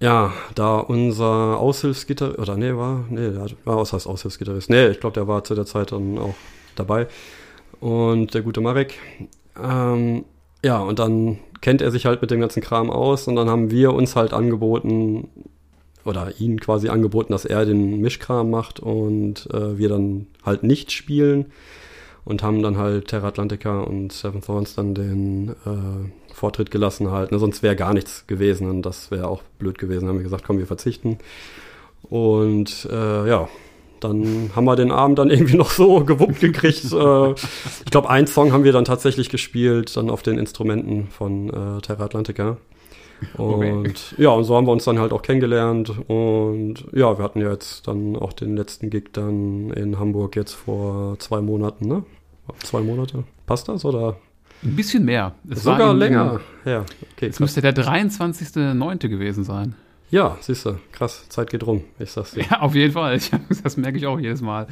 ja, 0.00 0.32
da 0.54 0.78
unser 0.78 1.58
Aushilfsgitarrist, 1.58 2.38
oder 2.38 2.56
nee, 2.56 2.74
war, 2.74 3.04
nee, 3.10 3.30
war, 3.64 3.76
was 3.76 3.92
heißt 3.92 4.06
Aushilfsgitarrist? 4.06 4.70
Nee, 4.70 4.88
ich 4.88 5.00
glaube, 5.00 5.14
der 5.14 5.28
war 5.28 5.44
zu 5.44 5.54
der 5.54 5.66
Zeit 5.66 5.92
dann 5.92 6.18
auch 6.18 6.34
dabei. 6.74 7.06
Und 7.80 8.34
der 8.34 8.42
gute 8.42 8.60
Marek. 8.60 8.94
Ähm, 9.62 10.24
ja, 10.64 10.78
und 10.78 10.98
dann 10.98 11.38
kennt 11.60 11.82
er 11.82 11.90
sich 11.90 12.06
halt 12.06 12.22
mit 12.22 12.30
dem 12.30 12.40
ganzen 12.40 12.62
Kram 12.62 12.90
aus 12.90 13.28
und 13.28 13.36
dann 13.36 13.48
haben 13.48 13.70
wir 13.70 13.92
uns 13.92 14.16
halt 14.16 14.32
angeboten, 14.32 15.28
oder 16.06 16.32
ihn 16.38 16.60
quasi 16.60 16.88
angeboten, 16.88 17.32
dass 17.32 17.44
er 17.44 17.64
den 17.66 18.00
Mischkram 18.00 18.50
macht 18.50 18.80
und 18.80 19.48
äh, 19.52 19.76
wir 19.76 19.88
dann 19.88 20.28
halt 20.44 20.62
nicht 20.62 20.92
spielen 20.92 21.46
und 22.24 22.42
haben 22.42 22.62
dann 22.62 22.78
halt 22.78 23.08
Terra 23.08 23.28
Atlantica 23.28 23.80
und 23.80 24.12
Seven 24.12 24.40
Thorns 24.40 24.74
dann 24.74 24.94
den 24.94 25.50
äh, 25.50 26.32
Vortritt 26.32 26.70
gelassen 26.70 27.10
halt. 27.10 27.32
Ne? 27.32 27.38
Sonst 27.38 27.62
wäre 27.62 27.76
gar 27.76 27.92
nichts 27.92 28.26
gewesen 28.26 28.70
und 28.70 28.82
das 28.82 29.10
wäre 29.10 29.28
auch 29.28 29.42
blöd 29.58 29.78
gewesen. 29.78 30.08
Haben 30.08 30.18
wir 30.18 30.24
gesagt, 30.24 30.44
komm, 30.44 30.58
wir 30.58 30.66
verzichten. 30.66 31.18
Und 32.02 32.88
äh, 32.90 33.28
ja, 33.28 33.48
dann 34.00 34.50
haben 34.54 34.64
wir 34.64 34.76
den 34.76 34.90
Abend 34.90 35.18
dann 35.18 35.30
irgendwie 35.30 35.56
noch 35.56 35.70
so 35.70 36.04
gewuppt 36.04 36.40
gekriegt. 36.40 36.92
äh, 36.92 37.30
ich 37.32 37.90
glaube, 37.90 38.10
ein 38.10 38.26
Song 38.26 38.52
haben 38.52 38.64
wir 38.64 38.72
dann 38.72 38.84
tatsächlich 38.84 39.28
gespielt, 39.28 39.96
dann 39.96 40.10
auf 40.10 40.22
den 40.22 40.38
Instrumenten 40.38 41.08
von 41.08 41.48
äh, 41.48 41.80
Terra 41.80 42.04
Atlantica. 42.04 42.56
Und 43.36 43.86
okay. 43.86 43.92
ja, 44.18 44.30
und 44.30 44.44
so 44.44 44.56
haben 44.56 44.66
wir 44.66 44.72
uns 44.72 44.84
dann 44.84 44.98
halt 44.98 45.12
auch 45.12 45.22
kennengelernt. 45.22 45.90
Und 46.08 46.84
ja, 46.92 47.16
wir 47.16 47.24
hatten 47.24 47.40
ja 47.40 47.50
jetzt 47.50 47.86
dann 47.88 48.16
auch 48.16 48.32
den 48.32 48.56
letzten 48.56 48.90
Gig 48.90 49.12
dann 49.12 49.70
in 49.70 49.98
Hamburg 49.98 50.36
jetzt 50.36 50.52
vor 50.52 51.18
zwei 51.18 51.40
Monaten, 51.40 51.86
ne? 51.86 52.04
Zwei 52.62 52.80
Monate. 52.80 53.24
Passt 53.46 53.68
das 53.68 53.84
oder? 53.84 54.16
Ein 54.62 54.76
bisschen 54.76 55.04
mehr. 55.04 55.34
Es 55.48 55.64
Sogar 55.64 55.94
länger. 55.94 56.40
Ja, 56.64 56.84
okay. 57.12 57.26
Es 57.26 57.40
müsste 57.40 57.60
der 57.60 57.74
23.09. 57.74 59.08
gewesen 59.08 59.44
sein. 59.44 59.74
Ja, 60.10 60.36
siehst 60.40 60.64
du, 60.66 60.78
krass, 60.92 61.28
Zeit 61.28 61.50
geht 61.50 61.66
rum, 61.66 61.82
ich 61.98 62.10
sag's 62.10 62.32
dir. 62.32 62.44
Ja, 62.44 62.60
auf 62.60 62.74
jeden 62.74 62.92
Fall. 62.92 63.18
Das 63.62 63.76
merke 63.76 63.98
ich 63.98 64.06
auch 64.06 64.20
jedes 64.20 64.40
Mal. 64.40 64.66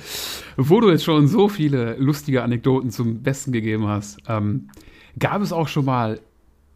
Wo 0.56 0.80
du 0.80 0.90
jetzt 0.90 1.04
schon 1.04 1.26
so 1.26 1.48
viele 1.48 1.96
lustige 1.96 2.42
Anekdoten 2.42 2.90
zum 2.90 3.22
Besten 3.22 3.50
gegeben 3.50 3.88
hast, 3.88 4.18
ähm, 4.28 4.70
gab 5.18 5.42
es 5.42 5.52
auch 5.52 5.68
schon 5.68 5.84
mal 5.84 6.20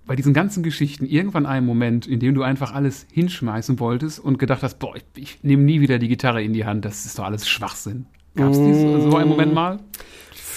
bei 0.07 0.17
diesen 0.17 0.33
ganzen 0.33 0.63
Geschichten 0.63 1.05
irgendwann 1.05 1.47
einen 1.47 1.67
Moment, 1.67 2.07
in 2.07 2.19
dem 2.19 2.35
du 2.35 2.43
einfach 2.43 2.73
alles 2.73 3.07
hinschmeißen 3.13 3.79
wolltest 3.79 4.19
und 4.19 4.39
gedacht 4.39 4.63
hast, 4.63 4.79
boah, 4.79 4.97
ich, 4.97 5.05
ich 5.15 5.45
nehme 5.45 5.63
nie 5.63 5.81
wieder 5.81 5.99
die 5.99 6.09
Gitarre 6.09 6.43
in 6.43 6.55
die 6.55 6.65
Hand, 6.65 6.85
das 6.85 7.05
ist 7.05 7.19
doch 7.19 7.25
alles 7.25 7.47
Schwachsinn. 7.47 8.07
Gab 8.35 8.53
es 8.53 8.59
mm. 8.59 9.11
so 9.11 9.17
einen 9.17 9.29
Moment 9.29 9.53
mal? 9.53 9.81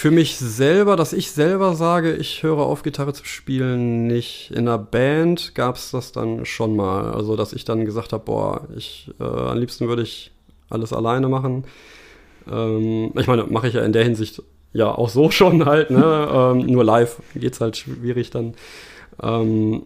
Für 0.02 0.10
mich 0.10 0.36
selber, 0.36 0.96
dass 0.96 1.12
ich 1.12 1.30
selber 1.30 1.76
sage, 1.76 2.16
ich 2.16 2.42
höre 2.42 2.58
auf, 2.58 2.82
Gitarre 2.82 3.12
zu 3.12 3.24
spielen, 3.24 4.08
nicht. 4.08 4.50
In 4.50 4.66
einer 4.66 4.76
Band 4.76 5.54
gab 5.54 5.76
es 5.76 5.92
das 5.92 6.10
dann 6.10 6.44
schon 6.44 6.74
mal. 6.74 7.12
Also, 7.12 7.36
dass 7.36 7.52
ich 7.52 7.64
dann 7.64 7.84
gesagt 7.84 8.12
habe, 8.12 8.24
boah, 8.24 8.66
ich, 8.76 9.12
äh, 9.20 9.22
am 9.22 9.56
liebsten 9.58 9.86
würde 9.86 10.02
ich 10.02 10.32
alles 10.70 10.92
alleine 10.92 11.28
machen. 11.28 11.66
Ähm, 12.50 13.12
ich 13.16 13.28
meine, 13.28 13.44
mache 13.44 13.68
ich 13.68 13.74
ja 13.74 13.84
in 13.84 13.92
der 13.92 14.02
Hinsicht 14.02 14.42
ja 14.72 14.92
auch 14.92 15.08
so 15.08 15.30
schon 15.30 15.66
halt, 15.66 15.92
ne? 15.92 16.28
ähm, 16.32 16.66
nur 16.66 16.82
live 16.82 17.22
geht's 17.36 17.60
halt 17.60 17.76
schwierig 17.76 18.30
dann. 18.30 18.54
Ähm, 19.22 19.84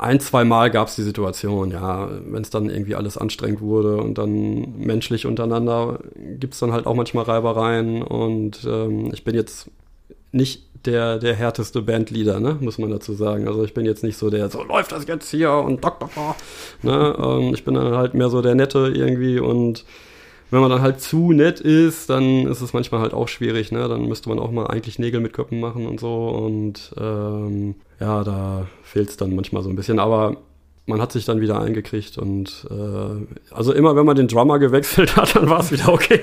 ein, 0.00 0.20
zwei 0.20 0.44
Mal 0.44 0.70
gab 0.70 0.88
es 0.88 0.96
die 0.96 1.02
Situation, 1.02 1.70
ja, 1.70 2.08
wenn 2.26 2.42
es 2.42 2.50
dann 2.50 2.70
irgendwie 2.70 2.94
alles 2.94 3.16
anstrengend 3.16 3.60
wurde 3.60 3.96
und 3.96 4.18
dann 4.18 4.78
menschlich 4.78 5.26
untereinander 5.26 6.00
gibt 6.38 6.54
es 6.54 6.60
dann 6.60 6.72
halt 6.72 6.86
auch 6.86 6.94
manchmal 6.94 7.24
Reibereien 7.24 8.02
und 8.02 8.64
ähm, 8.66 9.10
ich 9.12 9.24
bin 9.24 9.34
jetzt 9.34 9.70
nicht 10.32 10.64
der, 10.84 11.18
der 11.18 11.34
härteste 11.34 11.82
Bandleader, 11.82 12.40
ne, 12.40 12.56
muss 12.60 12.78
man 12.78 12.90
dazu 12.90 13.12
sagen. 13.12 13.48
Also 13.48 13.64
ich 13.64 13.74
bin 13.74 13.84
jetzt 13.84 14.04
nicht 14.04 14.16
so 14.16 14.30
der, 14.30 14.48
so 14.48 14.62
läuft 14.62 14.92
das 14.92 15.06
jetzt 15.06 15.30
hier 15.30 15.52
und 15.52 15.84
Doktor, 15.84 16.36
ne, 16.82 17.16
ähm, 17.18 17.54
ich 17.54 17.64
bin 17.64 17.74
dann 17.74 17.96
halt 17.96 18.14
mehr 18.14 18.28
so 18.28 18.42
der 18.42 18.54
Nette 18.54 18.92
irgendwie 18.94 19.40
und 19.40 19.84
wenn 20.50 20.60
man 20.60 20.70
dann 20.70 20.82
halt 20.82 21.00
zu 21.00 21.32
nett 21.32 21.60
ist, 21.60 22.08
dann 22.08 22.46
ist 22.46 22.60
es 22.60 22.72
manchmal 22.72 23.00
halt 23.00 23.12
auch 23.12 23.28
schwierig, 23.28 23.70
ne? 23.70 23.86
Dann 23.88 24.06
müsste 24.06 24.28
man 24.28 24.38
auch 24.38 24.50
mal 24.50 24.66
eigentlich 24.66 24.98
Nägel 24.98 25.20
mit 25.20 25.32
Köppen 25.32 25.60
machen 25.60 25.86
und 25.86 26.00
so. 26.00 26.28
Und 26.28 26.94
ähm, 26.98 27.74
ja, 28.00 28.24
da 28.24 28.66
fehlt 28.82 29.10
es 29.10 29.16
dann 29.16 29.34
manchmal 29.34 29.62
so 29.62 29.68
ein 29.68 29.76
bisschen. 29.76 29.98
Aber 29.98 30.36
man 30.86 31.02
hat 31.02 31.12
sich 31.12 31.26
dann 31.26 31.42
wieder 31.42 31.60
eingekriegt 31.60 32.16
und 32.16 32.66
äh, 32.70 33.54
also 33.54 33.74
immer 33.74 33.94
wenn 33.94 34.06
man 34.06 34.16
den 34.16 34.26
Drummer 34.26 34.58
gewechselt 34.58 35.16
hat, 35.16 35.36
dann 35.36 35.50
war 35.50 35.60
es 35.60 35.70
wieder 35.70 35.92
okay. 35.92 36.20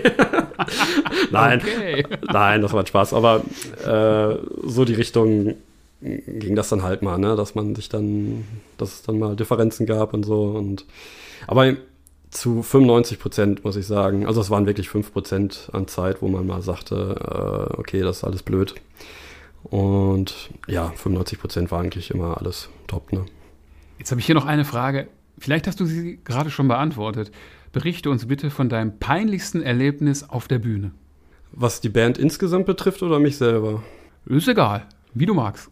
nein, 1.31 1.61
okay. 1.61 2.05
nein, 2.31 2.61
das 2.61 2.73
war 2.73 2.85
Spaß. 2.85 3.13
Aber 3.13 3.41
äh, 3.85 4.37
so 4.63 4.85
die 4.85 4.95
Richtung 4.95 5.55
ging 6.01 6.55
das 6.55 6.69
dann 6.69 6.83
halt 6.83 7.03
mal, 7.03 7.17
ne? 7.17 7.35
dass 7.35 7.53
man 7.55 7.75
sich 7.75 7.89
dann, 7.89 8.43
dass 8.77 8.93
es 8.93 9.01
dann 9.03 9.19
mal 9.19 9.35
Differenzen 9.35 9.85
gab 9.85 10.13
und 10.13 10.23
so. 10.23 10.45
Und 10.45 10.85
aber 11.47 11.75
zu 12.35 12.61
95 12.61 13.19
Prozent, 13.19 13.63
muss 13.63 13.75
ich 13.75 13.87
sagen. 13.87 14.25
Also 14.25 14.41
es 14.41 14.49
waren 14.49 14.65
wirklich 14.65 14.89
5 14.89 15.11
Prozent 15.11 15.69
an 15.73 15.87
Zeit, 15.87 16.21
wo 16.21 16.27
man 16.27 16.45
mal 16.45 16.61
sagte, 16.61 17.15
äh, 17.75 17.79
okay, 17.79 18.01
das 18.01 18.17
ist 18.17 18.23
alles 18.23 18.43
blöd. 18.43 18.75
Und 19.63 20.49
ja, 20.67 20.89
95 20.89 21.39
Prozent 21.39 21.71
war 21.71 21.79
eigentlich 21.79 22.11
immer 22.11 22.37
alles 22.37 22.69
top. 22.87 23.11
Ne? 23.11 23.25
Jetzt 23.97 24.11
habe 24.11 24.19
ich 24.19 24.25
hier 24.25 24.35
noch 24.35 24.45
eine 24.45 24.65
Frage. 24.65 25.07
Vielleicht 25.39 25.67
hast 25.67 25.79
du 25.79 25.85
sie 25.85 26.19
gerade 26.23 26.49
schon 26.49 26.67
beantwortet. 26.67 27.31
Berichte 27.71 28.09
uns 28.09 28.27
bitte 28.27 28.51
von 28.51 28.69
deinem 28.69 28.99
peinlichsten 28.99 29.61
Erlebnis 29.61 30.29
auf 30.29 30.47
der 30.47 30.59
Bühne. 30.59 30.91
Was 31.51 31.81
die 31.81 31.89
Band 31.89 32.17
insgesamt 32.17 32.65
betrifft 32.65 33.01
oder 33.01 33.19
mich 33.19 33.37
selber? 33.37 33.83
Ist 34.25 34.47
egal, 34.47 34.85
wie 35.13 35.25
du 35.25 35.33
magst. 35.33 35.69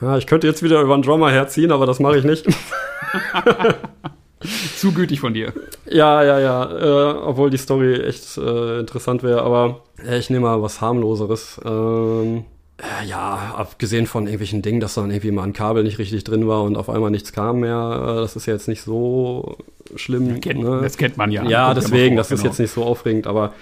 Ja, 0.00 0.16
ich 0.18 0.26
könnte 0.26 0.46
jetzt 0.46 0.62
wieder 0.62 0.80
über 0.80 0.94
einen 0.94 1.02
Drummer 1.02 1.30
herziehen, 1.30 1.70
aber 1.70 1.86
das 1.86 2.00
mache 2.00 2.18
ich 2.18 2.24
nicht. 2.24 2.46
Zu 4.76 4.92
gütig 4.92 5.20
von 5.20 5.34
dir. 5.34 5.52
Ja, 5.90 6.22
ja, 6.22 6.38
ja. 6.38 7.10
Äh, 7.10 7.14
obwohl 7.18 7.50
die 7.50 7.58
Story 7.58 7.94
echt 7.94 8.36
äh, 8.38 8.80
interessant 8.80 9.22
wäre, 9.22 9.42
aber 9.42 9.82
äh, 10.06 10.18
ich 10.18 10.30
nehme 10.30 10.46
mal 10.46 10.62
was 10.62 10.80
harmloseres. 10.80 11.60
Ähm, 11.64 12.44
äh, 12.78 13.06
ja, 13.06 13.54
abgesehen 13.56 14.06
von 14.06 14.24
irgendwelchen 14.24 14.62
Dingen, 14.62 14.80
dass 14.80 14.94
dann 14.94 15.10
irgendwie 15.10 15.30
mal 15.30 15.44
ein 15.44 15.52
Kabel 15.52 15.84
nicht 15.84 15.98
richtig 15.98 16.24
drin 16.24 16.48
war 16.48 16.62
und 16.62 16.76
auf 16.76 16.88
einmal 16.88 17.10
nichts 17.10 17.32
kam 17.32 17.60
mehr. 17.60 18.16
Äh, 18.16 18.20
das 18.20 18.36
ist 18.36 18.46
ja 18.46 18.54
jetzt 18.54 18.68
nicht 18.68 18.82
so 18.82 19.56
schlimm. 19.94 20.40
Kennt, 20.40 20.62
ne? 20.62 20.80
Das 20.82 20.96
kennt 20.96 21.16
man 21.16 21.30
ja. 21.30 21.44
Ja, 21.44 21.74
deswegen, 21.74 22.16
das 22.16 22.28
genau. 22.28 22.38
ist 22.38 22.44
jetzt 22.44 22.58
nicht 22.58 22.72
so 22.72 22.84
aufregend, 22.84 23.26
aber 23.26 23.54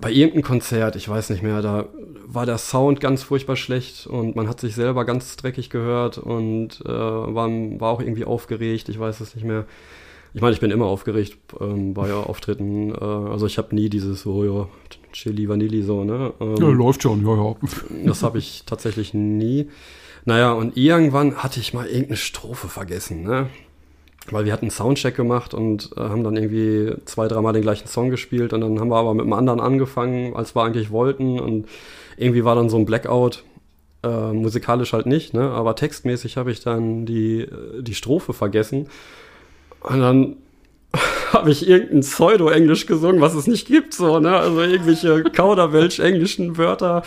bei 0.00 0.10
irgendeinem 0.10 0.42
Konzert, 0.42 0.96
ich 0.96 1.08
weiß 1.08 1.30
nicht 1.30 1.42
mehr, 1.42 1.62
da 1.62 1.86
war 2.26 2.46
der 2.46 2.58
Sound 2.58 3.00
ganz 3.00 3.22
furchtbar 3.22 3.56
schlecht 3.56 4.06
und 4.06 4.36
man 4.36 4.48
hat 4.48 4.60
sich 4.60 4.74
selber 4.74 5.04
ganz 5.04 5.36
dreckig 5.36 5.70
gehört 5.70 6.18
und 6.18 6.80
äh, 6.84 6.88
war, 6.88 7.48
war 7.48 7.90
auch 7.90 8.00
irgendwie 8.00 8.24
aufgeregt, 8.24 8.88
ich 8.88 8.98
weiß 8.98 9.20
es 9.20 9.34
nicht 9.34 9.44
mehr. 9.44 9.66
Ich 10.36 10.40
meine, 10.40 10.52
ich 10.52 10.60
bin 10.60 10.72
immer 10.72 10.86
aufgeregt 10.86 11.38
ähm, 11.60 11.94
bei 11.94 12.12
Auftritten. 12.12 12.92
Äh, 12.92 13.04
also 13.04 13.46
ich 13.46 13.56
habe 13.56 13.72
nie 13.72 13.88
dieses 13.88 14.22
so, 14.22 14.44
ja, 14.44 14.68
Chili 15.12 15.48
Vanilli 15.48 15.82
so, 15.82 16.02
ne? 16.02 16.32
Ähm, 16.40 16.56
ja, 16.56 16.68
läuft 16.68 17.02
schon, 17.02 17.24
ja, 17.24 17.36
ja. 17.36 17.56
das 18.06 18.24
habe 18.24 18.38
ich 18.38 18.64
tatsächlich 18.66 19.14
nie. 19.14 19.68
Naja, 20.24 20.52
und 20.52 20.76
irgendwann 20.76 21.36
hatte 21.36 21.60
ich 21.60 21.72
mal 21.72 21.86
irgendeine 21.86 22.16
Strophe 22.16 22.68
vergessen, 22.68 23.22
ne? 23.22 23.48
Weil 24.30 24.44
wir 24.44 24.52
hatten 24.52 24.64
einen 24.64 24.70
Soundcheck 24.70 25.14
gemacht 25.16 25.54
und 25.54 25.90
äh, 25.96 26.00
haben 26.00 26.24
dann 26.24 26.36
irgendwie 26.36 26.94
zwei, 27.04 27.28
dreimal 27.28 27.52
den 27.52 27.62
gleichen 27.62 27.88
Song 27.88 28.10
gespielt 28.10 28.52
und 28.52 28.60
dann 28.60 28.80
haben 28.80 28.88
wir 28.88 28.96
aber 28.96 29.14
mit 29.14 29.22
einem 29.22 29.34
anderen 29.34 29.60
angefangen, 29.60 30.34
als 30.34 30.54
wir 30.54 30.62
eigentlich 30.62 30.90
wollten 30.90 31.38
und 31.38 31.66
irgendwie 32.16 32.44
war 32.44 32.54
dann 32.54 32.68
so 32.68 32.76
ein 32.76 32.86
Blackout 32.86 33.44
Äh, 34.04 34.34
musikalisch 34.34 34.92
halt 34.92 35.06
nicht, 35.06 35.32
ne? 35.32 35.48
aber 35.48 35.76
textmäßig 35.76 36.36
habe 36.36 36.50
ich 36.50 36.60
dann 36.60 37.06
die, 37.06 37.40
äh, 37.40 37.82
die 37.82 37.94
Strophe 37.94 38.34
vergessen. 38.34 38.88
Und 39.80 40.00
dann 40.00 40.36
habe 41.34 41.50
ich 41.50 41.68
irgendein 41.68 42.00
Pseudo-Englisch 42.00 42.86
gesungen, 42.86 43.20
was 43.20 43.34
es 43.34 43.46
nicht 43.46 43.66
gibt, 43.66 43.92
so, 43.92 44.20
ne? 44.20 44.36
Also 44.36 44.62
irgendwelche 44.62 45.22
Kauderwelsch-englischen 45.24 46.56
Wörter. 46.56 47.02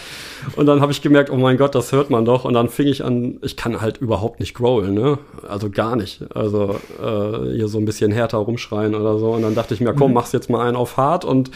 Und 0.55 0.65
dann 0.67 0.81
habe 0.81 0.91
ich 0.91 1.01
gemerkt, 1.01 1.31
oh 1.31 1.37
mein 1.37 1.57
Gott, 1.57 1.73
das 1.73 1.91
hört 1.91 2.09
man 2.09 2.25
doch. 2.25 2.45
Und 2.45 2.53
dann 2.53 2.69
fing 2.69 2.87
ich 2.87 3.03
an, 3.03 3.39
ich 3.41 3.57
kann 3.57 3.81
halt 3.81 3.97
überhaupt 3.97 4.39
nicht 4.39 4.53
growlen, 4.53 4.93
ne? 4.93 5.17
Also 5.47 5.69
gar 5.69 5.95
nicht. 5.95 6.23
Also 6.35 6.79
äh, 7.01 7.53
hier 7.55 7.67
so 7.67 7.79
ein 7.79 7.85
bisschen 7.85 8.11
härter 8.11 8.37
rumschreien 8.37 8.93
oder 8.93 9.17
so. 9.17 9.31
Und 9.31 9.41
dann 9.41 9.55
dachte 9.55 9.73
ich 9.73 9.81
mir, 9.81 9.93
komm, 9.93 10.09
mhm. 10.09 10.15
mach's 10.15 10.31
jetzt 10.31 10.49
mal 10.49 10.67
einen 10.67 10.77
auf 10.77 10.97
hart 10.97 11.25
und 11.25 11.49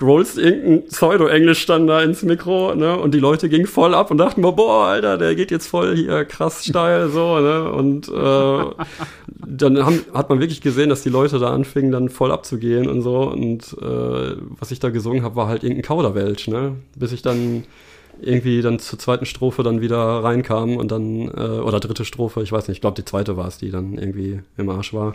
growlst 0.00 0.38
irgendein 0.38 0.86
Pseudo-Englisch 0.86 1.66
dann 1.66 1.86
da 1.86 2.02
ins 2.02 2.22
Mikro, 2.22 2.74
ne? 2.74 2.98
Und 2.98 3.14
die 3.14 3.20
Leute 3.20 3.48
gingen 3.48 3.66
voll 3.66 3.94
ab 3.94 4.10
und 4.10 4.18
dachten 4.18 4.40
mir, 4.40 4.52
boah, 4.52 4.86
Alter, 4.86 5.18
der 5.18 5.34
geht 5.34 5.50
jetzt 5.50 5.68
voll 5.68 5.94
hier 5.94 6.24
krass 6.24 6.64
steil, 6.64 7.10
so, 7.10 7.38
ne? 7.38 7.70
Und 7.70 8.08
äh, 8.08 8.84
dann 9.46 9.84
haben, 9.84 10.00
hat 10.12 10.28
man 10.28 10.40
wirklich 10.40 10.60
gesehen, 10.60 10.88
dass 10.88 11.02
die 11.02 11.10
Leute 11.10 11.38
da 11.38 11.52
anfingen, 11.52 11.92
dann 11.92 12.08
voll 12.08 12.32
abzugehen 12.32 12.88
und 12.88 13.02
so. 13.02 13.30
Und 13.30 13.76
äh, 13.80 14.36
was 14.58 14.70
ich 14.70 14.80
da 14.80 14.88
gesungen 14.88 15.22
habe, 15.22 15.36
war 15.36 15.48
halt 15.48 15.62
irgendein 15.62 15.84
Kauderwelsch, 15.84 16.48
ne? 16.48 16.76
Bis 16.96 17.12
ich 17.12 17.22
dann 17.22 17.64
irgendwie 18.20 18.62
dann 18.62 18.78
zur 18.78 18.98
zweiten 18.98 19.26
Strophe 19.26 19.62
dann 19.62 19.80
wieder 19.80 20.24
reinkam 20.24 20.76
und 20.76 20.90
dann, 20.90 21.28
äh, 21.28 21.60
oder 21.60 21.78
dritte 21.78 22.04
Strophe, 22.04 22.42
ich 22.42 22.52
weiß 22.52 22.68
nicht, 22.68 22.78
ich 22.78 22.80
glaube 22.80 22.96
die 22.96 23.04
zweite 23.04 23.36
war 23.36 23.48
es, 23.48 23.58
die 23.58 23.70
dann 23.70 23.98
irgendwie 23.98 24.40
im 24.56 24.68
Arsch 24.68 24.92
war. 24.92 25.14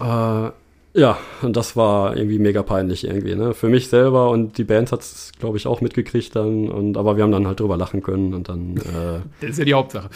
Äh, 0.00 0.52
ja, 0.96 1.18
und 1.42 1.56
das 1.56 1.76
war 1.76 2.16
irgendwie 2.16 2.38
mega 2.38 2.62
peinlich 2.62 3.06
irgendwie, 3.06 3.34
ne? 3.34 3.52
Für 3.52 3.68
mich 3.68 3.88
selber 3.88 4.30
und 4.30 4.56
die 4.56 4.64
Band 4.64 4.92
hat 4.92 5.00
es, 5.00 5.30
glaube 5.38 5.58
ich, 5.58 5.66
auch 5.66 5.82
mitgekriegt 5.82 6.34
dann. 6.34 6.70
Und, 6.70 6.96
aber 6.96 7.16
wir 7.16 7.22
haben 7.22 7.32
dann 7.32 7.46
halt 7.46 7.60
drüber 7.60 7.76
lachen 7.76 8.02
können 8.02 8.32
und 8.32 8.48
dann. 8.48 8.78
Äh, 8.78 9.20
das 9.40 9.50
ist 9.50 9.58
ja 9.58 9.64
die 9.66 9.74
Hauptsache. 9.74 10.08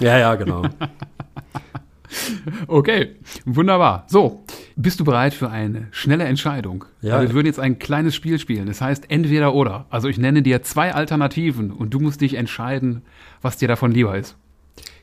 Ja, 0.00 0.18
ja, 0.18 0.34
genau. 0.34 0.62
okay, 2.66 3.16
wunderbar. 3.44 4.06
So, 4.08 4.44
bist 4.76 4.98
du 4.98 5.04
bereit 5.04 5.34
für 5.34 5.50
eine 5.50 5.88
schnelle 5.90 6.24
Entscheidung? 6.24 6.86
Ja. 7.02 7.16
Also 7.16 7.28
wir 7.28 7.34
würden 7.34 7.46
jetzt 7.46 7.60
ein 7.60 7.78
kleines 7.78 8.14
Spiel 8.14 8.38
spielen. 8.38 8.66
Das 8.66 8.80
heißt 8.80 9.10
entweder 9.10 9.54
oder. 9.54 9.84
Also 9.90 10.08
ich 10.08 10.16
nenne 10.16 10.40
dir 10.40 10.62
zwei 10.62 10.94
Alternativen 10.94 11.70
und 11.70 11.92
du 11.92 12.00
musst 12.00 12.22
dich 12.22 12.34
entscheiden, 12.34 13.02
was 13.42 13.58
dir 13.58 13.68
davon 13.68 13.92
lieber 13.92 14.16
ist. 14.16 14.36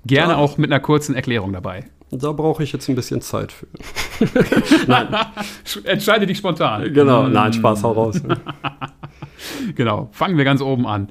Gerne 0.03 0.33
ja. 0.33 0.39
auch 0.39 0.57
mit 0.57 0.71
einer 0.71 0.79
kurzen 0.79 1.13
Erklärung 1.13 1.53
dabei. 1.53 1.85
Da 2.11 2.33
brauche 2.33 2.61
ich 2.61 2.73
jetzt 2.73 2.89
ein 2.89 2.95
bisschen 2.95 3.21
Zeit 3.21 3.53
für. 3.53 3.67
nein. 4.87 5.07
Entscheide 5.85 6.25
dich 6.25 6.39
spontan. 6.39 6.93
Genau, 6.93 7.27
nein, 7.27 7.53
Spaß, 7.53 7.83
hau 7.83 7.93
raus. 7.93 8.21
genau, 9.75 10.09
fangen 10.11 10.37
wir 10.37 10.43
ganz 10.43 10.61
oben 10.61 10.85
an. 10.85 11.09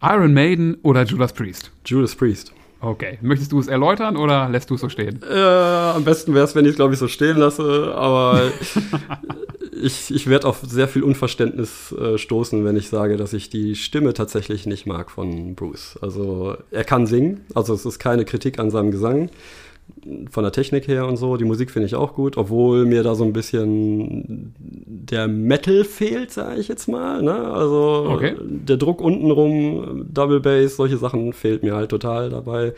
Iron 0.00 0.32
Maiden 0.32 0.76
oder 0.82 1.02
Judas 1.02 1.32
Priest? 1.32 1.72
Judas 1.84 2.14
Priest. 2.14 2.52
Okay. 2.80 3.18
Möchtest 3.20 3.50
du 3.50 3.58
es 3.58 3.66
erläutern 3.66 4.16
oder 4.16 4.48
lässt 4.48 4.70
du 4.70 4.76
es 4.76 4.80
so 4.80 4.88
stehen? 4.88 5.20
Äh, 5.28 5.34
am 5.36 6.04
besten 6.04 6.32
wäre 6.34 6.44
es, 6.44 6.54
wenn 6.54 6.64
ich 6.64 6.70
es, 6.70 6.76
glaube 6.76 6.94
ich, 6.94 7.00
so 7.00 7.08
stehen 7.08 7.36
lasse, 7.36 7.92
aber 7.96 8.52
ich, 9.82 10.14
ich 10.14 10.28
werde 10.28 10.46
auf 10.46 10.60
sehr 10.64 10.86
viel 10.86 11.02
Unverständnis 11.02 11.90
äh, 11.90 12.16
stoßen, 12.16 12.64
wenn 12.64 12.76
ich 12.76 12.88
sage, 12.88 13.16
dass 13.16 13.32
ich 13.32 13.50
die 13.50 13.74
Stimme 13.74 14.14
tatsächlich 14.14 14.66
nicht 14.66 14.86
mag 14.86 15.10
von 15.10 15.56
Bruce. 15.56 15.98
Also 16.00 16.56
er 16.70 16.84
kann 16.84 17.08
singen, 17.08 17.44
also 17.56 17.74
es 17.74 17.84
ist 17.84 17.98
keine 17.98 18.24
Kritik 18.24 18.60
an 18.60 18.70
seinem 18.70 18.92
Gesang 18.92 19.30
von 20.30 20.42
der 20.42 20.52
Technik 20.52 20.88
her 20.88 21.06
und 21.06 21.16
so. 21.16 21.36
Die 21.36 21.44
Musik 21.44 21.70
finde 21.70 21.86
ich 21.86 21.94
auch 21.94 22.14
gut, 22.14 22.36
obwohl 22.36 22.84
mir 22.86 23.02
da 23.02 23.14
so 23.14 23.24
ein 23.24 23.32
bisschen 23.32 24.54
der 24.58 25.28
Metal 25.28 25.84
fehlt, 25.84 26.30
sage 26.30 26.60
ich 26.60 26.68
jetzt 26.68 26.88
mal. 26.88 27.22
Ne? 27.22 27.34
Also 27.34 28.06
okay. 28.10 28.34
der 28.40 28.76
Druck 28.76 29.00
untenrum, 29.00 30.06
Double 30.12 30.40
Bass, 30.40 30.76
solche 30.76 30.96
Sachen 30.96 31.32
fehlt 31.32 31.62
mir 31.62 31.74
halt 31.74 31.90
total 31.90 32.30
dabei. 32.30 32.74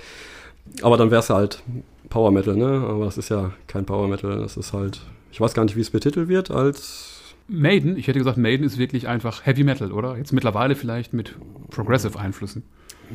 Aber 0.82 0.96
dann 0.96 1.10
wäre 1.10 1.20
es 1.20 1.30
halt 1.30 1.62
Power 2.08 2.30
Metal, 2.30 2.56
ne? 2.56 2.84
Aber 2.88 3.06
es 3.06 3.18
ist 3.18 3.28
ja 3.28 3.52
kein 3.66 3.86
Power 3.86 4.08
Metal, 4.08 4.38
das 4.38 4.56
ist 4.56 4.72
halt, 4.72 5.00
ich 5.32 5.40
weiß 5.40 5.54
gar 5.54 5.64
nicht, 5.64 5.76
wie 5.76 5.80
es 5.80 5.90
betitelt 5.90 6.28
wird 6.28 6.50
als 6.50 7.20
Maiden, 7.48 7.96
ich 7.96 8.06
hätte 8.06 8.18
gesagt, 8.18 8.36
Maiden 8.36 8.64
ist 8.64 8.78
wirklich 8.78 9.08
einfach 9.08 9.44
Heavy 9.44 9.64
Metal, 9.64 9.90
oder? 9.90 10.16
Jetzt 10.16 10.32
mittlerweile 10.32 10.76
vielleicht 10.76 11.12
mit 11.12 11.34
Progressive 11.70 12.18
Einflüssen. 12.18 12.62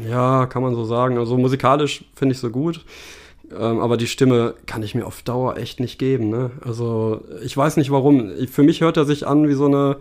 Ja, 0.10 0.46
kann 0.46 0.62
man 0.62 0.76
so 0.76 0.84
sagen. 0.84 1.18
Also 1.18 1.38
musikalisch 1.38 2.04
finde 2.16 2.34
ich 2.34 2.40
so 2.40 2.50
gut. 2.50 2.84
Ähm, 3.52 3.80
aber 3.80 3.98
die 3.98 4.08
Stimme 4.08 4.56
kann 4.66 4.84
ich 4.84 4.96
mir 4.96 5.06
auf 5.06 5.22
Dauer 5.22 5.58
echt 5.58 5.80
nicht 5.80 6.00
geben. 6.00 6.30
Ne? 6.30 6.52
Also 6.66 7.22
ich 7.44 7.56
weiß 7.56 7.78
nicht 7.78 7.92
warum. 7.92 8.32
Für 8.52 8.64
mich 8.64 8.82
hört 8.82 8.98
er 8.98 9.06
sich 9.06 9.28
an 9.28 9.48
wie 9.48 9.54
so 9.54 9.66
eine 9.66 9.98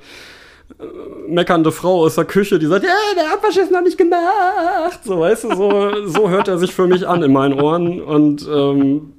äh, 0.78 0.84
meckernde 1.28 1.72
Frau 1.72 2.00
aus 2.00 2.14
der 2.14 2.24
Küche, 2.24 2.58
die 2.58 2.66
sagt, 2.66 2.84
ja, 2.84 2.90
der 3.16 3.32
Abwasch 3.32 3.56
ist 3.56 3.70
noch 3.70 3.82
nicht 3.82 3.98
gemacht. 3.98 5.00
So, 5.04 5.20
weißt 5.20 5.44
du, 5.44 5.54
so, 5.54 6.06
so 6.06 6.30
hört 6.30 6.48
er 6.48 6.58
sich 6.58 6.72
für 6.72 6.86
mich 6.86 7.06
an 7.06 7.22
in 7.22 7.32
meinen 7.32 7.60
Ohren. 7.60 8.00
Und 8.00 8.46
ähm, 8.48 9.12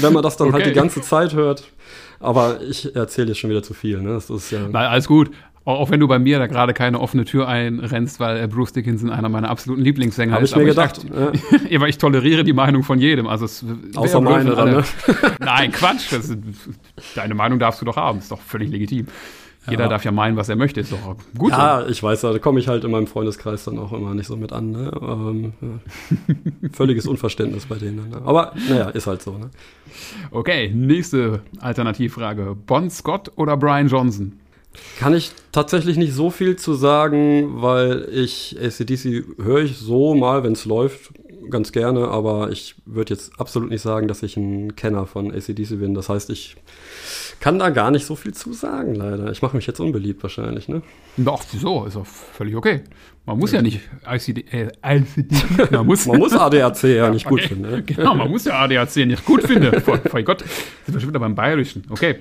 wenn 0.00 0.12
man 0.12 0.22
das 0.22 0.36
dann 0.36 0.48
okay. 0.48 0.56
halt 0.56 0.66
die 0.66 0.72
ganze 0.72 1.00
Zeit 1.02 1.34
hört, 1.34 1.64
aber 2.20 2.60
ich 2.62 2.96
erzähle 2.96 3.28
jetzt 3.28 3.38
schon 3.38 3.50
wieder 3.50 3.62
zu 3.62 3.74
viel. 3.74 4.00
Ne? 4.00 4.14
Das 4.14 4.28
ist 4.30 4.50
ja 4.50 4.60
Nein, 4.60 4.86
alles 4.86 5.06
gut. 5.06 5.30
Auch 5.68 5.90
wenn 5.90 6.00
du 6.00 6.08
bei 6.08 6.18
mir 6.18 6.38
da 6.38 6.46
gerade 6.46 6.72
keine 6.72 6.98
offene 6.98 7.26
Tür 7.26 7.46
einrennst, 7.46 8.20
weil 8.20 8.42
äh, 8.42 8.46
Bruce 8.46 8.72
Dickinson 8.72 9.10
einer 9.10 9.28
meiner 9.28 9.50
absoluten 9.50 9.82
Lieblingssänger 9.82 10.36
Hab 10.36 10.40
ist. 10.40 10.52
Habe 10.52 10.62
ich 10.62 10.68
mir 10.68 10.72
gedacht. 10.72 11.04
Ich, 11.68 11.70
ja. 11.70 11.82
ich 11.86 11.98
toleriere 11.98 12.42
die 12.42 12.54
Meinung 12.54 12.84
von 12.84 12.98
jedem. 12.98 13.26
Also 13.26 13.44
es 13.44 13.62
Außer 13.94 14.22
meine 14.22 14.54
dann, 14.54 14.70
ne? 14.70 14.84
Nein, 15.40 15.70
Quatsch. 15.70 16.10
Das, 16.10 16.34
deine 17.14 17.34
Meinung 17.34 17.58
darfst 17.58 17.82
du 17.82 17.84
doch 17.84 17.96
haben. 17.96 18.20
Ist 18.20 18.30
doch 18.30 18.40
völlig 18.40 18.70
legitim. 18.70 19.08
Jeder 19.68 19.82
ja. 19.84 19.88
darf 19.90 20.06
ja 20.06 20.10
meinen, 20.10 20.38
was 20.38 20.48
er 20.48 20.56
möchte, 20.56 20.80
ist 20.80 20.90
doch 20.90 21.16
gut. 21.36 21.50
Ja, 21.50 21.82
so. 21.82 21.90
ich 21.90 22.02
weiß, 22.02 22.22
da 22.22 22.38
komme 22.38 22.60
ich 22.60 22.68
halt 22.68 22.84
in 22.84 22.90
meinem 22.90 23.06
Freundeskreis 23.06 23.64
dann 23.64 23.78
auch 23.78 23.92
immer 23.92 24.14
nicht 24.14 24.26
so 24.26 24.36
mit 24.36 24.54
an. 24.54 24.70
Ne? 24.70 24.90
Ähm, 25.02 25.52
ja. 25.60 26.68
Völliges 26.72 27.06
Unverständnis 27.06 27.66
bei 27.66 27.76
denen. 27.76 28.08
Ne? 28.08 28.22
Aber 28.24 28.54
naja, 28.70 28.88
ist 28.88 29.06
halt 29.06 29.20
so. 29.20 29.36
Ne? 29.36 29.50
Okay, 30.30 30.70
nächste 30.74 31.42
Alternativfrage. 31.60 32.56
Bon 32.66 32.88
Scott 32.88 33.32
oder 33.36 33.58
Brian 33.58 33.88
Johnson? 33.88 34.40
Kann 34.98 35.14
ich 35.14 35.30
tatsächlich 35.52 35.96
nicht 35.96 36.12
so 36.12 36.30
viel 36.30 36.56
zu 36.56 36.74
sagen, 36.74 37.62
weil 37.62 38.08
ich 38.12 38.56
ACDC 38.60 39.24
höre 39.40 39.60
ich 39.60 39.76
so 39.76 40.14
mal, 40.14 40.42
wenn 40.42 40.52
es 40.52 40.64
läuft, 40.64 41.12
ganz 41.50 41.72
gerne, 41.72 42.08
aber 42.08 42.50
ich 42.50 42.74
würde 42.84 43.14
jetzt 43.14 43.38
absolut 43.38 43.70
nicht 43.70 43.82
sagen, 43.82 44.08
dass 44.08 44.22
ich 44.22 44.36
ein 44.36 44.76
Kenner 44.76 45.06
von 45.06 45.32
ACDC 45.32 45.78
bin. 45.78 45.94
Das 45.94 46.08
heißt, 46.08 46.30
ich 46.30 46.56
kann 47.40 47.58
da 47.58 47.70
gar 47.70 47.90
nicht 47.90 48.06
so 48.06 48.16
viel 48.16 48.34
zu 48.34 48.52
sagen, 48.52 48.94
leider. 48.94 49.30
Ich 49.30 49.42
mache 49.42 49.56
mich 49.56 49.66
jetzt 49.66 49.80
unbeliebt 49.80 50.22
wahrscheinlich, 50.22 50.68
ne? 50.68 50.82
Doch, 51.16 51.44
wieso? 51.52 51.84
Ist 51.84 51.96
doch 51.96 52.06
völlig 52.06 52.56
okay. 52.56 52.82
Man 53.24 53.38
muss 53.38 53.52
ja, 53.52 53.58
ja 53.58 53.62
nicht 53.62 53.80
ICD, 54.06 54.44
äh, 54.50 54.68
ICD, 54.84 55.70
man 55.70 55.86
muss, 55.86 56.06
man 56.06 56.18
muss 56.18 56.32
ADAC 56.32 56.82
ja 56.84 57.10
nicht 57.10 57.26
gut 57.26 57.40
okay. 57.40 57.48
finden. 57.48 57.70
Ne? 57.70 57.82
Genau, 57.82 58.14
man 58.14 58.30
muss 58.30 58.44
ja 58.44 58.58
ADAC 58.58 58.96
nicht 59.06 59.24
gut 59.24 59.42
finden. 59.42 59.80
Vor, 59.80 59.98
vor 59.98 60.22
Gott, 60.22 60.40
sind 60.84 60.94
wir 60.94 61.00
schon 61.00 61.10
wieder 61.10 61.20
beim 61.20 61.34
Bayerischen. 61.34 61.84
Okay. 61.90 62.20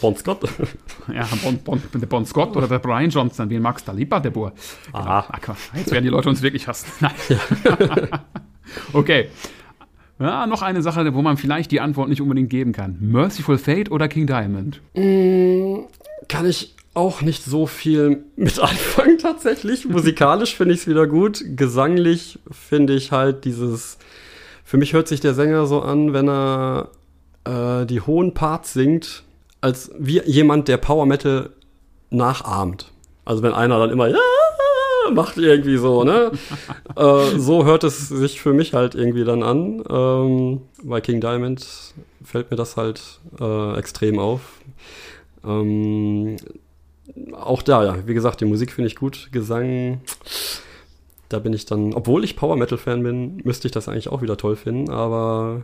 Bon 0.00 0.16
Scott. 0.16 0.48
Ja, 1.12 1.26
bon, 1.42 1.58
bon, 1.64 1.82
der 1.94 2.06
Bon 2.06 2.26
Scott 2.26 2.54
oder 2.54 2.68
der 2.68 2.78
Brian 2.80 3.08
Johnson, 3.08 3.48
wen 3.48 3.62
magst 3.62 3.88
du 3.88 3.92
lieber, 3.92 4.20
der 4.20 4.30
Boer? 4.30 4.52
Ah. 4.92 5.24
Jetzt 5.74 5.90
werden 5.90 6.04
die 6.04 6.10
Leute 6.10 6.28
uns 6.28 6.42
wirklich 6.42 6.68
hassen. 6.68 6.86
Nein. 7.00 7.12
Ja. 7.28 8.20
okay. 8.92 9.28
Ja, 10.18 10.46
noch 10.46 10.62
eine 10.62 10.82
Sache, 10.82 11.14
wo 11.14 11.22
man 11.22 11.36
vielleicht 11.36 11.70
die 11.70 11.80
Antwort 11.80 12.08
nicht 12.08 12.20
unbedingt 12.20 12.50
geben 12.50 12.72
kann. 12.72 12.98
Merciful 13.00 13.56
Fate 13.56 13.90
oder 13.90 14.08
King 14.08 14.26
Diamond? 14.26 14.82
Mm, 14.94 15.84
kann 16.28 16.44
ich 16.44 16.74
auch 16.92 17.22
nicht 17.22 17.44
so 17.44 17.66
viel 17.66 18.24
mit 18.36 18.58
anfangen 18.60 19.18
tatsächlich. 19.18 19.88
Musikalisch 19.88 20.56
finde 20.56 20.74
ich 20.74 20.80
es 20.80 20.86
wieder 20.88 21.06
gut. 21.06 21.42
Gesanglich 21.56 22.38
finde 22.50 22.94
ich 22.94 23.12
halt 23.12 23.44
dieses. 23.44 23.98
Für 24.64 24.76
mich 24.76 24.92
hört 24.92 25.08
sich 25.08 25.20
der 25.20 25.32
Sänger 25.34 25.66
so 25.66 25.80
an, 25.80 26.12
wenn 26.12 26.28
er 26.28 26.90
äh, 27.44 27.86
die 27.86 28.00
hohen 28.00 28.34
Parts 28.34 28.72
singt, 28.74 29.24
als 29.60 29.90
wie 29.98 30.20
jemand, 30.24 30.68
der 30.68 30.76
Power 30.76 31.06
Metal 31.06 31.50
nachahmt. 32.10 32.92
Also 33.24 33.42
wenn 33.42 33.52
einer 33.52 33.78
dann 33.78 33.90
immer 33.90 34.08
ja, 34.08 34.18
macht 35.12 35.36
irgendwie 35.36 35.76
so, 35.76 36.04
ne? 36.04 36.32
äh, 36.96 37.38
so 37.38 37.64
hört 37.64 37.84
es 37.84 38.08
sich 38.08 38.40
für 38.40 38.52
mich 38.52 38.74
halt 38.74 38.94
irgendwie 38.94 39.24
dann 39.24 39.42
an. 39.42 39.82
Ähm, 39.88 40.62
bei 40.82 41.00
King 41.00 41.20
Diamond 41.20 41.66
fällt 42.24 42.50
mir 42.50 42.56
das 42.56 42.76
halt 42.76 43.20
äh, 43.40 43.78
extrem 43.78 44.18
auf. 44.18 44.40
Ähm, 45.44 46.36
auch 47.32 47.62
da, 47.62 47.84
ja, 47.84 48.06
wie 48.06 48.14
gesagt, 48.14 48.40
die 48.40 48.44
Musik 48.44 48.72
finde 48.72 48.88
ich 48.88 48.96
gut. 48.96 49.28
Gesang, 49.32 50.00
da 51.28 51.38
bin 51.38 51.52
ich 51.52 51.66
dann, 51.66 51.94
obwohl 51.94 52.24
ich 52.24 52.36
Power 52.36 52.56
Metal 52.56 52.78
Fan 52.78 53.02
bin, 53.02 53.40
müsste 53.44 53.68
ich 53.68 53.72
das 53.72 53.88
eigentlich 53.88 54.08
auch 54.08 54.22
wieder 54.22 54.36
toll 54.36 54.56
finden, 54.56 54.90
aber 54.90 55.62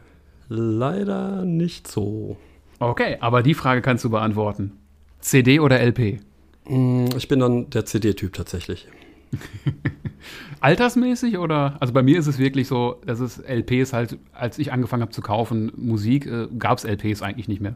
leider 0.49 1.45
nicht 1.45 1.89
so. 1.89 2.37
Okay, 2.79 3.17
aber 3.21 3.43
die 3.43 3.55
Frage 3.55 3.83
kannst 3.83 4.05
du 4.05 4.11
beantworten. 4.11 4.73
CD 5.21 5.61
oder 5.61 5.81
LP? 5.81 6.21
Mm, 6.69 7.07
ich 7.17 7.29
bin 7.29 7.39
dann 7.41 7.71
der 7.71 7.85
CD-Typ 7.85 8.33
tatsächlich. 8.33 8.87
Altersmäßig 10.61 11.39
oder? 11.39 11.77
Also 11.81 11.93
bei 11.93 12.03
mir 12.03 12.19
ist 12.19 12.27
es 12.27 12.39
wirklich 12.39 12.69
so, 12.69 13.01
dass 13.07 13.21
es 13.21 13.39
LPs 13.39 13.93
halt, 13.93 14.19
als 14.33 14.59
ich 14.59 14.73
angefangen 14.73 15.03
habe 15.03 15.13
zu 15.13 15.23
kaufen, 15.23 15.73
Musik, 15.77 16.27
äh, 16.27 16.49
gab 16.59 16.79
es 16.79 16.85
LPs 16.85 17.23
eigentlich 17.23 17.49
nicht 17.49 17.61
mehr. 17.61 17.75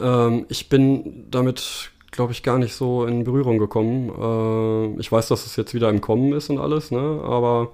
Ähm, 0.00 0.46
ich 0.48 0.68
bin 0.68 1.26
damit, 1.30 1.90
glaube 2.10 2.32
ich, 2.32 2.42
gar 2.42 2.58
nicht 2.58 2.74
so 2.74 3.04
in 3.04 3.24
Berührung 3.24 3.58
gekommen. 3.58 4.10
Äh, 4.96 5.00
ich 5.00 5.10
weiß, 5.10 5.28
dass 5.28 5.46
es 5.46 5.56
jetzt 5.56 5.74
wieder 5.74 5.88
im 5.90 6.00
Kommen 6.00 6.32
ist 6.32 6.50
und 6.50 6.58
alles, 6.58 6.90
ne? 6.90 6.98
aber 6.98 7.72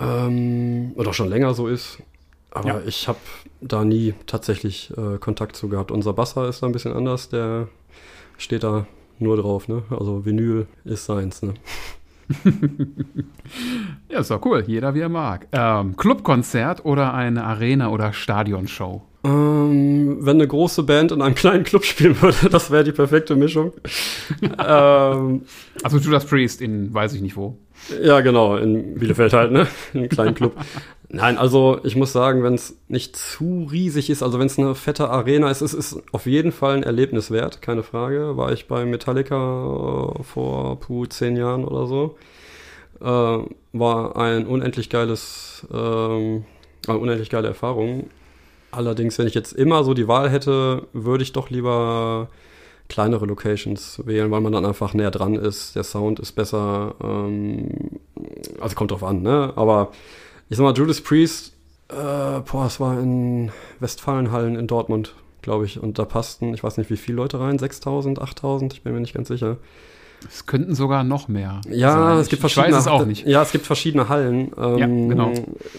Ähm, 0.00 0.92
auch 0.96 1.14
schon 1.14 1.28
länger 1.28 1.54
so 1.54 1.68
ist. 1.68 1.98
Aber 2.54 2.68
Ja. 2.68 2.80
ich 2.86 3.06
habe 3.08 3.18
da 3.60 3.84
nie 3.84 4.14
tatsächlich 4.26 4.92
äh, 4.96 5.18
Kontakt 5.18 5.56
zu 5.56 5.68
gehabt. 5.68 5.90
Unser 5.90 6.12
Basser 6.14 6.48
ist 6.48 6.62
da 6.62 6.66
ein 6.66 6.72
bisschen 6.72 6.92
anders, 6.94 7.28
der 7.28 7.68
steht 8.38 8.62
da 8.64 8.86
nur 9.18 9.36
drauf, 9.36 9.68
ne? 9.68 9.82
Also 9.90 10.24
Vinyl 10.24 10.66
ist 10.84 11.04
seins, 11.04 11.42
ne? 11.42 11.54
Ja, 14.08 14.20
ist 14.20 14.30
doch 14.30 14.44
cool. 14.44 14.64
Jeder 14.66 14.94
wie 14.94 15.00
er 15.00 15.08
mag. 15.08 15.46
Ähm, 15.52 15.96
Clubkonzert 15.96 16.84
oder 16.84 17.12
eine 17.14 17.44
Arena- 17.44 17.90
oder 17.90 18.12
Stadionshow? 18.12 19.02
Ähm, 19.24 20.18
wenn 20.20 20.36
eine 20.36 20.46
große 20.48 20.82
Band 20.84 21.12
in 21.12 21.20
einem 21.22 21.34
kleinen 21.34 21.64
Club 21.64 21.84
spielen 21.84 22.20
würde, 22.22 22.48
das 22.50 22.70
wäre 22.70 22.84
die 22.84 22.92
perfekte 22.92 23.36
Mischung. 23.36 23.72
ähm, 24.42 25.42
Also 25.82 25.98
Judas 25.98 26.24
Priest 26.26 26.60
in 26.62 26.92
weiß 26.94 27.14
ich 27.14 27.20
nicht 27.22 27.36
wo. 27.36 27.56
ja, 28.02 28.20
genau, 28.20 28.56
in 28.56 28.94
Bielefeld 28.98 29.32
halt, 29.32 29.52
ne? 29.52 29.66
In 29.92 30.00
einem 30.00 30.08
kleinen 30.08 30.34
Club. 30.34 30.54
Nein, 31.14 31.38
also 31.38 31.78
ich 31.84 31.94
muss 31.94 32.12
sagen, 32.12 32.42
wenn 32.42 32.54
es 32.54 32.76
nicht 32.88 33.14
zu 33.14 33.68
riesig 33.70 34.10
ist, 34.10 34.24
also 34.24 34.40
wenn 34.40 34.48
es 34.48 34.58
eine 34.58 34.74
fette 34.74 35.10
Arena 35.10 35.48
ist, 35.48 35.60
es 35.60 35.72
ist 35.72 36.02
auf 36.10 36.26
jeden 36.26 36.50
Fall 36.50 36.74
ein 36.78 36.82
Erlebnis 36.82 37.30
wert, 37.30 37.62
keine 37.62 37.84
Frage. 37.84 38.36
War 38.36 38.50
ich 38.50 38.66
bei 38.66 38.84
Metallica 38.84 39.36
äh, 39.36 40.22
vor 40.24 40.80
puh, 40.80 41.06
zehn 41.06 41.36
Jahren 41.36 41.64
oder 41.64 41.86
so. 41.86 42.16
Äh, 43.00 43.46
war 43.72 44.16
ein 44.16 44.44
unendlich 44.48 44.90
geiles, 44.90 45.64
ähm, 45.72 46.46
eine 46.88 46.98
unendlich 46.98 47.30
geile 47.30 47.46
Erfahrung. 47.46 48.10
Allerdings, 48.72 49.16
wenn 49.16 49.28
ich 49.28 49.34
jetzt 49.34 49.52
immer 49.52 49.84
so 49.84 49.94
die 49.94 50.08
Wahl 50.08 50.30
hätte, 50.30 50.88
würde 50.92 51.22
ich 51.22 51.32
doch 51.32 51.48
lieber 51.48 52.28
kleinere 52.88 53.26
Locations 53.26 54.02
wählen, 54.04 54.32
weil 54.32 54.40
man 54.40 54.52
dann 54.52 54.66
einfach 54.66 54.94
näher 54.94 55.12
dran 55.12 55.36
ist. 55.36 55.76
Der 55.76 55.84
Sound 55.84 56.18
ist 56.18 56.32
besser. 56.32 56.96
Ähm, 57.00 58.00
also 58.60 58.74
kommt 58.74 58.90
drauf 58.90 59.04
an, 59.04 59.22
ne? 59.22 59.52
Aber 59.54 59.92
ich 60.48 60.56
sag 60.56 60.64
mal, 60.64 60.74
Judas 60.74 61.00
Priest, 61.00 61.52
äh, 61.88 61.94
boah, 61.94 62.66
es 62.66 62.80
war 62.80 62.98
in 62.98 63.50
Westfalenhallen 63.80 64.56
in 64.56 64.66
Dortmund, 64.66 65.14
glaube 65.42 65.64
ich. 65.64 65.80
Und 65.80 65.98
da 65.98 66.04
passten, 66.04 66.54
ich 66.54 66.62
weiß 66.62 66.78
nicht, 66.78 66.90
wie 66.90 66.96
viele 66.96 67.16
Leute 67.16 67.40
rein, 67.40 67.58
6000, 67.58 68.20
8000, 68.20 68.72
ich 68.72 68.82
bin 68.82 68.94
mir 68.94 69.00
nicht 69.00 69.14
ganz 69.14 69.28
sicher. 69.28 69.58
Es 70.26 70.46
könnten 70.46 70.74
sogar 70.74 71.04
noch 71.04 71.28
mehr. 71.28 71.60
Ja, 71.68 71.92
sein. 71.92 72.18
es 72.18 72.28
gibt 72.28 72.40
ich, 72.40 72.46
ich 72.46 72.54
verschiedene. 72.54 72.76
weiß 72.76 72.82
es 72.82 72.88
auch 72.88 73.04
nicht. 73.04 73.26
Ja, 73.26 73.42
es 73.42 73.52
gibt 73.52 73.66
verschiedene 73.66 74.08
Hallen. 74.08 74.52
Ähm, 74.56 74.78
Ja, 74.78 74.86
genau. 74.86 75.32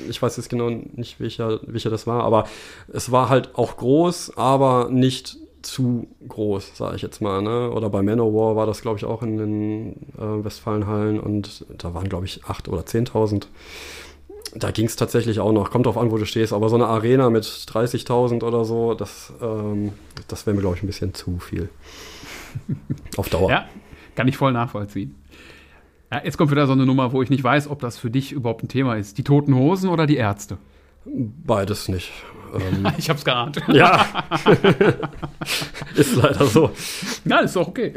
Ich 0.07 0.21
weiß 0.21 0.37
jetzt 0.37 0.49
genau 0.49 0.69
nicht, 0.69 1.19
welcher, 1.19 1.59
welcher 1.65 1.89
das 1.89 2.05
war, 2.05 2.23
aber 2.23 2.45
es 2.93 3.11
war 3.11 3.29
halt 3.29 3.55
auch 3.55 3.77
groß, 3.77 4.37
aber 4.37 4.89
nicht 4.91 5.37
zu 5.63 6.07
groß, 6.27 6.77
sage 6.77 6.95
ich 6.95 7.01
jetzt 7.01 7.21
mal. 7.21 7.41
Ne? 7.41 7.71
Oder 7.71 7.89
bei 7.89 8.03
Manowar 8.03 8.55
war 8.55 8.67
das, 8.67 8.81
glaube 8.81 8.97
ich, 8.97 9.05
auch 9.05 9.23
in 9.23 9.37
den 9.37 9.93
äh, 10.17 10.43
Westfalenhallen 10.43 11.19
und 11.19 11.65
da 11.77 11.93
waren, 11.95 12.07
glaube 12.07 12.25
ich, 12.25 12.43
8.000 12.43 12.69
oder 12.69 12.81
10.000. 12.83 13.47
Da 14.57 14.71
ging 14.71 14.85
es 14.85 14.95
tatsächlich 14.95 15.39
auch 15.41 15.51
noch. 15.51 15.69
Kommt 15.69 15.85
drauf 15.85 15.97
an, 15.97 16.11
wo 16.11 16.17
du 16.17 16.25
stehst. 16.25 16.53
Aber 16.53 16.69
so 16.69 16.75
eine 16.75 16.87
Arena 16.87 17.29
mit 17.29 17.43
30.000 17.43 18.41
oder 18.43 18.63
so, 18.63 18.93
das, 18.93 19.33
ähm, 19.41 19.91
das 20.29 20.45
wäre 20.45 20.55
mir, 20.55 20.61
glaube 20.61 20.77
ich, 20.77 20.83
ein 20.83 20.87
bisschen 20.87 21.13
zu 21.13 21.39
viel. 21.39 21.69
Auf 23.17 23.29
Dauer. 23.29 23.49
Ja, 23.49 23.65
kann 24.15 24.27
ich 24.29 24.37
voll 24.37 24.53
nachvollziehen. 24.53 25.15
Ja, 26.11 26.21
jetzt 26.23 26.37
kommt 26.37 26.51
wieder 26.51 26.67
so 26.67 26.73
eine 26.73 26.85
Nummer, 26.85 27.11
wo 27.11 27.21
ich 27.21 27.29
nicht 27.29 27.43
weiß, 27.43 27.69
ob 27.69 27.81
das 27.81 27.97
für 27.97 28.09
dich 28.09 28.31
überhaupt 28.31 28.63
ein 28.63 28.69
Thema 28.69 28.95
ist. 28.95 29.17
Die 29.17 29.23
Toten 29.23 29.55
Hosen 29.55 29.89
oder 29.89 30.07
die 30.07 30.15
Ärzte? 30.15 30.57
Beides 31.05 31.87
nicht. 31.89 32.11
Ähm, 32.53 32.87
Ich 32.97 33.09
hab's 33.09 33.23
geahnt. 33.25 33.61
Ja, 33.71 34.05
ist 35.95 36.15
leider 36.15 36.45
so. 36.45 36.71
Ja, 37.25 37.39
ist 37.39 37.55
doch 37.55 37.67
okay. 37.67 37.93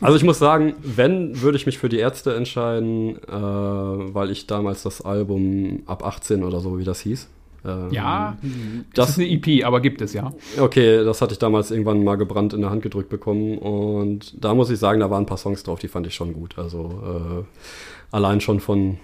Also 0.00 0.16
ich 0.16 0.24
muss 0.24 0.38
sagen, 0.38 0.74
wenn, 0.82 1.40
würde 1.40 1.56
ich 1.56 1.66
mich 1.66 1.78
für 1.78 1.88
die 1.88 1.98
Ärzte 1.98 2.34
entscheiden, 2.34 3.16
äh, 3.26 3.30
weil 3.32 4.30
ich 4.30 4.46
damals 4.46 4.82
das 4.82 5.00
Album 5.02 5.82
ab 5.86 6.04
18 6.04 6.42
oder 6.44 6.60
so, 6.60 6.78
wie 6.78 6.84
das 6.84 7.00
hieß. 7.00 7.28
ähm, 7.66 7.88
Ja, 7.90 8.36
das- 8.42 8.94
das 8.94 9.08
ist 9.10 9.18
eine 9.18 9.28
EP, 9.28 9.64
aber 9.64 9.80
gibt 9.80 10.00
es 10.00 10.12
ja. 10.14 10.32
Okay, 10.58 11.04
das 11.04 11.20
hatte 11.20 11.32
ich 11.32 11.38
damals 11.38 11.70
irgendwann 11.70 12.02
mal 12.04 12.16
gebrannt 12.16 12.52
in 12.54 12.60
der 12.60 12.70
Hand 12.70 12.82
gedrückt 12.82 13.08
bekommen 13.10 13.58
und 13.58 14.32
da 14.42 14.54
muss 14.54 14.70
ich 14.70 14.78
sagen, 14.78 15.00
da 15.00 15.10
waren 15.10 15.24
ein 15.24 15.26
paar 15.26 15.38
Songs 15.38 15.62
drauf, 15.64 15.78
die 15.80 15.88
fand 15.88 16.06
ich 16.06 16.14
schon 16.14 16.32
gut. 16.32 16.58
Also 16.58 17.44
äh, 17.44 18.14
allein 18.14 18.40
schon 18.40 18.60
von 18.60 18.98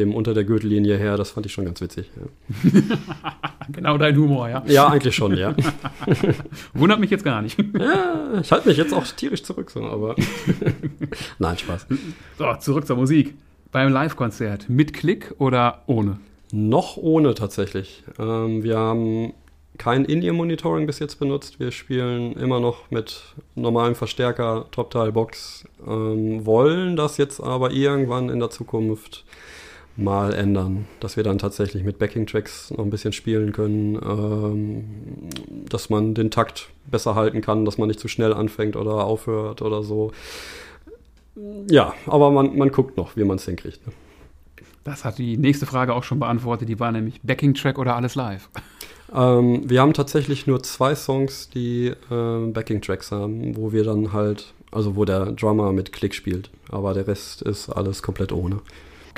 dem 0.00 0.14
unter 0.14 0.34
der 0.34 0.44
Gürtellinie 0.44 0.96
her, 0.96 1.16
das 1.16 1.30
fand 1.30 1.46
ich 1.46 1.52
schon 1.52 1.64
ganz 1.64 1.80
witzig. 1.80 2.10
Ja, 2.16 2.80
Genau 3.72 3.98
dein 3.98 4.16
Humor, 4.16 4.48
ja. 4.48 4.62
ja 4.66 4.88
eigentlich 4.88 5.14
schon, 5.14 5.36
ja. 5.36 5.54
Wundert 6.74 6.98
mich 6.98 7.10
jetzt 7.10 7.24
gar 7.24 7.42
nicht. 7.42 7.58
ja 7.78 8.40
ich 8.40 8.50
halte 8.50 8.68
mich 8.68 8.78
jetzt 8.78 8.92
auch 8.92 9.06
tierisch 9.06 9.42
zurück, 9.42 9.70
so, 9.70 9.84
aber 9.84 10.16
nein, 11.38 11.56
Spaß. 11.56 11.86
So, 12.38 12.54
zurück 12.58 12.86
zur 12.86 12.96
Musik. 12.96 13.34
Beim 13.70 13.92
Live-Konzert 13.92 14.68
mit 14.68 14.92
Klick 14.92 15.34
oder 15.38 15.82
ohne? 15.86 16.18
Noch 16.52 16.96
ohne 16.96 17.34
tatsächlich. 17.34 18.02
Ähm, 18.18 18.64
wir 18.64 18.76
haben 18.78 19.32
kein 19.78 20.04
In-Ear-Monitoring 20.04 20.86
bis 20.86 20.98
jetzt 20.98 21.20
benutzt. 21.20 21.60
Wir 21.60 21.70
spielen 21.70 22.32
immer 22.32 22.60
noch 22.60 22.90
mit 22.90 23.22
normalem 23.54 23.94
Verstärker, 23.94 24.66
Top-Teil-Box. 24.72 25.64
Ähm, 25.86 26.44
wollen 26.44 26.96
das 26.96 27.16
jetzt 27.16 27.40
aber 27.40 27.70
irgendwann 27.70 28.28
in 28.28 28.40
der 28.40 28.50
Zukunft 28.50 29.24
mal 30.00 30.34
ändern, 30.34 30.86
dass 31.00 31.16
wir 31.16 31.24
dann 31.24 31.38
tatsächlich 31.38 31.84
mit 31.84 31.98
Backing-Tracks 31.98 32.72
noch 32.72 32.84
ein 32.84 32.90
bisschen 32.90 33.12
spielen 33.12 33.52
können, 33.52 33.96
ähm, 33.96 34.84
dass 35.68 35.90
man 35.90 36.14
den 36.14 36.30
Takt 36.30 36.68
besser 36.90 37.14
halten 37.14 37.40
kann, 37.40 37.64
dass 37.64 37.78
man 37.78 37.88
nicht 37.88 38.00
zu 38.00 38.08
schnell 38.08 38.32
anfängt 38.32 38.76
oder 38.76 39.04
aufhört 39.04 39.62
oder 39.62 39.82
so. 39.82 40.12
Ja, 41.68 41.94
aber 42.06 42.30
man, 42.30 42.56
man 42.56 42.70
guckt 42.70 42.96
noch, 42.96 43.16
wie 43.16 43.24
man 43.24 43.36
es 43.36 43.44
hinkriegt. 43.44 43.86
Ne? 43.86 43.92
Das 44.84 45.04
hat 45.04 45.18
die 45.18 45.36
nächste 45.36 45.66
Frage 45.66 45.94
auch 45.94 46.04
schon 46.04 46.18
beantwortet. 46.18 46.68
Die 46.68 46.80
war 46.80 46.90
nämlich 46.90 47.20
Backing-Track 47.22 47.78
oder 47.78 47.96
alles 47.96 48.14
live? 48.14 48.48
Ähm, 49.14 49.68
wir 49.68 49.80
haben 49.80 49.92
tatsächlich 49.92 50.46
nur 50.46 50.62
zwei 50.62 50.94
Songs, 50.94 51.50
die 51.50 51.92
ähm, 52.10 52.52
Backing-Tracks 52.52 53.12
haben, 53.12 53.56
wo 53.56 53.72
wir 53.72 53.84
dann 53.84 54.12
halt, 54.12 54.52
also 54.70 54.96
wo 54.96 55.04
der 55.04 55.32
Drummer 55.32 55.72
mit 55.72 55.92
Klick 55.92 56.14
spielt. 56.14 56.50
Aber 56.70 56.94
der 56.94 57.06
Rest 57.06 57.42
ist 57.42 57.68
alles 57.68 58.02
komplett 58.02 58.32
ohne. 58.32 58.60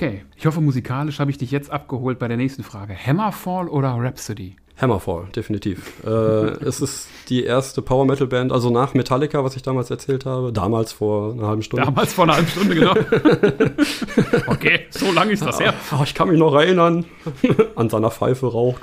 Okay, 0.03 0.25
ich 0.37 0.47
hoffe, 0.47 0.61
musikalisch 0.61 1.21
habe 1.21 1.31
ich 1.31 1.39
dich 1.39 1.53
jetzt 1.53 1.71
abgeholt 1.71 2.19
bei 2.19 2.27
der 2.27 2.37
nächsten 2.37 2.65
Frage. 2.65 2.93
Hammerfall 2.93 3.69
oder 3.69 3.91
Rhapsody? 3.91 4.57
Hammerfall, 4.77 5.27
definitiv. 5.37 5.93
äh, 6.05 6.09
es 6.09 6.81
ist 6.81 7.07
die 7.29 7.45
erste 7.45 7.83
Power 7.83 8.05
Metal 8.05 8.27
Band, 8.27 8.51
also 8.51 8.69
nach 8.71 8.95
Metallica, 8.95 9.45
was 9.45 9.55
ich 9.55 9.63
damals 9.63 9.93
erzählt 9.93 10.27
habe, 10.27 10.53
damals 10.53 10.91
vor 10.93 11.35
einer 11.35 11.47
halben 11.47 11.63
Stunde. 11.63 11.87
Damals 11.87 12.15
vor 12.15 12.25
einer 12.25 12.35
halben 12.35 12.49
Stunde, 12.49 12.75
genau. 12.75 12.95
okay, 14.49 14.87
so 14.91 15.13
lange 15.13 15.31
ist 15.31 15.47
das 15.47 15.61
her. 15.61 15.73
Ah, 15.93 16.01
ich 16.03 16.15
kann 16.15 16.31
mich 16.31 16.39
noch 16.41 16.53
erinnern, 16.53 17.05
an 17.77 17.89
seiner 17.89 18.11
Pfeife 18.11 18.51
raucht. 18.51 18.83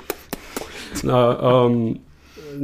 Na, 1.02 1.66
ähm, 1.66 1.98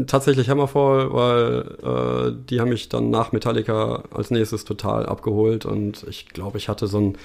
tatsächlich 0.06 0.48
Hammerfall, 0.48 1.12
weil 1.12 2.30
äh, 2.30 2.32
die 2.48 2.58
haben 2.58 2.70
mich 2.70 2.88
dann 2.88 3.10
nach 3.10 3.32
Metallica 3.32 4.04
als 4.14 4.30
nächstes 4.30 4.64
total 4.64 5.04
abgeholt 5.04 5.66
und 5.66 6.06
ich 6.08 6.30
glaube, 6.30 6.56
ich 6.56 6.70
hatte 6.70 6.86
so 6.86 6.98
ein, 7.00 7.18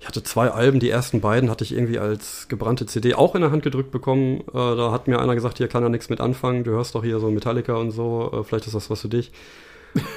ich 0.00 0.06
hatte 0.06 0.22
zwei 0.22 0.48
Alben, 0.50 0.78
die 0.80 0.90
ersten 0.90 1.20
beiden 1.20 1.50
hatte 1.50 1.64
ich 1.64 1.72
irgendwie 1.72 1.98
als 1.98 2.46
gebrannte 2.48 2.86
CD 2.86 3.14
auch 3.14 3.34
in 3.34 3.40
der 3.40 3.50
Hand 3.50 3.62
gedrückt 3.64 3.90
bekommen. 3.90 4.40
Äh, 4.48 4.52
da 4.54 4.92
hat 4.92 5.08
mir 5.08 5.18
einer 5.20 5.34
gesagt, 5.34 5.58
hier 5.58 5.68
kann 5.68 5.82
er 5.82 5.88
nichts 5.88 6.08
mit 6.08 6.20
anfangen, 6.20 6.64
du 6.64 6.70
hörst 6.72 6.94
doch 6.94 7.02
hier 7.04 7.18
so 7.20 7.30
Metallica 7.30 7.74
und 7.74 7.90
so, 7.90 8.30
äh, 8.32 8.44
vielleicht 8.44 8.66
ist 8.66 8.74
das 8.74 8.90
was 8.90 9.00
für 9.00 9.08
dich. 9.08 9.32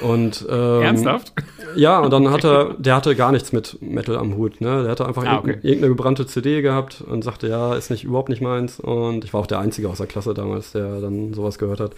Und, 0.02 0.46
ähm, 0.50 0.82
Ernsthaft? 0.82 1.32
ja, 1.74 1.98
und 1.98 2.12
dann 2.12 2.30
hat 2.30 2.44
er, 2.44 2.74
der 2.78 2.94
hatte 2.94 3.16
gar 3.16 3.32
nichts 3.32 3.52
mit 3.52 3.78
Metal 3.80 4.16
am 4.18 4.36
Hut, 4.36 4.60
ne? 4.60 4.82
Der 4.82 4.90
hatte 4.92 5.06
einfach 5.06 5.24
Ah, 5.24 5.32
irgendeine- 5.36 5.58
okay. 5.58 5.66
irgendeine 5.66 5.94
gebrannte 5.94 6.26
CD 6.26 6.62
gehabt 6.62 7.00
und 7.00 7.24
sagte, 7.24 7.48
ja, 7.48 7.74
ist 7.74 7.90
nicht 7.90 8.04
überhaupt 8.04 8.28
nicht 8.28 8.42
meins. 8.42 8.78
Und 8.78 9.24
ich 9.24 9.32
war 9.32 9.40
auch 9.40 9.46
der 9.46 9.58
Einzige 9.60 9.88
aus 9.88 9.96
der 9.98 10.06
Klasse 10.06 10.34
damals, 10.34 10.72
der 10.72 11.00
dann 11.00 11.32
sowas 11.34 11.58
gehört 11.58 11.80
hat. 11.80 11.92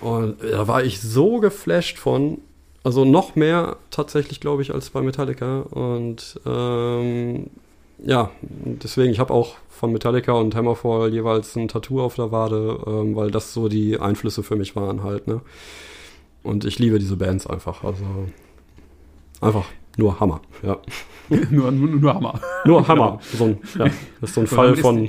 Und 0.00 0.36
da 0.42 0.68
war 0.68 0.82
ich 0.84 1.00
so 1.00 1.38
geflasht 1.38 1.96
von, 1.98 2.38
also 2.86 3.04
noch 3.04 3.34
mehr 3.34 3.78
tatsächlich, 3.90 4.38
glaube 4.38 4.62
ich, 4.62 4.72
als 4.72 4.90
bei 4.90 5.02
Metallica. 5.02 5.62
Und 5.62 6.40
ähm, 6.46 7.50
ja, 7.98 8.30
deswegen, 8.40 9.10
ich 9.10 9.18
habe 9.18 9.34
auch 9.34 9.56
von 9.68 9.92
Metallica 9.92 10.30
und 10.34 10.54
Hammerfall 10.54 11.12
jeweils 11.12 11.56
ein 11.56 11.66
Tattoo 11.66 12.00
auf 12.00 12.14
der 12.14 12.30
Wade, 12.30 12.78
ähm, 12.86 13.16
weil 13.16 13.32
das 13.32 13.52
so 13.52 13.66
die 13.66 13.98
Einflüsse 13.98 14.44
für 14.44 14.54
mich 14.54 14.76
waren 14.76 15.02
halt, 15.02 15.26
ne? 15.26 15.40
Und 16.44 16.64
ich 16.64 16.78
liebe 16.78 17.00
diese 17.00 17.16
Bands 17.16 17.48
einfach. 17.48 17.82
Also 17.82 18.04
einfach 19.40 19.64
nur 19.96 20.20
Hammer. 20.20 20.40
Ja. 20.62 20.78
nur, 21.50 21.72
nur, 21.72 21.88
nur 21.88 22.14
Hammer. 22.14 22.40
Nur 22.66 22.86
Hammer. 22.86 23.18
So 23.36 23.46
ein, 23.46 23.58
ja, 23.80 23.86
das 24.20 24.30
ist 24.30 24.34
so 24.34 24.42
ein 24.42 24.46
Fall 24.46 24.76
von. 24.76 25.08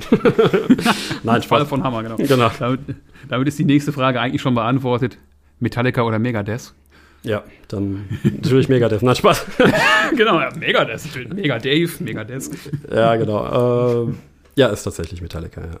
Nein, 1.22 1.42
Fall 1.42 1.42
Spaß. 1.42 1.68
von 1.68 1.84
Hammer, 1.84 2.02
genau. 2.02 2.16
Genau. 2.16 2.50
Damit, 2.58 2.80
damit 3.28 3.46
ist 3.46 3.56
die 3.60 3.64
nächste 3.64 3.92
Frage 3.92 4.20
eigentlich 4.20 4.42
schon 4.42 4.56
beantwortet. 4.56 5.16
Metallica 5.60 6.02
oder 6.02 6.18
Megadeth? 6.18 6.74
Ja, 7.22 7.42
dann 7.68 8.08
natürlich 8.22 8.68
Megadeth. 8.68 9.02
Nein, 9.02 9.16
Spaß. 9.16 9.44
genau, 10.16 10.40
ja, 10.40 10.50
Megadeth. 10.58 11.02
Mega 11.34 11.58
Dave, 11.58 11.90
Megadeth. 12.00 12.50
ja, 12.94 13.16
genau. 13.16 14.04
Ähm, 14.04 14.18
ja, 14.56 14.68
ist 14.68 14.84
tatsächlich 14.84 15.20
Metallica, 15.20 15.60
ja. 15.60 15.80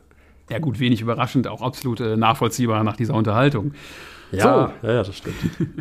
Ja 0.50 0.58
gut, 0.58 0.80
wenig 0.80 1.00
überraschend, 1.02 1.46
auch 1.46 1.60
absolut 1.62 2.00
äh, 2.00 2.16
nachvollziehbar 2.16 2.82
nach 2.82 2.96
dieser 2.96 3.14
Unterhaltung. 3.14 3.72
Ja, 4.32 4.72
ja, 4.82 4.92
ja, 4.92 5.02
das 5.02 5.16
stimmt. 5.16 5.36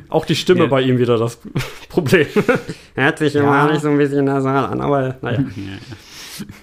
Auch 0.10 0.26
die 0.26 0.36
Stimme 0.36 0.62
Ja. 0.64 0.66
bei 0.68 0.82
ihm 0.82 0.98
wieder 1.00 1.18
das 1.18 1.38
Problem. 1.90 2.28
Hört 2.96 3.18
sich 3.18 3.36
immer 3.36 3.46
Ja. 3.66 3.72
nicht 3.72 3.82
so 3.82 3.90
ein 3.90 3.98
bisschen 3.98 4.26
nasal 4.26 4.66
an, 4.66 4.80
aber 4.82 5.16
naja. 5.22 5.44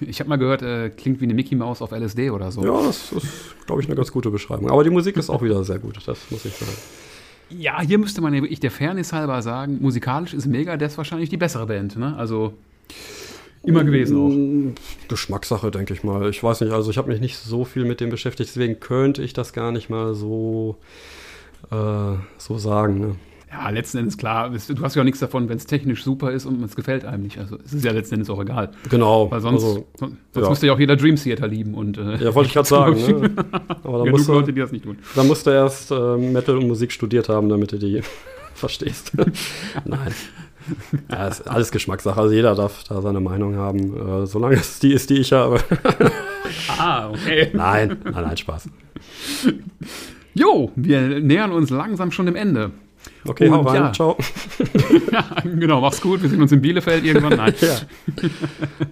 Ich 0.01 0.21
habe 0.21 0.29
mal 0.31 0.37
gehört, 0.37 0.63
äh, 0.63 0.91
klingt 0.91 1.21
wie 1.21 1.25
eine 1.25 1.35
Mickey 1.35 1.57
Maus 1.57 1.83
auf 1.83 1.91
LSD 1.93 2.31
oder 2.31 2.53
so. 2.53 2.65
Ja, 2.65 2.87
das 2.87 3.13
ist, 3.13 3.27
glaube 3.67 3.83
ich, 3.83 3.89
eine 3.89 3.97
ganz 3.97 4.13
gute 4.13 4.31
Beschreibung. 4.31 4.71
Aber 4.71 4.85
die 4.85 4.91
Musik 4.91 5.17
ist 5.17 5.29
auch 5.31 5.43
wieder 5.43 5.65
sehr 5.65 5.79
gut, 5.79 5.97
das 6.07 6.19
muss 6.31 6.45
ich 6.45 6.55
sagen. 6.55 6.73
Ja, 7.51 7.81
hier 7.81 7.99
müsste 7.99 8.21
man 8.21 8.35
ja 8.35 8.43
wirklich 8.43 8.61
der 8.61 8.71
Fairness 8.71 9.13
halber 9.13 9.41
sagen, 9.43 9.79
musikalisch 9.81 10.35
ist 10.35 10.47
Megadeth 10.47 10.97
wahrscheinlich 10.97 11.29
die 11.29 11.37
bessere 11.37 11.67
Band, 11.67 11.97
ne? 11.97 12.17
Also 12.17 12.55
immer 13.63 13.85
gewesen 13.85 14.17
auch. 14.17 14.31
Mm, 14.31 14.75
Geschmackssache, 15.09 15.71
denke 15.71 15.95
ich 15.95 16.05
mal. 16.05 16.29
Ich 16.29 16.43
weiß 16.43 16.61
nicht, 16.61 16.73
also 16.73 16.91
ich 16.91 16.99
habe 16.99 17.11
mich 17.11 17.21
nicht 17.21 17.37
so 17.37 17.65
viel 17.65 17.85
mit 17.85 18.01
dem 18.01 18.11
beschäftigt, 18.11 18.51
deswegen 18.51 18.81
könnte 18.81 19.23
ich 19.23 19.33
das 19.33 19.53
gar 19.53 19.73
nicht 19.73 19.91
mal 19.91 20.15
so, 20.15 20.77
äh, 21.71 22.17
so 22.39 22.59
sagen. 22.59 23.01
Ne? 23.01 23.17
Ja, 23.57 23.69
letzten 23.71 23.99
Endes 23.99 24.19
klar, 24.19 24.51
du 24.51 24.83
hast 24.83 24.97
ja 24.97 25.03
auch 25.03 25.05
nichts 25.05 25.21
davon, 25.21 25.49
wenn 25.49 25.57
es 25.59 25.67
technisch 25.67 26.03
super 26.03 26.33
ist 26.33 26.45
und 26.45 26.61
es 26.65 26.75
gefällt 26.75 27.05
einem 27.05 27.23
nicht. 27.23 27.39
Also 27.39 27.57
es 27.65 27.73
ist 27.73 27.85
ja 27.85 27.93
letzten 27.93 28.15
Endes 28.17 28.29
auch 28.29 28.43
egal. 28.43 28.71
Genau. 28.91 29.31
Weil 29.31 29.41
sonst, 29.41 29.63
also, 29.63 29.87
son- 29.97 30.17
sonst 30.33 30.45
ja. 30.45 30.51
müsste 30.51 30.67
ja 30.67 30.73
auch 30.73 30.79
jeder 30.81 30.97
Dream 30.97 31.15
Theater 31.15 31.47
lieben 31.47 31.75
und 31.75 31.97
äh, 31.97 32.17
ja, 32.17 32.35
wollte 32.35 32.49
ich 32.49 32.55
gerade 32.55 32.69
sagen. 32.69 32.97
Ne? 33.07 33.31
Aber 33.85 33.99
da 33.99 34.05
genug 34.05 34.11
musst, 34.19 34.29
Leute, 34.29 34.47
du, 34.47 34.53
die 34.55 34.61
das 34.61 34.73
nicht 34.73 34.85
tun. 34.85 34.99
da 35.15 35.23
musst 35.23 35.47
du 35.47 35.51
erst 35.51 35.93
äh, 35.93 36.17
Metal 36.17 36.57
und 36.59 36.67
Musik 36.67 36.91
studiert 36.91 37.29
haben, 37.29 37.49
damit 37.49 37.71
du 37.71 37.79
die 37.79 38.01
verstehst. 38.55 39.13
Nein. 39.85 40.13
Ja, 41.11 41.29
ist 41.29 41.47
alles 41.49 41.71
Geschmackssache. 41.71 42.19
Also 42.21 42.35
jeder 42.35 42.57
darf 42.57 42.83
da 42.89 43.01
seine 43.03 43.21
Meinung 43.21 43.55
haben, 43.57 44.23
äh, 44.23 44.27
solange 44.27 44.57
es 44.57 44.81
die 44.81 44.93
ist, 44.95 45.11
die 45.11 45.19
ich 45.19 45.33
habe. 45.33 45.61
Ah, 46.77 47.11
okay. 47.11 47.51
nein, 47.53 47.99
nein, 48.05 48.15
nein, 48.25 48.37
Spaß. 48.37 48.69
Jo, 50.35 50.73
wir 50.75 51.21
nähern 51.21 51.53
uns 51.53 51.71
langsam 51.71 52.11
schon 52.11 52.27
dem 52.27 52.35
Ende. 52.37 52.73
Okay, 53.27 53.51
hau 53.51 53.61
Und 53.61 53.67
rein. 53.67 53.77
ja. 53.77 53.93
Ciao. 53.93 54.17
ja, 55.13 55.25
genau, 55.45 55.81
mach's 55.81 56.01
gut. 56.01 56.23
Wir 56.23 56.29
sehen 56.29 56.43
uns 56.43 56.53
in 56.53 56.61
Bielefeld 56.61 57.05
irgendwann. 57.05 57.37
Nein. 57.37 57.55
Ja. 57.61 57.79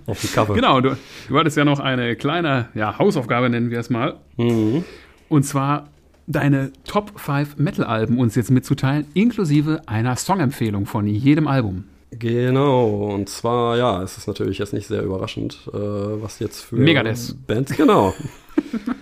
Auf 0.06 0.20
die 0.20 0.28
Kappe. 0.28 0.54
Genau, 0.54 0.80
du, 0.80 0.96
du 1.28 1.38
hattest 1.38 1.56
ja 1.56 1.64
noch 1.64 1.80
eine 1.80 2.16
kleine 2.16 2.68
ja, 2.74 2.98
Hausaufgabe, 2.98 3.50
nennen 3.50 3.70
wir 3.70 3.78
es 3.80 3.90
mal. 3.90 4.16
Mhm. 4.36 4.84
Und 5.28 5.42
zwar 5.44 5.88
deine 6.26 6.72
Top 6.84 7.18
5 7.18 7.56
Metal-Alben 7.58 8.18
uns 8.18 8.34
jetzt 8.34 8.50
mitzuteilen, 8.50 9.06
inklusive 9.14 9.82
einer 9.86 10.16
Songempfehlung 10.16 10.86
von 10.86 11.06
jedem 11.06 11.46
Album. 11.46 11.84
Genau, 12.10 13.12
und 13.14 13.28
zwar, 13.28 13.76
ja, 13.78 14.02
es 14.02 14.18
ist 14.18 14.26
natürlich 14.26 14.58
jetzt 14.58 14.72
nicht 14.74 14.86
sehr 14.86 15.02
überraschend, 15.02 15.60
äh, 15.72 15.76
was 15.76 16.38
jetzt 16.40 16.60
für 16.60 16.76
Megadeth. 16.76 17.34
Bands, 17.46 17.74
genau. 17.74 18.14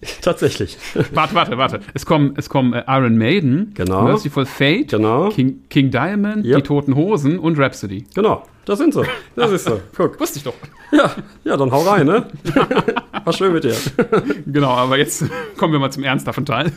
Tatsächlich. 0.22 0.76
Warte, 1.12 1.34
warte, 1.34 1.58
warte. 1.58 1.80
Es 1.94 2.06
kommen, 2.06 2.34
es 2.36 2.48
kommen 2.48 2.72
äh, 2.72 2.84
Iron 2.86 3.16
Maiden, 3.18 3.72
Genau. 3.74 4.02
Merciful 4.04 4.46
Fate, 4.46 4.88
Genau. 4.88 5.30
King, 5.30 5.64
King 5.68 5.90
Diamond, 5.90 6.44
Yep. 6.44 6.56
Die 6.56 6.62
Toten 6.62 6.94
Hosen 6.94 7.38
und 7.38 7.58
Rhapsody. 7.58 8.04
Genau, 8.14 8.44
da 8.64 8.76
sind 8.76 8.94
sie. 8.94 9.02
Das 9.34 9.50
ist 9.50 9.64
so. 9.64 9.80
Guck. 9.96 10.20
Wusste 10.20 10.38
ich 10.38 10.44
doch. 10.44 10.54
Ja, 10.92 11.10
ja, 11.44 11.56
dann 11.56 11.72
hau 11.72 11.80
rein, 11.82 12.06
ne? 12.06 12.28
War 13.24 13.32
schön 13.32 13.52
mit 13.52 13.64
dir. 13.64 13.74
Genau, 14.46 14.70
aber 14.70 14.98
jetzt 14.98 15.24
kommen 15.58 15.72
wir 15.72 15.80
mal 15.80 15.90
zum 15.90 16.04
ernsthaften 16.04 16.46
Teil. 16.46 16.72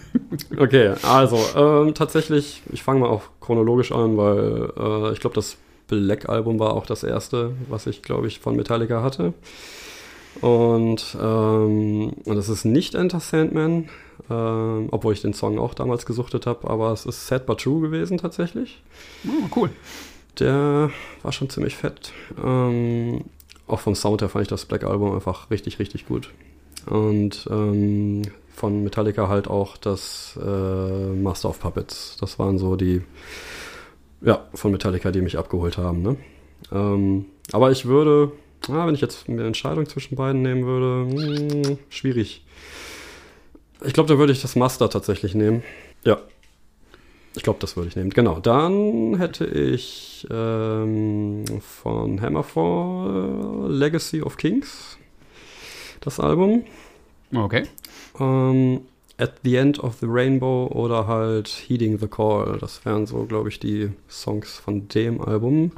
Okay, 0.58 0.94
also, 1.04 1.38
ähm, 1.56 1.94
tatsächlich, 1.94 2.64
ich 2.72 2.82
fange 2.84 3.02
mal 3.02 3.08
auch 3.10 3.24
chronologisch 3.40 3.92
an, 3.92 4.18
weil 4.18 4.72
äh, 4.78 5.14
ich 5.14 5.20
glaube, 5.20 5.36
das 5.36 5.58
Black 5.88 6.28
Album 6.28 6.60
war 6.60 6.74
auch 6.74 6.86
das 6.86 7.04
erste, 7.04 7.52
was 7.70 7.86
ich, 7.86 8.02
glaube 8.02 8.28
ich, 8.28 8.40
von 8.40 8.56
Metallica 8.56 9.04
hatte. 9.04 9.34
Und, 10.40 11.18
ähm, 11.22 12.14
und 12.26 12.36
das 12.36 12.48
ist 12.48 12.64
nicht 12.64 12.96
Enter 12.96 13.20
Sandman, 13.20 13.90
ähm, 14.30 14.88
obwohl 14.92 15.14
ich 15.14 15.22
den 15.22 15.34
Song 15.34 15.60
auch 15.60 15.74
damals 15.74 16.06
gesuchtet 16.06 16.46
habe, 16.46 16.70
aber 16.70 16.92
es 16.94 17.06
ist 17.06 17.28
Sad 17.28 17.46
But 17.46 17.62
True 17.62 17.82
gewesen 17.82 18.18
tatsächlich. 18.18 18.82
Oh, 19.28 19.50
cool. 19.56 19.70
Der 20.40 20.90
war 21.22 21.32
schon 21.34 21.50
ziemlich 21.50 21.76
fett. 21.76 22.14
Ähm, 22.42 23.26
auch 23.68 23.82
vom 23.82 23.96
Sound 23.96 24.22
her 24.22 24.30
fand 24.30 24.44
ich 24.44 24.50
das 24.50 24.66
Black 24.66 24.84
Album 24.84 25.14
einfach 25.14 25.52
richtig, 25.52 25.80
richtig 25.80 26.08
gut. 26.08 26.32
Und 26.86 27.48
ähm, 27.52 28.24
von 28.56 28.84
Metallica 28.84 29.28
halt 29.28 29.48
auch 29.48 29.78
das 29.78 30.38
äh, 30.42 31.14
Master 31.14 31.50
of 31.50 31.60
Puppets. 31.60 32.18
Das 32.20 32.40
waren 32.40 32.58
so 32.58 32.76
die, 32.76 33.02
ja, 34.22 34.46
von 34.54 34.72
Metallica, 34.72 35.12
die 35.12 35.22
mich 35.22 35.38
abgeholt 35.38 35.78
haben. 35.78 36.02
Ne? 36.02 36.18
Ähm, 36.72 37.26
aber 37.52 37.72
ich 37.72 37.86
würde, 37.86 38.32
ah, 38.70 38.88
wenn 38.88 38.96
ich 38.96 39.02
jetzt 39.02 39.28
eine 39.28 39.46
Entscheidung 39.46 39.88
zwischen 39.88 40.16
beiden 40.16 40.42
nehmen 40.42 40.66
würde, 40.66 41.12
hm, 41.12 41.78
schwierig. 41.90 42.44
Ich 43.84 43.94
glaube, 43.94 44.10
da 44.10 44.20
würde 44.20 44.32
ich 44.32 44.42
das 44.42 44.56
Master 44.56 44.90
tatsächlich 44.90 45.34
nehmen. 45.34 45.64
Ja. 46.04 46.20
Ich 47.36 47.44
glaube, 47.44 47.60
das 47.60 47.78
würde 47.78 47.88
ich 47.88 47.96
nehmen. 47.96 48.10
Genau. 48.10 48.40
Dann 48.40 49.16
hätte 49.18 49.46
ich 49.46 50.28
ähm, 50.30 51.46
von 51.62 52.22
Hammerfall 52.22 53.72
Legacy 53.72 54.22
of 54.22 54.38
Kings 54.38 54.98
das 56.02 56.20
Album. 56.20 56.66
Okay. 57.34 57.64
Ähm, 58.20 58.82
At 59.18 59.34
the 59.44 59.56
End 59.56 59.80
of 59.80 59.98
the 60.02 60.08
Rainbow 60.10 60.68
oder 60.74 61.06
halt 61.06 61.48
Heeding 61.48 62.00
the 62.00 62.08
Call. 62.08 62.58
Das 62.60 62.84
wären 62.86 63.06
so, 63.06 63.26
glaube 63.26 63.50
ich, 63.50 63.60
die 63.60 63.92
Songs 64.10 64.58
von 64.58 64.88
dem 64.88 65.22
Album. 65.22 65.72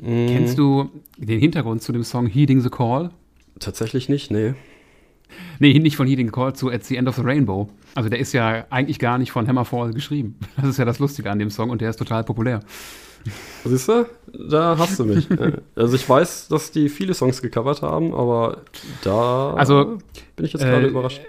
Mm, 0.00 0.26
Kennst 0.28 0.58
du 0.58 0.90
den 1.16 1.38
Hintergrund 1.40 1.82
zu 1.82 1.92
dem 1.92 2.04
Song 2.04 2.26
Heeding 2.26 2.60
the 2.60 2.70
Call? 2.70 3.10
Tatsächlich 3.58 4.08
nicht, 4.08 4.30
nee. 4.30 4.54
Nee, 5.58 5.78
nicht 5.78 5.96
von 5.96 6.06
Heeding 6.06 6.28
the 6.28 6.32
Call 6.32 6.54
zu 6.54 6.70
At 6.70 6.84
the 6.84 6.96
End 6.96 7.08
of 7.08 7.16
the 7.16 7.22
Rainbow. 7.22 7.68
Also 7.94 8.08
der 8.08 8.18
ist 8.18 8.32
ja 8.32 8.64
eigentlich 8.70 8.98
gar 8.98 9.18
nicht 9.18 9.32
von 9.32 9.46
Hammerfall 9.46 9.92
geschrieben. 9.92 10.36
Das 10.56 10.66
ist 10.70 10.78
ja 10.78 10.84
das 10.84 10.98
Lustige 10.98 11.30
an 11.30 11.38
dem 11.38 11.50
Song 11.50 11.70
und 11.70 11.80
der 11.80 11.90
ist 11.90 11.96
total 11.96 12.24
populär. 12.24 12.60
Siehst 13.64 13.88
du? 13.88 14.06
Da 14.48 14.78
hast 14.78 14.98
du 14.98 15.04
mich. 15.04 15.28
Also 15.74 15.96
ich 15.96 16.08
weiß, 16.08 16.48
dass 16.48 16.70
die 16.70 16.88
viele 16.88 17.14
Songs 17.14 17.42
gecovert 17.42 17.82
haben, 17.82 18.14
aber 18.14 18.62
da 19.02 19.54
Also, 19.54 19.98
bin 20.36 20.46
ich 20.46 20.52
jetzt 20.52 20.62
gerade 20.62 20.86
äh, 20.86 20.90
überrascht. 20.90 21.20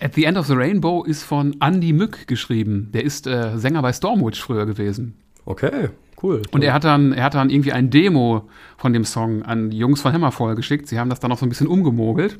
At 0.00 0.14
the 0.14 0.24
End 0.24 0.38
of 0.38 0.46
the 0.46 0.54
Rainbow 0.54 1.02
ist 1.04 1.22
von 1.22 1.56
Andy 1.60 1.92
Mück 1.92 2.26
geschrieben. 2.26 2.90
Der 2.92 3.04
ist 3.04 3.26
äh, 3.26 3.56
Sänger 3.58 3.82
bei 3.82 3.92
Stormwitch 3.92 4.40
früher 4.40 4.66
gewesen. 4.66 5.16
Okay, 5.46 5.88
cool. 6.22 6.42
Und 6.52 6.62
er 6.64 6.72
hat 6.72 6.84
dann, 6.84 7.12
er 7.12 7.24
hat 7.24 7.34
dann 7.34 7.50
irgendwie 7.50 7.72
ein 7.72 7.90
Demo 7.90 8.42
von 8.76 8.92
dem 8.92 9.04
Song 9.04 9.42
an 9.42 9.70
die 9.70 9.78
Jungs 9.78 10.00
von 10.00 10.12
Hammerfall 10.12 10.54
geschickt. 10.54 10.88
Sie 10.88 10.98
haben 10.98 11.10
das 11.10 11.20
dann 11.20 11.30
noch 11.30 11.38
so 11.38 11.46
ein 11.46 11.48
bisschen 11.48 11.66
umgemogelt. 11.66 12.38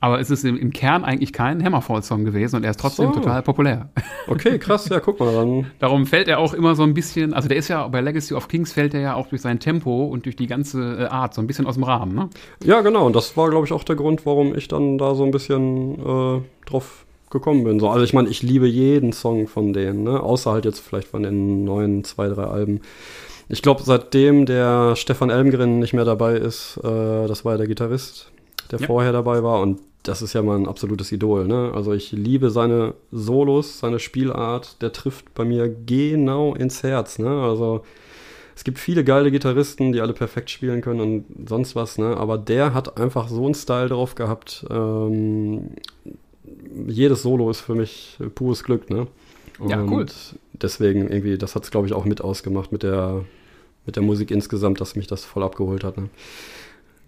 Aber 0.00 0.20
es 0.20 0.30
ist 0.30 0.44
im, 0.44 0.58
im 0.58 0.70
Kern 0.70 1.02
eigentlich 1.02 1.32
kein 1.32 1.64
Hammerfall-Song 1.64 2.26
gewesen 2.26 2.56
und 2.56 2.64
er 2.64 2.72
ist 2.72 2.80
trotzdem 2.80 3.06
So. 3.06 3.20
total 3.20 3.42
populär. 3.42 3.88
Okay, 4.26 4.58
krass, 4.58 4.88
ja, 4.88 5.00
guck 5.00 5.20
mal, 5.20 5.32
dann. 5.32 5.66
Darum 5.78 6.06
fällt 6.06 6.28
er 6.28 6.38
auch 6.38 6.54
immer 6.54 6.74
so 6.74 6.82
ein 6.82 6.94
bisschen, 6.94 7.32
also 7.34 7.46
der 7.46 7.58
ist 7.58 7.68
ja 7.68 7.86
bei 7.88 8.00
Legacy 8.00 8.32
of 8.34 8.48
Kings 8.48 8.72
fällt 8.72 8.94
er 8.94 9.00
ja 9.00 9.14
auch 9.14 9.28
durch 9.28 9.42
sein 9.42 9.60
Tempo 9.60 10.04
und 10.06 10.24
durch 10.24 10.34
die 10.36 10.46
ganze 10.46 10.98
äh, 10.98 11.04
Art 11.06 11.34
so 11.34 11.42
ein 11.42 11.46
bisschen 11.46 11.66
aus 11.66 11.74
dem 11.74 11.84
Rahmen, 11.84 12.14
ne? 12.14 12.30
Ja, 12.64 12.80
genau, 12.80 13.04
und 13.06 13.14
das 13.14 13.36
war, 13.36 13.50
glaube 13.50 13.66
ich, 13.66 13.72
auch 13.72 13.84
der 13.84 13.96
Grund, 13.96 14.24
warum 14.24 14.54
ich 14.56 14.66
dann 14.68 14.96
da 14.96 15.14
so 15.14 15.24
ein 15.24 15.30
bisschen 15.30 15.94
äh, 15.98 16.40
drauf 16.66 17.03
gekommen 17.34 17.64
bin. 17.64 17.78
So, 17.78 17.90
also 17.90 18.02
ich 18.02 18.14
meine, 18.14 18.30
ich 18.30 18.42
liebe 18.42 18.66
jeden 18.66 19.12
Song 19.12 19.46
von 19.46 19.74
denen, 19.74 20.04
ne? 20.04 20.20
Außer 20.20 20.52
halt 20.52 20.64
jetzt 20.64 20.80
vielleicht 20.80 21.08
von 21.08 21.22
den 21.22 21.64
neuen 21.64 22.02
zwei, 22.04 22.28
drei 22.28 22.44
Alben. 22.44 22.80
Ich 23.50 23.60
glaube, 23.60 23.82
seitdem 23.84 24.46
der 24.46 24.96
Stefan 24.96 25.28
Elmgren 25.28 25.78
nicht 25.78 25.92
mehr 25.92 26.06
dabei 26.06 26.36
ist, 26.36 26.78
äh, 26.82 27.26
das 27.26 27.44
war 27.44 27.52
ja 27.52 27.58
der 27.58 27.66
Gitarrist, 27.66 28.30
der 28.70 28.80
Ja. 28.80 28.86
vorher 28.86 29.12
dabei 29.12 29.42
war 29.42 29.60
und 29.60 29.80
das 30.02 30.20
ist 30.22 30.32
ja 30.34 30.42
mein 30.42 30.66
absolutes 30.66 31.12
Idol, 31.12 31.46
ne? 31.46 31.72
Also 31.74 31.92
ich 31.92 32.12
liebe 32.12 32.50
seine 32.50 32.94
Solos, 33.10 33.78
seine 33.80 33.98
Spielart, 33.98 34.80
der 34.82 34.92
trifft 34.92 35.34
bei 35.34 35.44
mir 35.44 35.68
genau 35.86 36.54
ins 36.54 36.82
Herz, 36.82 37.18
ne? 37.18 37.28
Also 37.42 37.82
es 38.56 38.64
gibt 38.64 38.78
viele 38.78 39.02
geile 39.02 39.30
Gitarristen, 39.30 39.92
die 39.92 40.00
alle 40.00 40.12
perfekt 40.12 40.48
spielen 40.50 40.80
können 40.80 41.00
und 41.00 41.48
sonst 41.48 41.74
was, 41.74 41.98
ne? 41.98 42.16
Aber 42.16 42.38
der 42.38 42.72
hat 42.74 42.98
einfach 43.00 43.28
so 43.28 43.44
einen 43.46 43.54
Style 43.54 43.88
drauf 43.88 44.14
gehabt. 44.14 44.64
Ähm, 44.70 45.70
jedes 46.86 47.22
Solo 47.22 47.50
ist 47.50 47.60
für 47.60 47.74
mich 47.74 48.18
pures 48.34 48.64
Glück, 48.64 48.90
ne? 48.90 49.06
Ja, 49.68 49.80
Und 49.80 49.90
cool. 49.90 50.06
Deswegen 50.54 51.08
irgendwie, 51.10 51.38
das 51.38 51.54
hat 51.54 51.64
es, 51.64 51.70
glaube 51.70 51.86
ich, 51.86 51.92
auch 51.92 52.04
mit 52.04 52.20
ausgemacht 52.20 52.72
mit 52.72 52.82
der, 52.82 53.24
mit 53.86 53.96
der 53.96 54.02
Musik 54.02 54.30
insgesamt, 54.30 54.80
dass 54.80 54.96
mich 54.96 55.06
das 55.06 55.24
voll 55.24 55.42
abgeholt 55.42 55.84
hat. 55.84 55.96
Ne? 55.96 56.08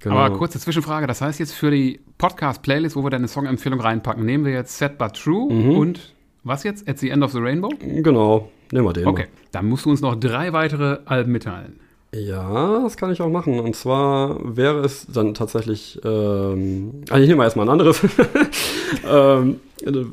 Genau. 0.01 0.17
Aber 0.17 0.37
kurze 0.37 0.61
Zwischenfrage, 0.61 1.07
das 1.07 1.21
heißt 1.21 1.41
jetzt 1.41 1.53
für 1.53 1.71
die 1.71 2.01
Podcast-Playlist, 2.19 2.95
wo 2.97 3.03
wir 3.03 3.11
deine 3.11 3.29
Songempfehlung 3.29 3.81
reinpacken, 3.81 4.25
nehmen 4.25 4.45
wir 4.45 4.53
jetzt 4.53 4.77
Set 4.79 4.99
But 4.99 5.14
True 5.14 5.53
Mhm. 5.53 5.71
und 5.71 6.14
was 6.45 6.62
jetzt? 6.62 6.89
At 6.89 6.99
the 6.99 7.11
End 7.11 7.25
of 7.25 7.33
the 7.33 7.39
Rainbow? 7.41 7.71
Genau, 7.81 8.51
nehmen 8.71 8.87
wir 8.87 8.93
den. 8.93 9.07
Okay, 9.07 9.27
dann 9.51 9.67
musst 9.69 9.85
du 9.85 9.91
uns 9.91 10.01
noch 10.01 10.14
drei 10.14 10.53
weitere 10.53 10.99
Alben 11.07 11.33
mitteilen. 11.33 11.81
Ja, 12.15 12.81
das 12.83 12.97
kann 12.97 13.13
ich 13.13 13.21
auch 13.21 13.29
machen. 13.29 13.61
Und 13.61 13.77
zwar 13.77 14.57
wäre 14.57 14.81
es 14.81 15.07
dann 15.07 15.35
tatsächlich, 15.35 16.01
ähm, 16.05 17.03
also 17.11 17.23
ich 17.23 17.29
nehme 17.29 17.39
mal 17.39 17.45
erstmal 17.45 17.67
ein 17.67 17.73
anderes. 17.73 18.01
ähm, 19.09 19.61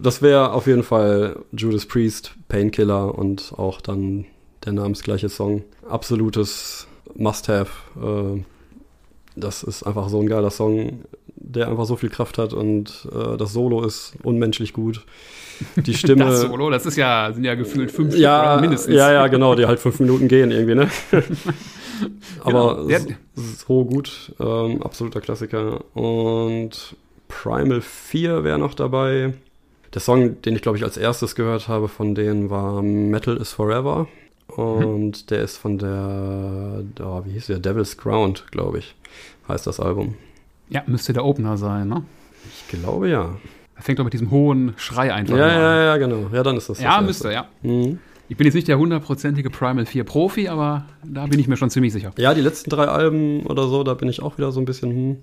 das 0.01 0.21
wäre 0.21 0.51
auf 0.51 0.67
jeden 0.67 0.83
Fall 0.83 1.37
Judas 1.51 1.85
Priest, 1.85 2.33
Painkiller 2.49 3.17
und 3.17 3.53
auch 3.57 3.79
dann 3.79 4.25
der 4.65 4.73
namensgleiche 4.73 5.29
Song. 5.29 5.63
Absolutes 5.87 6.87
Must-Have. 7.15 7.71
Äh, 8.01 8.41
das 9.35 9.63
ist 9.63 9.83
einfach 9.83 10.09
so 10.09 10.19
ein 10.19 10.27
geiler 10.27 10.51
Song, 10.51 11.03
der 11.35 11.67
einfach 11.67 11.85
so 11.85 11.95
viel 11.95 12.09
Kraft 12.09 12.37
hat 12.37 12.53
und 12.53 13.07
äh, 13.11 13.37
das 13.37 13.53
Solo 13.53 13.83
ist 13.83 14.13
unmenschlich 14.23 14.73
gut. 14.73 15.05
Die 15.75 15.93
Stimme. 15.93 16.25
Das 16.25 16.41
Solo, 16.41 16.69
das 16.69 16.85
ist 16.85 16.97
ja, 16.97 17.31
sind 17.33 17.43
ja 17.43 17.55
gefühlt 17.55 17.91
fünf 17.91 18.15
ja, 18.15 18.41
oder 18.41 18.61
mindestens. 18.61 18.95
ja, 18.95 19.11
ja, 19.11 19.27
genau, 19.27 19.55
die 19.55 19.65
halt 19.65 19.79
fünf 19.79 19.99
Minuten 19.99 20.27
gehen 20.27 20.51
irgendwie, 20.51 20.75
ne? 20.75 20.89
Aber 22.43 22.85
Genau. 22.87 23.05
so 23.35 23.85
gut, 23.85 24.33
ähm, 24.39 24.81
absoluter 24.83 25.21
Klassiker. 25.21 25.83
Und 25.95 26.95
Primal 27.27 27.81
4 27.81 28.43
wäre 28.43 28.59
noch 28.59 28.73
dabei. 28.73 29.33
Der 29.93 30.01
Song, 30.01 30.41
den 30.41 30.55
ich 30.55 30.61
glaube 30.61 30.77
ich 30.77 30.83
als 30.83 30.97
erstes 30.97 31.35
gehört 31.35 31.67
habe 31.67 31.87
von 31.87 32.15
denen 32.15 32.49
war 32.49 32.81
Metal 32.81 33.37
is 33.37 33.53
Forever. 33.53 34.07
Und 34.47 35.31
der 35.31 35.41
ist 35.41 35.57
von 35.57 35.77
der, 35.77 36.83
da, 36.95 37.23
wie 37.25 37.31
hieß 37.31 37.47
der? 37.47 37.59
Devil's 37.59 37.97
Ground, 37.97 38.45
glaube 38.51 38.79
ich, 38.79 38.93
heißt 39.47 39.65
das 39.65 39.79
Album. 39.79 40.15
Ja, 40.69 40.83
müsste 40.85 41.13
der 41.13 41.25
Opener 41.25 41.57
sein, 41.57 41.87
ne? 41.87 42.03
Ich 42.51 42.79
glaube 42.79 43.09
ja. 43.09 43.35
Er 43.75 43.81
fängt 43.81 43.97
doch 43.99 44.03
mit 44.03 44.13
diesem 44.13 44.29
hohen 44.31 44.73
Schrei 44.77 45.11
einfach 45.13 45.35
Ja, 45.37 45.45
an. 45.47 45.51
ja, 45.61 45.83
ja, 45.85 45.97
genau. 45.97 46.27
Ja, 46.31 46.43
dann 46.43 46.57
ist 46.57 46.69
das 46.69 46.77
das 46.77 46.83
Ja, 46.83 46.91
erste. 46.91 47.05
müsste, 47.05 47.31
ja. 47.33 47.47
Mhm. 47.63 47.99
Ich 48.33 48.37
bin 48.37 48.47
jetzt 48.47 48.55
nicht 48.55 48.67
der 48.67 48.79
hundertprozentige 48.79 49.51
Primal 49.51 49.85
4 49.85 50.05
Profi, 50.05 50.47
aber 50.47 50.85
da 51.03 51.27
bin 51.27 51.39
ich 51.39 51.47
mir 51.47 51.55
schon 51.55 51.69
ziemlich 51.69 51.93
sicher. 51.93 52.13
Ja, 52.17 52.33
die 52.33 52.41
letzten 52.41 52.71
drei 52.71 52.85
Alben 52.85 53.45
oder 53.45 53.67
so, 53.67 53.83
da 53.83 53.93
bin 53.93 54.09
ich 54.09 54.23
auch 54.23 54.39
wieder 54.39 54.51
so 54.51 54.59
ein 54.59 54.65
bisschen, 54.65 54.89
hm. 54.89 55.17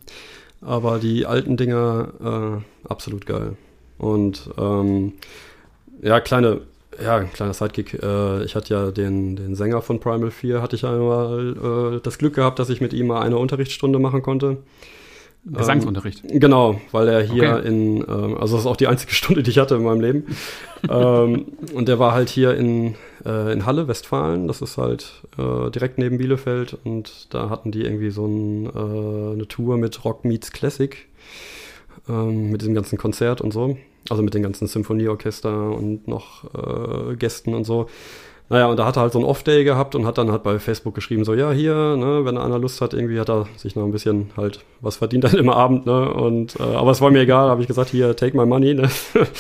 Aber 0.61 1.01
die 1.01 1.27
alten 1.27 1.57
Dinger, 1.57 2.63
äh, 2.63 2.89
absolut 2.89 3.27
geil. 3.27 3.57
Und 3.99 4.49
ähm, 4.57 5.15
ja, 6.01 6.21
kleine, 6.21 6.61
ja, 7.03 7.17
ein 7.17 7.33
kleiner 7.33 7.53
Sidekick. 7.53 7.95
Äh, 8.01 8.45
ich 8.45 8.55
hatte 8.55 8.75
ja 8.75 8.91
den, 8.93 9.35
den 9.35 9.57
Sänger 9.57 9.83
von 9.83 9.99
Primal 9.99 10.31
4, 10.31 10.63
hatte 10.63 10.77
ich 10.77 10.85
einmal 10.85 11.97
äh, 11.97 12.01
das 12.01 12.17
Glück 12.17 12.37
gehabt, 12.37 12.61
dass 12.61 12.71
ich 12.71 12.81
mit 12.81 12.93
ihm 12.93 13.09
mal 13.09 13.23
eine 13.23 13.39
Unterrichtsstunde 13.39 13.99
machen 13.99 14.23
konnte. 14.23 14.59
Gesangsunterricht. 15.45 16.23
Genau, 16.29 16.81
weil 16.93 17.09
er 17.09 17.23
hier 17.23 17.57
Okay. 17.57 17.69
in, 17.69 17.97
ähm, 18.09 18.37
also 18.39 18.57
das 18.57 18.65
ist 18.65 18.67
auch 18.67 18.77
die 18.77 18.87
einzige 18.87 19.13
Stunde, 19.15 19.43
die 19.43 19.51
ich 19.51 19.59
hatte 19.59 19.75
in 19.77 19.83
meinem 19.83 20.01
Leben. 20.01 20.27
ähm, 20.89 21.47
und 21.75 21.89
der 21.89 21.99
war 21.99 22.13
halt 22.13 22.29
hier 22.29 22.55
in, 22.55 22.95
äh, 23.25 23.53
in 23.53 23.65
Halle, 23.67 23.89
Westfalen. 23.89 24.49
Das 24.49 24.61
ist 24.61 24.77
halt 24.77 25.23
äh, 25.39 25.71
direkt 25.71 25.99
neben 25.99 26.19
Bielefeld. 26.19 26.77
Und 26.85 27.27
da 27.35 27.49
hatten 27.51 27.71
die 27.73 27.83
irgendwie 27.83 28.11
so 28.11 28.27
ein, 28.27 28.67
äh, 28.67 29.33
eine 29.35 29.47
Tour 29.49 29.77
mit 29.79 30.05
Rock 30.05 30.25
Meets 30.25 30.53
Classic. 30.53 31.07
Ähm, 32.09 32.51
mit 32.51 32.61
diesem 32.61 32.75
ganzen 32.75 32.99
Konzert 32.99 33.41
und 33.41 33.53
so. 33.53 33.77
Also 34.09 34.23
mit 34.23 34.35
den 34.35 34.43
ganzen 34.43 34.67
Symphonieorchester 34.67 35.71
und 35.71 36.09
noch 36.09 36.45
äh, 36.55 37.17
Gästen 37.17 37.55
und 37.55 37.65
so. 37.65 37.89
Naja, 38.51 38.67
und 38.67 38.77
da 38.79 38.85
hat 38.85 38.97
er 38.97 39.03
halt 39.03 39.13
so 39.13 39.21
einen 39.21 39.29
Off-Day 39.29 39.63
gehabt 39.63 39.95
und 39.95 40.05
hat 40.05 40.19
dann 40.19 40.33
halt 40.33 40.43
bei 40.43 40.59
Facebook 40.59 40.93
geschrieben, 40.93 41.25
so, 41.25 41.35
ja, 41.35 41.53
hier, 41.53 41.97
ne, 41.97 42.25
wenn 42.25 42.37
einer 42.37 42.59
Lust 42.59 42.81
hat, 42.81 42.95
irgendwie 42.95 43.21
hat 43.21 43.31
er 43.31 43.47
sich 43.57 43.77
noch 43.77 43.85
ein 43.85 43.93
bisschen 43.93 44.31
halt 44.37 44.65
was 44.81 44.97
verdient 44.97 45.23
dann 45.23 45.35
immer 45.35 45.55
Abend, 45.55 45.87
ne, 45.87 46.13
und, 46.13 46.59
äh, 46.59 46.63
aber 46.65 46.91
es 46.91 47.01
war 47.01 47.11
mir 47.13 47.21
egal, 47.21 47.49
habe 47.49 47.63
ich 47.63 47.69
gesagt, 47.69 47.91
hier, 47.91 48.17
take 48.17 48.37
my 48.37 48.45
money, 48.45 48.75
ne, 48.75 48.91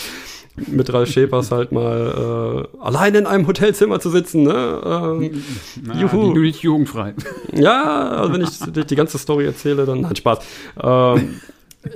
mit 0.68 0.92
Ralf 0.92 1.10
Schepers 1.10 1.50
halt 1.50 1.72
mal 1.72 2.68
äh, 2.72 2.84
allein 2.84 3.16
in 3.16 3.26
einem 3.26 3.48
Hotelzimmer 3.48 3.98
zu 3.98 4.10
sitzen, 4.10 4.44
ne, 4.44 4.80
ähm, 4.84 5.42
Na, 5.82 6.00
Juhu. 6.00 6.28
Die, 6.28 6.34
du 6.34 6.40
nicht 6.42 6.62
jugendfrei. 6.62 7.14
ja, 7.52 8.10
also 8.10 8.32
wenn 8.32 8.42
ich 8.42 8.60
die, 8.60 8.84
die 8.84 8.96
ganze 8.96 9.18
Story 9.18 9.44
erzähle, 9.44 9.86
dann 9.86 10.08
hat 10.08 10.18
Spaß. 10.18 10.38
Ähm, 10.80 11.40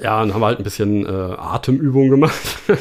ja, 0.02 0.18
dann 0.18 0.34
haben 0.34 0.40
wir 0.40 0.46
halt 0.46 0.58
ein 0.58 0.64
bisschen 0.64 1.06
äh, 1.06 1.08
Atemübungen 1.08 2.10
gemacht. 2.10 2.58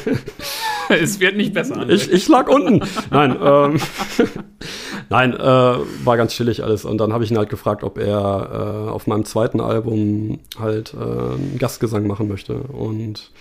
es 1.01 1.19
wird 1.19 1.37
nicht 1.37 1.53
besser. 1.53 1.87
Ich, 1.89 2.11
ich 2.11 2.27
lag 2.27 2.47
unten. 2.47 2.81
Nein, 3.09 3.37
ähm, 3.41 3.79
nein, 5.09 5.33
äh, 5.33 5.37
war 6.05 6.17
ganz 6.17 6.33
chillig 6.33 6.63
alles. 6.63 6.85
Und 6.85 6.97
dann 6.97 7.13
habe 7.13 7.23
ich 7.23 7.31
ihn 7.31 7.37
halt 7.37 7.49
gefragt, 7.49 7.83
ob 7.83 7.97
er 7.97 8.87
äh, 8.87 8.89
auf 8.89 9.07
meinem 9.07 9.25
zweiten 9.25 9.61
Album 9.61 10.39
halt 10.59 10.93
äh, 10.93 10.97
einen 10.97 11.57
Gastgesang 11.59 12.07
machen 12.07 12.27
möchte. 12.27 12.55
Und 12.55 13.31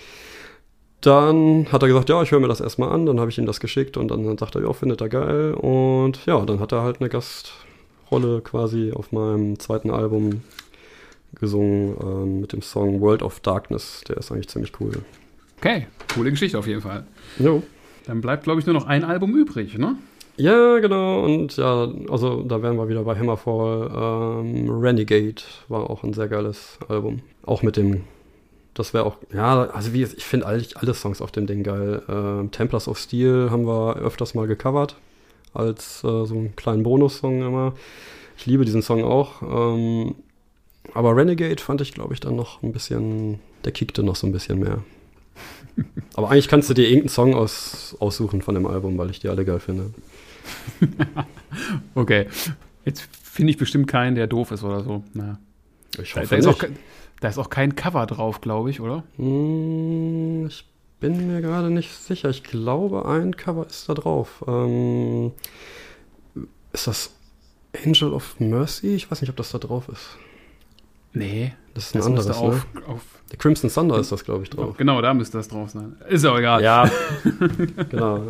dann 1.00 1.66
hat 1.72 1.82
er 1.82 1.88
gesagt, 1.88 2.08
ja, 2.08 2.22
ich 2.22 2.30
höre 2.30 2.40
mir 2.40 2.48
das 2.48 2.60
erstmal 2.60 2.90
an. 2.90 3.06
Dann 3.06 3.20
habe 3.20 3.30
ich 3.30 3.38
ihm 3.38 3.46
das 3.46 3.60
geschickt 3.60 3.96
und 3.96 4.08
dann 4.08 4.38
sagt 4.38 4.54
er, 4.54 4.62
ja, 4.62 4.72
findet 4.72 5.00
er 5.00 5.08
geil. 5.08 5.54
Und 5.54 6.24
ja, 6.26 6.40
dann 6.44 6.60
hat 6.60 6.72
er 6.72 6.82
halt 6.82 7.00
eine 7.00 7.08
Gastrolle 7.08 8.40
quasi 8.42 8.92
auf 8.92 9.12
meinem 9.12 9.58
zweiten 9.58 9.90
Album 9.90 10.42
gesungen 11.40 11.96
ähm, 12.02 12.40
mit 12.40 12.52
dem 12.52 12.62
Song 12.62 13.00
World 13.00 13.22
of 13.22 13.40
Darkness. 13.40 14.02
Der 14.08 14.18
ist 14.18 14.30
eigentlich 14.30 14.48
ziemlich 14.48 14.72
cool. 14.80 15.02
Okay, 15.58 15.86
coole 16.14 16.30
Geschichte 16.30 16.58
auf 16.58 16.66
jeden 16.66 16.80
Fall. 16.80 17.04
Jo. 17.38 17.62
Dann 18.06 18.20
bleibt, 18.20 18.44
glaube 18.44 18.60
ich, 18.60 18.66
nur 18.66 18.74
noch 18.74 18.86
ein 18.86 19.04
Album 19.04 19.34
übrig, 19.34 19.78
ne? 19.78 19.96
Ja, 20.36 20.78
genau. 20.78 21.24
Und 21.24 21.56
ja, 21.56 21.88
also 22.08 22.42
da 22.42 22.62
wären 22.62 22.76
wir 22.76 22.88
wieder 22.88 23.04
bei 23.04 23.18
Hammerfall. 23.18 23.90
Ähm, 24.44 24.68
Renegade 24.70 25.42
war 25.68 25.90
auch 25.90 26.02
ein 26.02 26.14
sehr 26.14 26.28
geiles 26.28 26.78
Album. 26.88 27.20
Auch 27.44 27.62
mit 27.62 27.76
dem, 27.76 28.04
das 28.74 28.94
wäre 28.94 29.04
auch, 29.04 29.18
ja, 29.32 29.64
also 29.70 29.92
wie, 29.92 30.02
ich 30.02 30.24
finde 30.24 30.46
eigentlich 30.46 30.76
alle 30.78 30.94
Songs 30.94 31.20
auf 31.20 31.32
dem 31.32 31.46
Ding 31.46 31.62
geil. 31.62 32.02
Ähm, 32.08 32.50
Templars 32.50 32.88
of 32.88 32.98
Steel 32.98 33.48
haben 33.50 33.66
wir 33.66 33.96
öfters 33.96 34.34
mal 34.34 34.46
gecovert. 34.46 34.96
Als 35.54 36.02
äh, 36.02 36.24
so 36.24 36.34
einen 36.34 36.56
kleinen 36.56 36.82
Bonussong 36.82 37.42
immer. 37.42 37.74
Ich 38.38 38.46
liebe 38.46 38.64
diesen 38.64 38.82
Song 38.82 39.04
auch. 39.04 39.42
Ähm, 39.42 40.14
aber 40.94 41.14
Renegade 41.14 41.62
fand 41.62 41.80
ich, 41.82 41.92
glaube 41.92 42.14
ich, 42.14 42.20
dann 42.20 42.36
noch 42.36 42.62
ein 42.62 42.72
bisschen, 42.72 43.38
der 43.64 43.72
kickte 43.72 44.02
noch 44.02 44.16
so 44.16 44.26
ein 44.26 44.32
bisschen 44.32 44.58
mehr. 44.58 44.82
Aber 46.14 46.30
eigentlich 46.30 46.48
kannst 46.48 46.68
du 46.70 46.74
dir 46.74 46.84
irgendeinen 46.84 47.08
Song 47.08 47.34
aus, 47.34 47.96
aussuchen 48.00 48.42
von 48.42 48.54
dem 48.54 48.66
Album, 48.66 48.98
weil 48.98 49.10
ich 49.10 49.20
die 49.20 49.28
alle 49.28 49.44
geil 49.44 49.60
finde. 49.60 49.90
Okay. 51.94 52.26
Jetzt 52.84 53.08
finde 53.22 53.50
ich 53.52 53.58
bestimmt 53.58 53.86
keinen, 53.86 54.14
der 54.16 54.26
doof 54.26 54.50
ist 54.50 54.64
oder 54.64 54.82
so. 54.82 55.04
Na. 55.14 55.38
Ich 56.02 56.12
Da, 56.14 56.20
hoffe 56.22 56.30
da, 56.30 56.36
ist 56.36 56.46
auch, 56.46 56.62
nicht. 56.62 56.74
ke- 56.74 56.80
da 57.20 57.28
ist 57.28 57.38
auch 57.38 57.50
kein 57.50 57.74
Cover 57.76 58.06
drauf, 58.06 58.40
glaube 58.40 58.70
ich, 58.70 58.80
oder? 58.80 59.04
Hm, 59.16 60.46
ich 60.48 60.66
bin 61.00 61.26
mir 61.26 61.40
gerade 61.42 61.70
nicht 61.70 61.92
sicher. 61.92 62.30
Ich 62.30 62.42
glaube, 62.42 63.06
ein 63.06 63.36
Cover 63.36 63.66
ist 63.66 63.88
da 63.88 63.94
drauf. 63.94 64.42
Ähm, 64.48 65.32
ist 66.72 66.86
das 66.86 67.10
Angel 67.84 68.12
of 68.12 68.40
Mercy? 68.40 68.94
Ich 68.94 69.10
weiß 69.10 69.20
nicht, 69.20 69.30
ob 69.30 69.36
das 69.36 69.50
da 69.50 69.58
drauf 69.58 69.88
ist. 69.88 70.16
Nee. 71.12 71.52
Das 71.74 71.86
ist 71.86 71.94
ein 71.94 71.98
Das 71.98 72.06
anderes. 72.06 72.26
müsste 72.28 72.42
Ne? 72.44 72.48
auf, 72.48 72.66
auf 72.86 73.00
Der 73.30 73.38
Crimson 73.38 73.70
Thunder 73.70 73.98
ist 73.98 74.12
das, 74.12 74.24
glaube 74.24 74.42
ich, 74.42 74.50
drauf. 74.50 74.76
Genau, 74.76 75.00
da 75.00 75.14
müsste 75.14 75.38
das 75.38 75.48
drauf 75.48 75.70
sein. 75.70 75.96
Ist 76.08 76.24
ja 76.24 76.32
auch 76.32 76.38
egal. 76.38 76.62
Ja, 76.62 76.90
genau. 77.90 78.28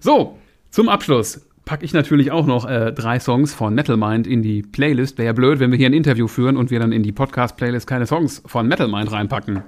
So, 0.00 0.38
zum 0.70 0.88
Abschluss 0.88 1.44
packe 1.64 1.84
ich 1.84 1.92
natürlich 1.92 2.30
auch 2.30 2.46
noch 2.46 2.64
äh, 2.66 2.92
drei 2.92 3.18
Songs 3.20 3.52
von 3.52 3.74
Metal 3.74 3.96
Mind 3.96 4.26
in 4.26 4.42
die 4.42 4.62
Playlist. 4.62 5.18
Wäre 5.18 5.26
ja 5.26 5.32
blöd, 5.32 5.58
wenn 5.60 5.70
wir 5.70 5.76
hier 5.78 5.88
ein 5.88 5.92
Interview 5.92 6.26
führen 6.28 6.56
und 6.56 6.70
wir 6.70 6.78
dann 6.78 6.92
in 6.92 7.02
die 7.02 7.12
Podcast-Playlist 7.12 7.86
keine 7.86 8.06
Songs 8.06 8.42
von 8.46 8.66
Metal 8.68 8.88
Mind 8.88 9.10
reinpacken. 9.12 9.62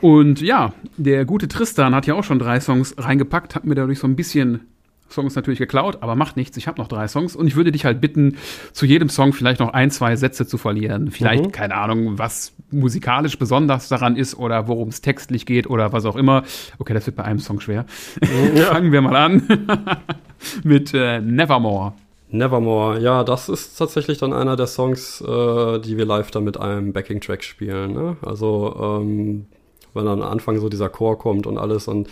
Und 0.00 0.40
ja, 0.40 0.72
der 0.96 1.24
gute 1.26 1.46
Tristan 1.46 1.94
hat 1.94 2.06
ja 2.06 2.14
auch 2.14 2.24
schon 2.24 2.38
drei 2.38 2.58
Songs 2.58 2.94
reingepackt, 2.98 3.54
hat 3.54 3.64
mir 3.66 3.74
dadurch 3.74 3.98
so 4.00 4.06
ein 4.08 4.16
bisschen 4.16 4.66
Songs 5.10 5.34
natürlich 5.34 5.58
geklaut, 5.58 5.98
aber 6.00 6.14
macht 6.16 6.36
nichts. 6.36 6.56
Ich 6.56 6.66
habe 6.68 6.80
noch 6.80 6.88
drei 6.88 7.08
Songs 7.08 7.34
und 7.34 7.46
ich 7.46 7.56
würde 7.56 7.72
dich 7.72 7.84
halt 7.84 8.00
bitten, 8.00 8.36
zu 8.72 8.84
jedem 8.86 9.08
Song 9.08 9.32
vielleicht 9.32 9.60
noch 9.60 9.72
ein, 9.72 9.90
zwei 9.90 10.16
Sätze 10.16 10.46
zu 10.46 10.58
verlieren. 10.58 11.10
Vielleicht, 11.10 11.46
Mhm. 11.46 11.52
keine 11.52 11.74
Ahnung, 11.76 12.18
was 12.18 12.52
musikalisch 12.70 13.38
besonders 13.38 13.88
daran 13.88 14.16
ist 14.16 14.34
oder 14.36 14.68
worum 14.68 14.88
es 14.88 15.00
textlich 15.00 15.46
geht 15.46 15.68
oder 15.68 15.92
was 15.92 16.04
auch 16.04 16.16
immer. 16.16 16.42
Okay, 16.78 16.92
das 16.94 17.06
wird 17.06 17.16
bei 17.16 17.24
einem 17.24 17.38
Song 17.38 17.60
schwer. 17.60 17.86
Fangen 18.68 18.92
wir 18.92 19.00
mal 19.00 19.16
an 19.16 19.42
mit 20.64 20.92
äh, 20.94 21.20
Nevermore. 21.20 21.94
Nevermore, 22.30 23.00
ja, 23.00 23.24
das 23.24 23.48
ist 23.48 23.76
tatsächlich 23.76 24.18
dann 24.18 24.34
einer 24.34 24.56
der 24.56 24.66
Songs, 24.66 25.22
äh, 25.22 25.78
die 25.80 25.96
wir 25.96 26.04
live 26.04 26.30
dann 26.30 26.44
mit 26.44 26.60
einem 26.60 26.92
Backing-Track 26.92 27.42
spielen. 27.42 27.92
Ne? 27.94 28.16
Also, 28.20 29.00
ähm, 29.00 29.46
wenn 29.94 30.04
dann 30.04 30.22
am 30.22 30.28
Anfang 30.30 30.58
so 30.60 30.68
dieser 30.68 30.90
Chor 30.90 31.18
kommt 31.18 31.46
und 31.46 31.56
alles. 31.56 31.88
Und 31.88 32.08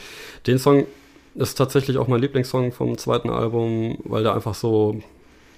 den 0.47 0.59
Song 0.59 0.87
ist 1.37 1.55
tatsächlich 1.57 1.99
auch 1.99 2.09
mein 2.09 2.21
Lieblingssong 2.21 2.73
vom 2.73 2.99
zweiten 2.99 3.31
Album, 3.31 3.99
weil 4.05 4.23
der 4.23 4.35
einfach 4.35 4.55
so, 4.55 5.01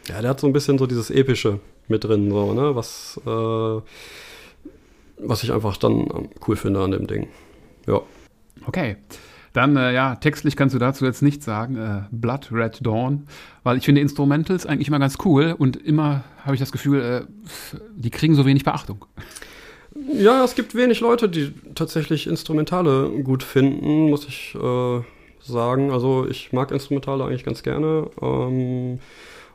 ja, 0.09 0.20
der 0.20 0.31
hat 0.31 0.41
so 0.41 0.47
ein 0.47 0.53
bisschen 0.53 0.79
so 0.79 0.87
dieses 0.87 1.11
Epische 1.11 1.61
mit 1.87 2.05
drin, 2.05 2.31
so, 2.31 2.53
ne? 2.53 2.74
Was, 2.74 3.20
äh, 3.26 3.81
was 5.20 5.43
ich 5.43 5.53
einfach 5.53 5.76
dann 5.76 6.29
cool 6.47 6.57
finde 6.57 6.81
an 6.81 6.91
dem 6.91 7.07
Ding. 7.07 7.29
Ja. 7.87 8.01
Okay. 8.66 8.97
Dann, 9.55 9.76
äh, 9.76 9.95
ja, 9.95 10.14
textlich 10.16 10.57
kannst 10.57 10.74
du 10.74 10.79
dazu 10.79 11.05
jetzt 11.05 11.22
nichts 11.22 11.45
sagen. 11.45 11.76
Äh, 11.76 12.03
Blood 12.11 12.49
Red 12.53 12.85
Dawn. 12.85 13.26
Weil 13.62 13.79
ich 13.79 13.85
finde 13.85 14.01
Instrumentals 14.01 14.66
eigentlich 14.66 14.89
immer 14.89 14.99
ganz 14.99 15.16
cool 15.24 15.55
und 15.57 15.76
immer 15.76 16.22
habe 16.45 16.55
ich 16.55 16.61
das 16.61 16.70
Gefühl, 16.70 17.01
äh, 17.01 17.22
die 17.97 18.11
kriegen 18.11 18.35
so 18.35 18.45
wenig 18.47 18.64
Beachtung. 18.64 19.05
Ja, 20.12 20.45
es 20.45 20.55
gibt 20.55 20.74
wenig 20.74 21.01
Leute, 21.01 21.29
die 21.29 21.53
tatsächlich 21.74 22.26
Instrumentale 22.26 23.11
gut 23.24 23.43
finden, 23.43 24.11
muss 24.11 24.29
ich 24.29 24.55
äh, 24.55 25.01
sagen. 25.53 25.90
Also 25.90 26.26
ich 26.28 26.53
mag 26.53 26.70
Instrumentale 26.70 27.24
eigentlich 27.24 27.44
ganz 27.44 27.62
gerne. 27.62 28.11
Ähm, 28.20 29.01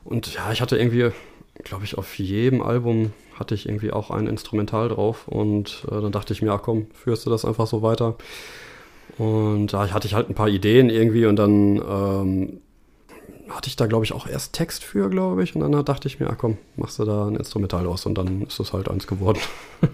und 0.04 0.34
ja, 0.34 0.52
ich 0.52 0.62
hatte 0.62 0.78
irgendwie, 0.78 1.10
glaube 1.64 1.86
ich, 1.86 1.98
auf 1.98 2.18
jedem 2.18 2.62
Album 2.62 3.14
hatte 3.40 3.56
ich 3.56 3.68
irgendwie 3.68 3.92
auch 3.92 4.12
ein 4.12 4.28
Instrumental 4.28 4.90
drauf. 4.90 5.28
Und 5.28 5.86
äh, 5.90 6.02
dann 6.02 6.12
dachte 6.12 6.34
ich 6.34 6.42
mir, 6.42 6.52
ach 6.52 6.62
komm, 6.62 6.88
führst 6.94 7.26
du 7.26 7.30
das 7.30 7.46
einfach 7.46 7.68
so 7.68 7.82
weiter. 7.82 8.16
Und 9.18 9.68
da 9.74 9.90
hatte 9.92 10.08
ich 10.08 10.14
halt 10.14 10.30
ein 10.30 10.36
paar 10.36 10.50
Ideen 10.50 10.90
irgendwie 10.90 11.26
und 11.26 11.36
dann 11.36 11.78
ähm, 11.78 12.62
hatte 13.50 13.68
ich 13.68 13.76
da, 13.76 13.86
glaube 13.86 14.06
ich, 14.06 14.14
auch 14.14 14.28
erst 14.28 14.54
Text 14.54 14.84
für, 14.84 15.10
glaube 15.10 15.44
ich. 15.44 15.56
Und 15.56 15.62
dann 15.62 15.86
dachte 15.86 16.08
ich 16.08 16.20
mir, 16.20 16.30
ach 16.30 16.38
komm, 16.38 16.58
machst 16.76 17.00
du 17.00 17.06
da 17.06 17.28
ein 17.28 17.36
Instrumental 17.36 17.86
aus 17.88 18.06
und 18.06 18.18
dann 18.18 18.44
ist 18.44 18.60
es 18.60 18.74
halt 18.74 18.90
eins 18.90 19.08
geworden. 19.08 19.40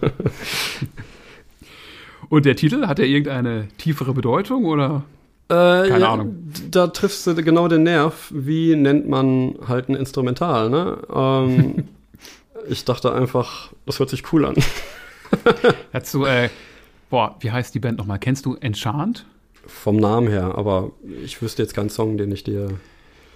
Und 2.29 2.45
der 2.45 2.55
Titel, 2.55 2.85
hat 2.85 2.99
er 2.99 3.05
irgendeine 3.05 3.67
tiefere 3.77 4.13
Bedeutung 4.13 4.65
oder? 4.65 5.03
Äh, 5.49 5.89
Keine 5.89 5.99
ja, 5.99 6.13
Ahnung. 6.13 6.51
Da 6.69 6.87
triffst 6.87 7.25
du 7.25 7.35
genau 7.35 7.67
den 7.67 7.83
Nerv. 7.83 8.31
Wie 8.33 8.75
nennt 8.75 9.07
man 9.09 9.55
halt 9.67 9.89
ein 9.89 9.95
Instrumental, 9.95 10.69
ne? 10.69 10.97
Ähm, 11.13 11.83
Ich 12.67 12.85
dachte 12.85 13.13
einfach, 13.13 13.73
das 13.85 13.99
hört 13.99 14.09
sich 14.09 14.31
cool 14.33 14.45
an. 14.45 14.55
Dazu, 15.91 16.25
äh, 16.25 16.49
boah, 17.09 17.35
wie 17.39 17.51
heißt 17.51 17.73
die 17.73 17.79
Band 17.79 17.97
nochmal? 17.97 18.19
Kennst 18.19 18.45
du 18.45 18.55
Enchant? 18.55 19.25
Vom 19.65 19.97
Namen 19.97 20.27
her, 20.27 20.55
aber 20.55 20.91
ich 21.23 21.41
wüsste 21.41 21.61
jetzt 21.61 21.73
keinen 21.73 21.89
Song, 21.89 22.17
den 22.17 22.31
ich 22.31 22.43
dir. 22.43 22.69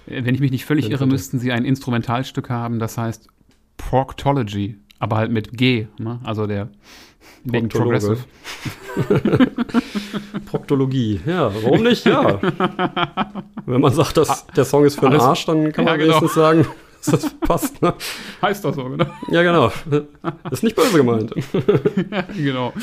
Äh, 0.08 0.24
Wenn 0.26 0.36
ich 0.36 0.42
mich 0.42 0.52
nicht 0.52 0.66
völlig 0.66 0.86
irre, 0.86 1.02
hätte. 1.02 1.06
müssten 1.08 1.40
sie 1.40 1.52
ein 1.52 1.66
Instrumentalstück 1.66 2.50
haben, 2.50 2.80
das 2.80 2.98
heißt 2.98 3.28
Proctology, 3.78 4.78
aber 5.00 5.18
halt 5.18 5.32
mit 5.32 5.58
G, 5.58 5.88
ne? 5.98 6.20
also 6.24 6.48
der 6.48 6.70
Proktologe. 7.48 8.18
Proktologie, 10.46 11.20
ja, 11.26 11.52
warum 11.64 11.84
nicht? 11.84 12.06
Ja. 12.06 12.40
Wenn 13.66 13.82
man 13.82 13.92
sagt, 13.94 14.18
dass 14.18 14.48
der 14.48 14.66
Song 14.66 14.86
ist 14.86 15.00
für 15.00 15.10
den 15.10 15.20
Arsch, 15.20 15.46
dann 15.46 15.72
kann 15.72 15.86
man 15.86 15.94
Ja, 15.94 15.98
genau. 15.98 16.16
wenigstens 16.22 16.34
sagen, 16.36 16.66
dass 17.06 17.22
das 17.22 17.34
passt. 17.40 17.82
Ne? 17.82 17.94
Heißt 18.42 18.64
doch 18.64 18.74
so, 18.74 18.86
genau. 18.86 19.06
Ja, 19.30 19.44
genau. 19.44 19.72
Ist 20.52 20.64
nicht 20.64 20.76
böse 20.76 20.98
gemeint. 20.98 21.34
genau. 22.38 22.74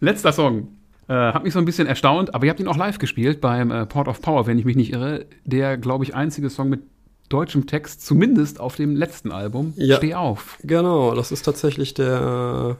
Letzter 0.00 0.32
Song. 0.32 0.68
Äh, 1.08 1.14
hat 1.14 1.42
mich 1.44 1.54
so 1.54 1.58
ein 1.58 1.64
bisschen 1.64 1.86
erstaunt, 1.86 2.34
aber 2.34 2.44
ihr 2.44 2.50
habt 2.50 2.60
ihn 2.60 2.68
auch 2.68 2.76
live 2.76 2.98
gespielt 2.98 3.40
beim 3.40 3.70
äh, 3.70 3.86
Port 3.86 4.08
of 4.08 4.20
Power, 4.20 4.46
wenn 4.46 4.58
ich 4.58 4.66
mich 4.66 4.76
nicht 4.76 4.92
irre. 4.92 5.24
Der, 5.44 5.78
glaube 5.78 6.04
ich, 6.04 6.14
einzige 6.14 6.50
Song 6.50 6.68
mit 6.68 6.82
deutschem 7.30 7.66
Text, 7.66 8.04
zumindest 8.04 8.60
auf 8.60 8.76
dem 8.76 8.94
letzten 8.94 9.32
Album. 9.32 9.72
Ja. 9.76 9.96
Steh 9.96 10.14
auf. 10.14 10.58
Genau, 10.62 11.14
das 11.14 11.32
ist 11.32 11.42
tatsächlich 11.42 11.94
der, 11.94 12.76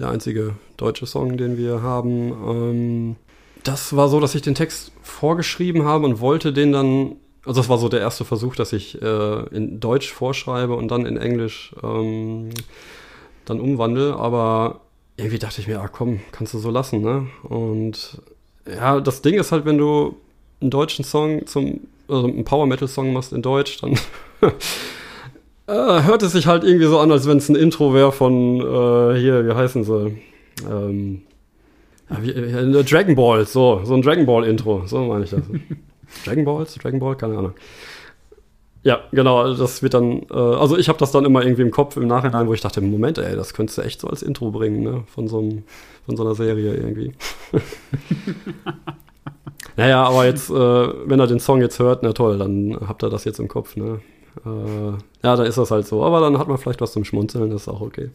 der 0.00 0.08
einzige 0.08 0.54
deutsche 0.76 1.06
Song, 1.06 1.36
den 1.36 1.56
wir 1.56 1.82
haben. 1.82 2.32
Ähm, 2.32 3.16
das 3.62 3.94
war 3.94 4.08
so, 4.08 4.18
dass 4.20 4.34
ich 4.34 4.42
den 4.42 4.54
Text 4.54 4.92
vorgeschrieben 5.02 5.84
habe 5.84 6.06
und 6.06 6.20
wollte 6.20 6.52
den 6.52 6.72
dann, 6.72 7.16
also 7.44 7.60
das 7.60 7.68
war 7.68 7.78
so 7.78 7.88
der 7.88 8.00
erste 8.00 8.24
Versuch, 8.24 8.56
dass 8.56 8.72
ich 8.72 9.00
äh, 9.00 9.46
in 9.54 9.80
Deutsch 9.80 10.10
vorschreibe 10.10 10.74
und 10.74 10.88
dann 10.88 11.06
in 11.06 11.16
Englisch 11.16 11.74
ähm, 11.82 12.50
dann 13.44 13.60
umwandle, 13.60 14.16
aber 14.16 14.80
irgendwie 15.16 15.38
dachte 15.38 15.60
ich 15.60 15.68
mir, 15.68 15.80
ah 15.80 15.88
komm, 15.88 16.20
kannst 16.32 16.54
du 16.54 16.58
so 16.58 16.70
lassen, 16.70 17.02
ne? 17.02 17.26
Und 17.42 18.22
ja, 18.66 19.00
das 19.00 19.20
Ding 19.22 19.34
ist 19.34 19.52
halt, 19.52 19.66
wenn 19.66 19.76
du 19.76 20.16
einen 20.60 20.70
deutschen 20.70 21.04
Song 21.04 21.46
zum, 21.46 21.80
also 22.08 22.26
einen 22.26 22.44
Power 22.44 22.66
Metal 22.66 22.88
Song 22.88 23.12
machst 23.12 23.32
in 23.32 23.42
Deutsch, 23.42 23.78
dann 23.80 23.98
äh, 25.70 26.02
hört 26.04 26.22
es 26.22 26.32
sich 26.32 26.46
halt 26.46 26.64
irgendwie 26.64 26.86
so 26.86 26.98
an, 26.98 27.10
als 27.12 27.28
wenn 27.28 27.38
es 27.38 27.48
ein 27.48 27.56
Intro 27.56 27.94
wäre 27.94 28.12
von 28.12 28.60
äh, 28.60 29.18
hier, 29.18 29.46
wie 29.46 29.52
heißen 29.52 29.84
sie? 29.84 30.18
Ähm, 30.68 31.22
wie, 32.20 32.30
äh, 32.30 32.84
Dragon 32.84 33.14
Ball, 33.14 33.46
so, 33.46 33.80
so 33.84 33.94
ein 33.94 34.02
Dragon 34.02 34.26
Ball 34.26 34.44
Intro, 34.44 34.82
so 34.86 34.98
meine 35.04 35.24
ich 35.24 35.30
das. 35.30 35.42
Dragon 36.24 36.44
Balls, 36.44 36.74
Dragon 36.74 36.98
Ball, 36.98 37.16
keine 37.16 37.38
Ahnung. 37.38 37.52
Ja, 38.82 39.00
genau, 39.12 39.54
das 39.54 39.82
wird 39.82 39.94
dann, 39.94 40.22
äh, 40.30 40.34
also 40.34 40.76
ich 40.76 40.88
habe 40.88 40.98
das 40.98 41.12
dann 41.12 41.24
immer 41.24 41.42
irgendwie 41.42 41.62
im 41.62 41.70
Kopf 41.70 41.96
im 41.96 42.06
Nachhinein, 42.06 42.48
wo 42.48 42.54
ich 42.54 42.62
dachte, 42.62 42.80
Moment, 42.80 43.18
ey, 43.18 43.36
das 43.36 43.52
könntest 43.54 43.78
du 43.78 43.82
echt 43.82 44.00
so 44.00 44.08
als 44.08 44.22
Intro 44.22 44.50
bringen, 44.50 44.82
ne, 44.82 45.04
von 45.06 45.28
so, 45.28 45.38
einem, 45.38 45.64
von 46.06 46.16
so 46.16 46.24
einer 46.24 46.34
Serie 46.34 46.74
irgendwie. 46.74 47.12
naja, 49.76 50.02
aber 50.02 50.24
jetzt, 50.24 50.50
äh, 50.50 50.54
wenn 50.54 51.20
er 51.20 51.26
den 51.26 51.40
Song 51.40 51.60
jetzt 51.60 51.78
hört, 51.78 52.02
na 52.02 52.12
toll, 52.12 52.38
dann 52.38 52.76
habt 52.88 53.04
ihr 53.04 53.10
das 53.10 53.24
jetzt 53.24 53.38
im 53.38 53.48
Kopf, 53.48 53.76
ne. 53.76 54.00
Äh, 54.44 54.90
ja, 55.22 55.36
da 55.36 55.42
ist 55.44 55.58
das 55.58 55.70
halt 55.70 55.86
so, 55.86 56.04
aber 56.04 56.20
dann 56.20 56.38
hat 56.38 56.48
man 56.48 56.58
vielleicht 56.58 56.80
was 56.80 56.92
zum 56.92 57.04
Schmunzeln, 57.04 57.50
das 57.50 57.62
ist 57.62 57.68
auch 57.68 57.80
okay. 57.80 58.10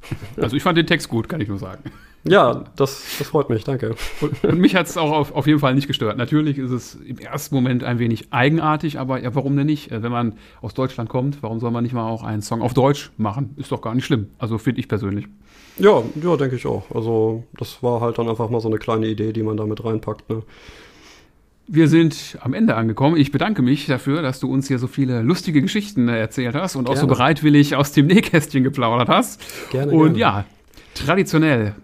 Also 0.36 0.56
ich 0.56 0.62
fand 0.62 0.78
den 0.78 0.86
Text 0.86 1.08
gut, 1.08 1.28
kann 1.28 1.40
ich 1.40 1.48
nur 1.48 1.58
sagen. 1.58 1.82
Ja, 2.24 2.64
das, 2.76 3.02
das 3.18 3.28
freut 3.28 3.48
mich, 3.48 3.64
danke. 3.64 3.94
Und, 4.20 4.44
und 4.44 4.58
mich 4.58 4.76
hat 4.76 4.86
es 4.86 4.98
auch 4.98 5.10
auf, 5.10 5.34
auf 5.34 5.46
jeden 5.46 5.58
Fall 5.58 5.74
nicht 5.74 5.86
gestört. 5.86 6.18
Natürlich 6.18 6.58
ist 6.58 6.70
es 6.70 6.94
im 6.96 7.18
ersten 7.18 7.54
Moment 7.54 7.82
ein 7.82 7.98
wenig 7.98 8.30
eigenartig, 8.30 8.98
aber 8.98 9.22
ja, 9.22 9.34
warum 9.34 9.56
denn 9.56 9.66
nicht? 9.66 9.90
Äh, 9.90 10.02
Wenn 10.02 10.12
man 10.12 10.34
aus 10.60 10.74
Deutschland 10.74 11.08
kommt, 11.08 11.42
warum 11.42 11.60
soll 11.60 11.70
man 11.70 11.82
nicht 11.82 11.94
mal 11.94 12.06
auch 12.06 12.22
einen 12.22 12.42
Song 12.42 12.60
auf 12.60 12.74
Deutsch 12.74 13.10
machen? 13.16 13.54
Ist 13.56 13.72
doch 13.72 13.80
gar 13.80 13.94
nicht 13.94 14.04
schlimm. 14.04 14.28
Also 14.38 14.58
finde 14.58 14.80
ich 14.80 14.88
persönlich. 14.88 15.28
Ja, 15.78 16.02
ja, 16.22 16.36
denke 16.36 16.56
ich 16.56 16.66
auch. 16.66 16.84
Also, 16.94 17.44
das 17.58 17.82
war 17.82 18.02
halt 18.02 18.18
dann 18.18 18.28
einfach 18.28 18.50
mal 18.50 18.60
so 18.60 18.68
eine 18.68 18.76
kleine 18.78 19.06
Idee, 19.06 19.32
die 19.32 19.42
man 19.42 19.56
da 19.56 19.64
mit 19.64 19.82
reinpackt, 19.82 20.28
ne. 20.28 20.42
Wir 21.72 21.86
sind 21.86 22.36
am 22.40 22.52
Ende 22.52 22.74
angekommen. 22.74 23.16
Ich 23.16 23.30
bedanke 23.30 23.62
mich 23.62 23.86
dafür, 23.86 24.22
dass 24.22 24.40
du 24.40 24.50
uns 24.50 24.66
hier 24.66 24.80
so 24.80 24.88
viele 24.88 25.22
lustige 25.22 25.62
Geschichten 25.62 26.08
äh, 26.08 26.18
erzählt 26.18 26.56
hast 26.56 26.74
und 26.74 26.88
auch 26.88 26.96
so 26.96 27.02
Gerne. 27.02 27.12
bereitwillig 27.12 27.76
aus 27.76 27.92
dem 27.92 28.08
Nähkästchen 28.08 28.64
geplaudert 28.64 29.08
hast. 29.08 29.40
Gerne, 29.70 29.92
Und 29.92 30.14
gerne. 30.14 30.18
ja, 30.18 30.44
traditionell 30.94 31.76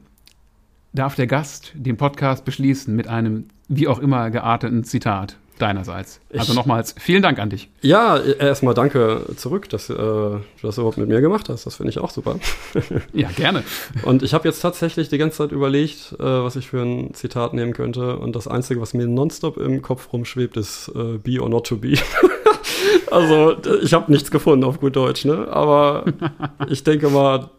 darf 0.93 1.15
der 1.15 1.29
Gast 1.29 1.71
den 1.75 1.97
Podcast 1.97 2.45
beschließen 2.45 2.97
mit 2.97 3.07
einem 3.07 3.45
wie 3.69 3.87
auch 3.87 4.01
immer 4.01 4.31
gearteten 4.33 4.83
Zitat 4.83 5.37
deinerseits. 5.59 6.21
Also 6.37 6.53
Ich- 6.53 6.57
nochmals 6.57 6.95
vielen 6.99 7.23
Dank 7.23 7.39
an 7.39 7.51
dich. 7.51 7.69
Ja, 7.81 8.19
erstmal 8.19 8.75
danke 8.75 9.23
zurück, 9.37 9.69
dass 9.69 9.89
äh, 9.91 9.95
du 9.95 10.41
das 10.63 10.77
überhaupt 10.79 10.99
mit 10.99 11.09
mir 11.09 11.21
gemacht 11.21 11.49
hast. 11.49 11.65
Das 11.67 11.77
finde 11.77 11.91
ich 11.91 11.99
auch 11.99 12.11
super. 12.11 12.39
Ja, 13.13 13.29
gerne. 13.35 13.63
Und 14.03 14.23
ich 14.23 14.35
habe 14.35 14.47
jetzt 14.49 14.61
tatsächlich 14.61 15.09
die 15.09 15.19
ganze 15.19 15.39
Zeit 15.39 15.53
überlegt, 15.53 16.13
äh, 16.19 16.23
was 16.25 16.57
ich 16.57 16.69
für 16.69 16.83
ein 16.83 17.15
Zitat 17.15 17.55
nehmen 17.55 17.73
könnte. 17.73 18.17
Und 18.19 18.37
das 18.37 18.47
Einzige, 18.49 18.81
was 18.81 18.93
mir 18.95 19.07
nonstop 19.07 19.57
im 19.57 19.81
Kopf 19.83 20.13
rumschwebt, 20.13 20.57
ist 20.57 20.91
äh, 20.95 21.19
be 21.19 21.41
or 21.41 21.49
not 21.49 21.67
to 21.67 21.77
be. 21.77 21.95
also, 23.11 23.57
ich 23.83 23.95
habe 23.95 24.11
nichts 24.13 24.31
gefunden 24.31 24.65
auf 24.65 24.81
gut 24.81 24.97
Deutsch, 24.97 25.25
ne? 25.25 25.49
Aber 25.51 26.05
ich 26.69 26.85
denke 26.85 27.09
mal, 27.09 27.51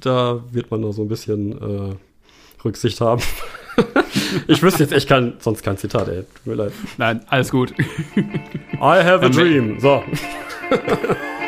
da 0.00 0.40
wird 0.50 0.70
man 0.70 0.80
noch 0.80 0.92
so 0.92 1.02
ein 1.02 1.08
bisschen 1.08 1.52
äh, 1.52 1.94
Rücksicht 2.64 3.00
haben. 3.00 3.22
ich 4.46 4.62
wüsste 4.62 4.82
jetzt 4.82 4.92
echt 4.92 5.08
kein, 5.08 5.34
sonst 5.40 5.62
kein 5.62 5.76
Zitat, 5.76 6.08
ey. 6.08 6.22
Tut 6.22 6.46
mir 6.46 6.54
leid. 6.54 6.72
Nein, 6.98 7.20
alles 7.28 7.50
gut. 7.50 7.72
I 7.76 9.02
have 9.02 9.24
a 9.24 9.28
dream. 9.28 9.78
So. 9.80 10.02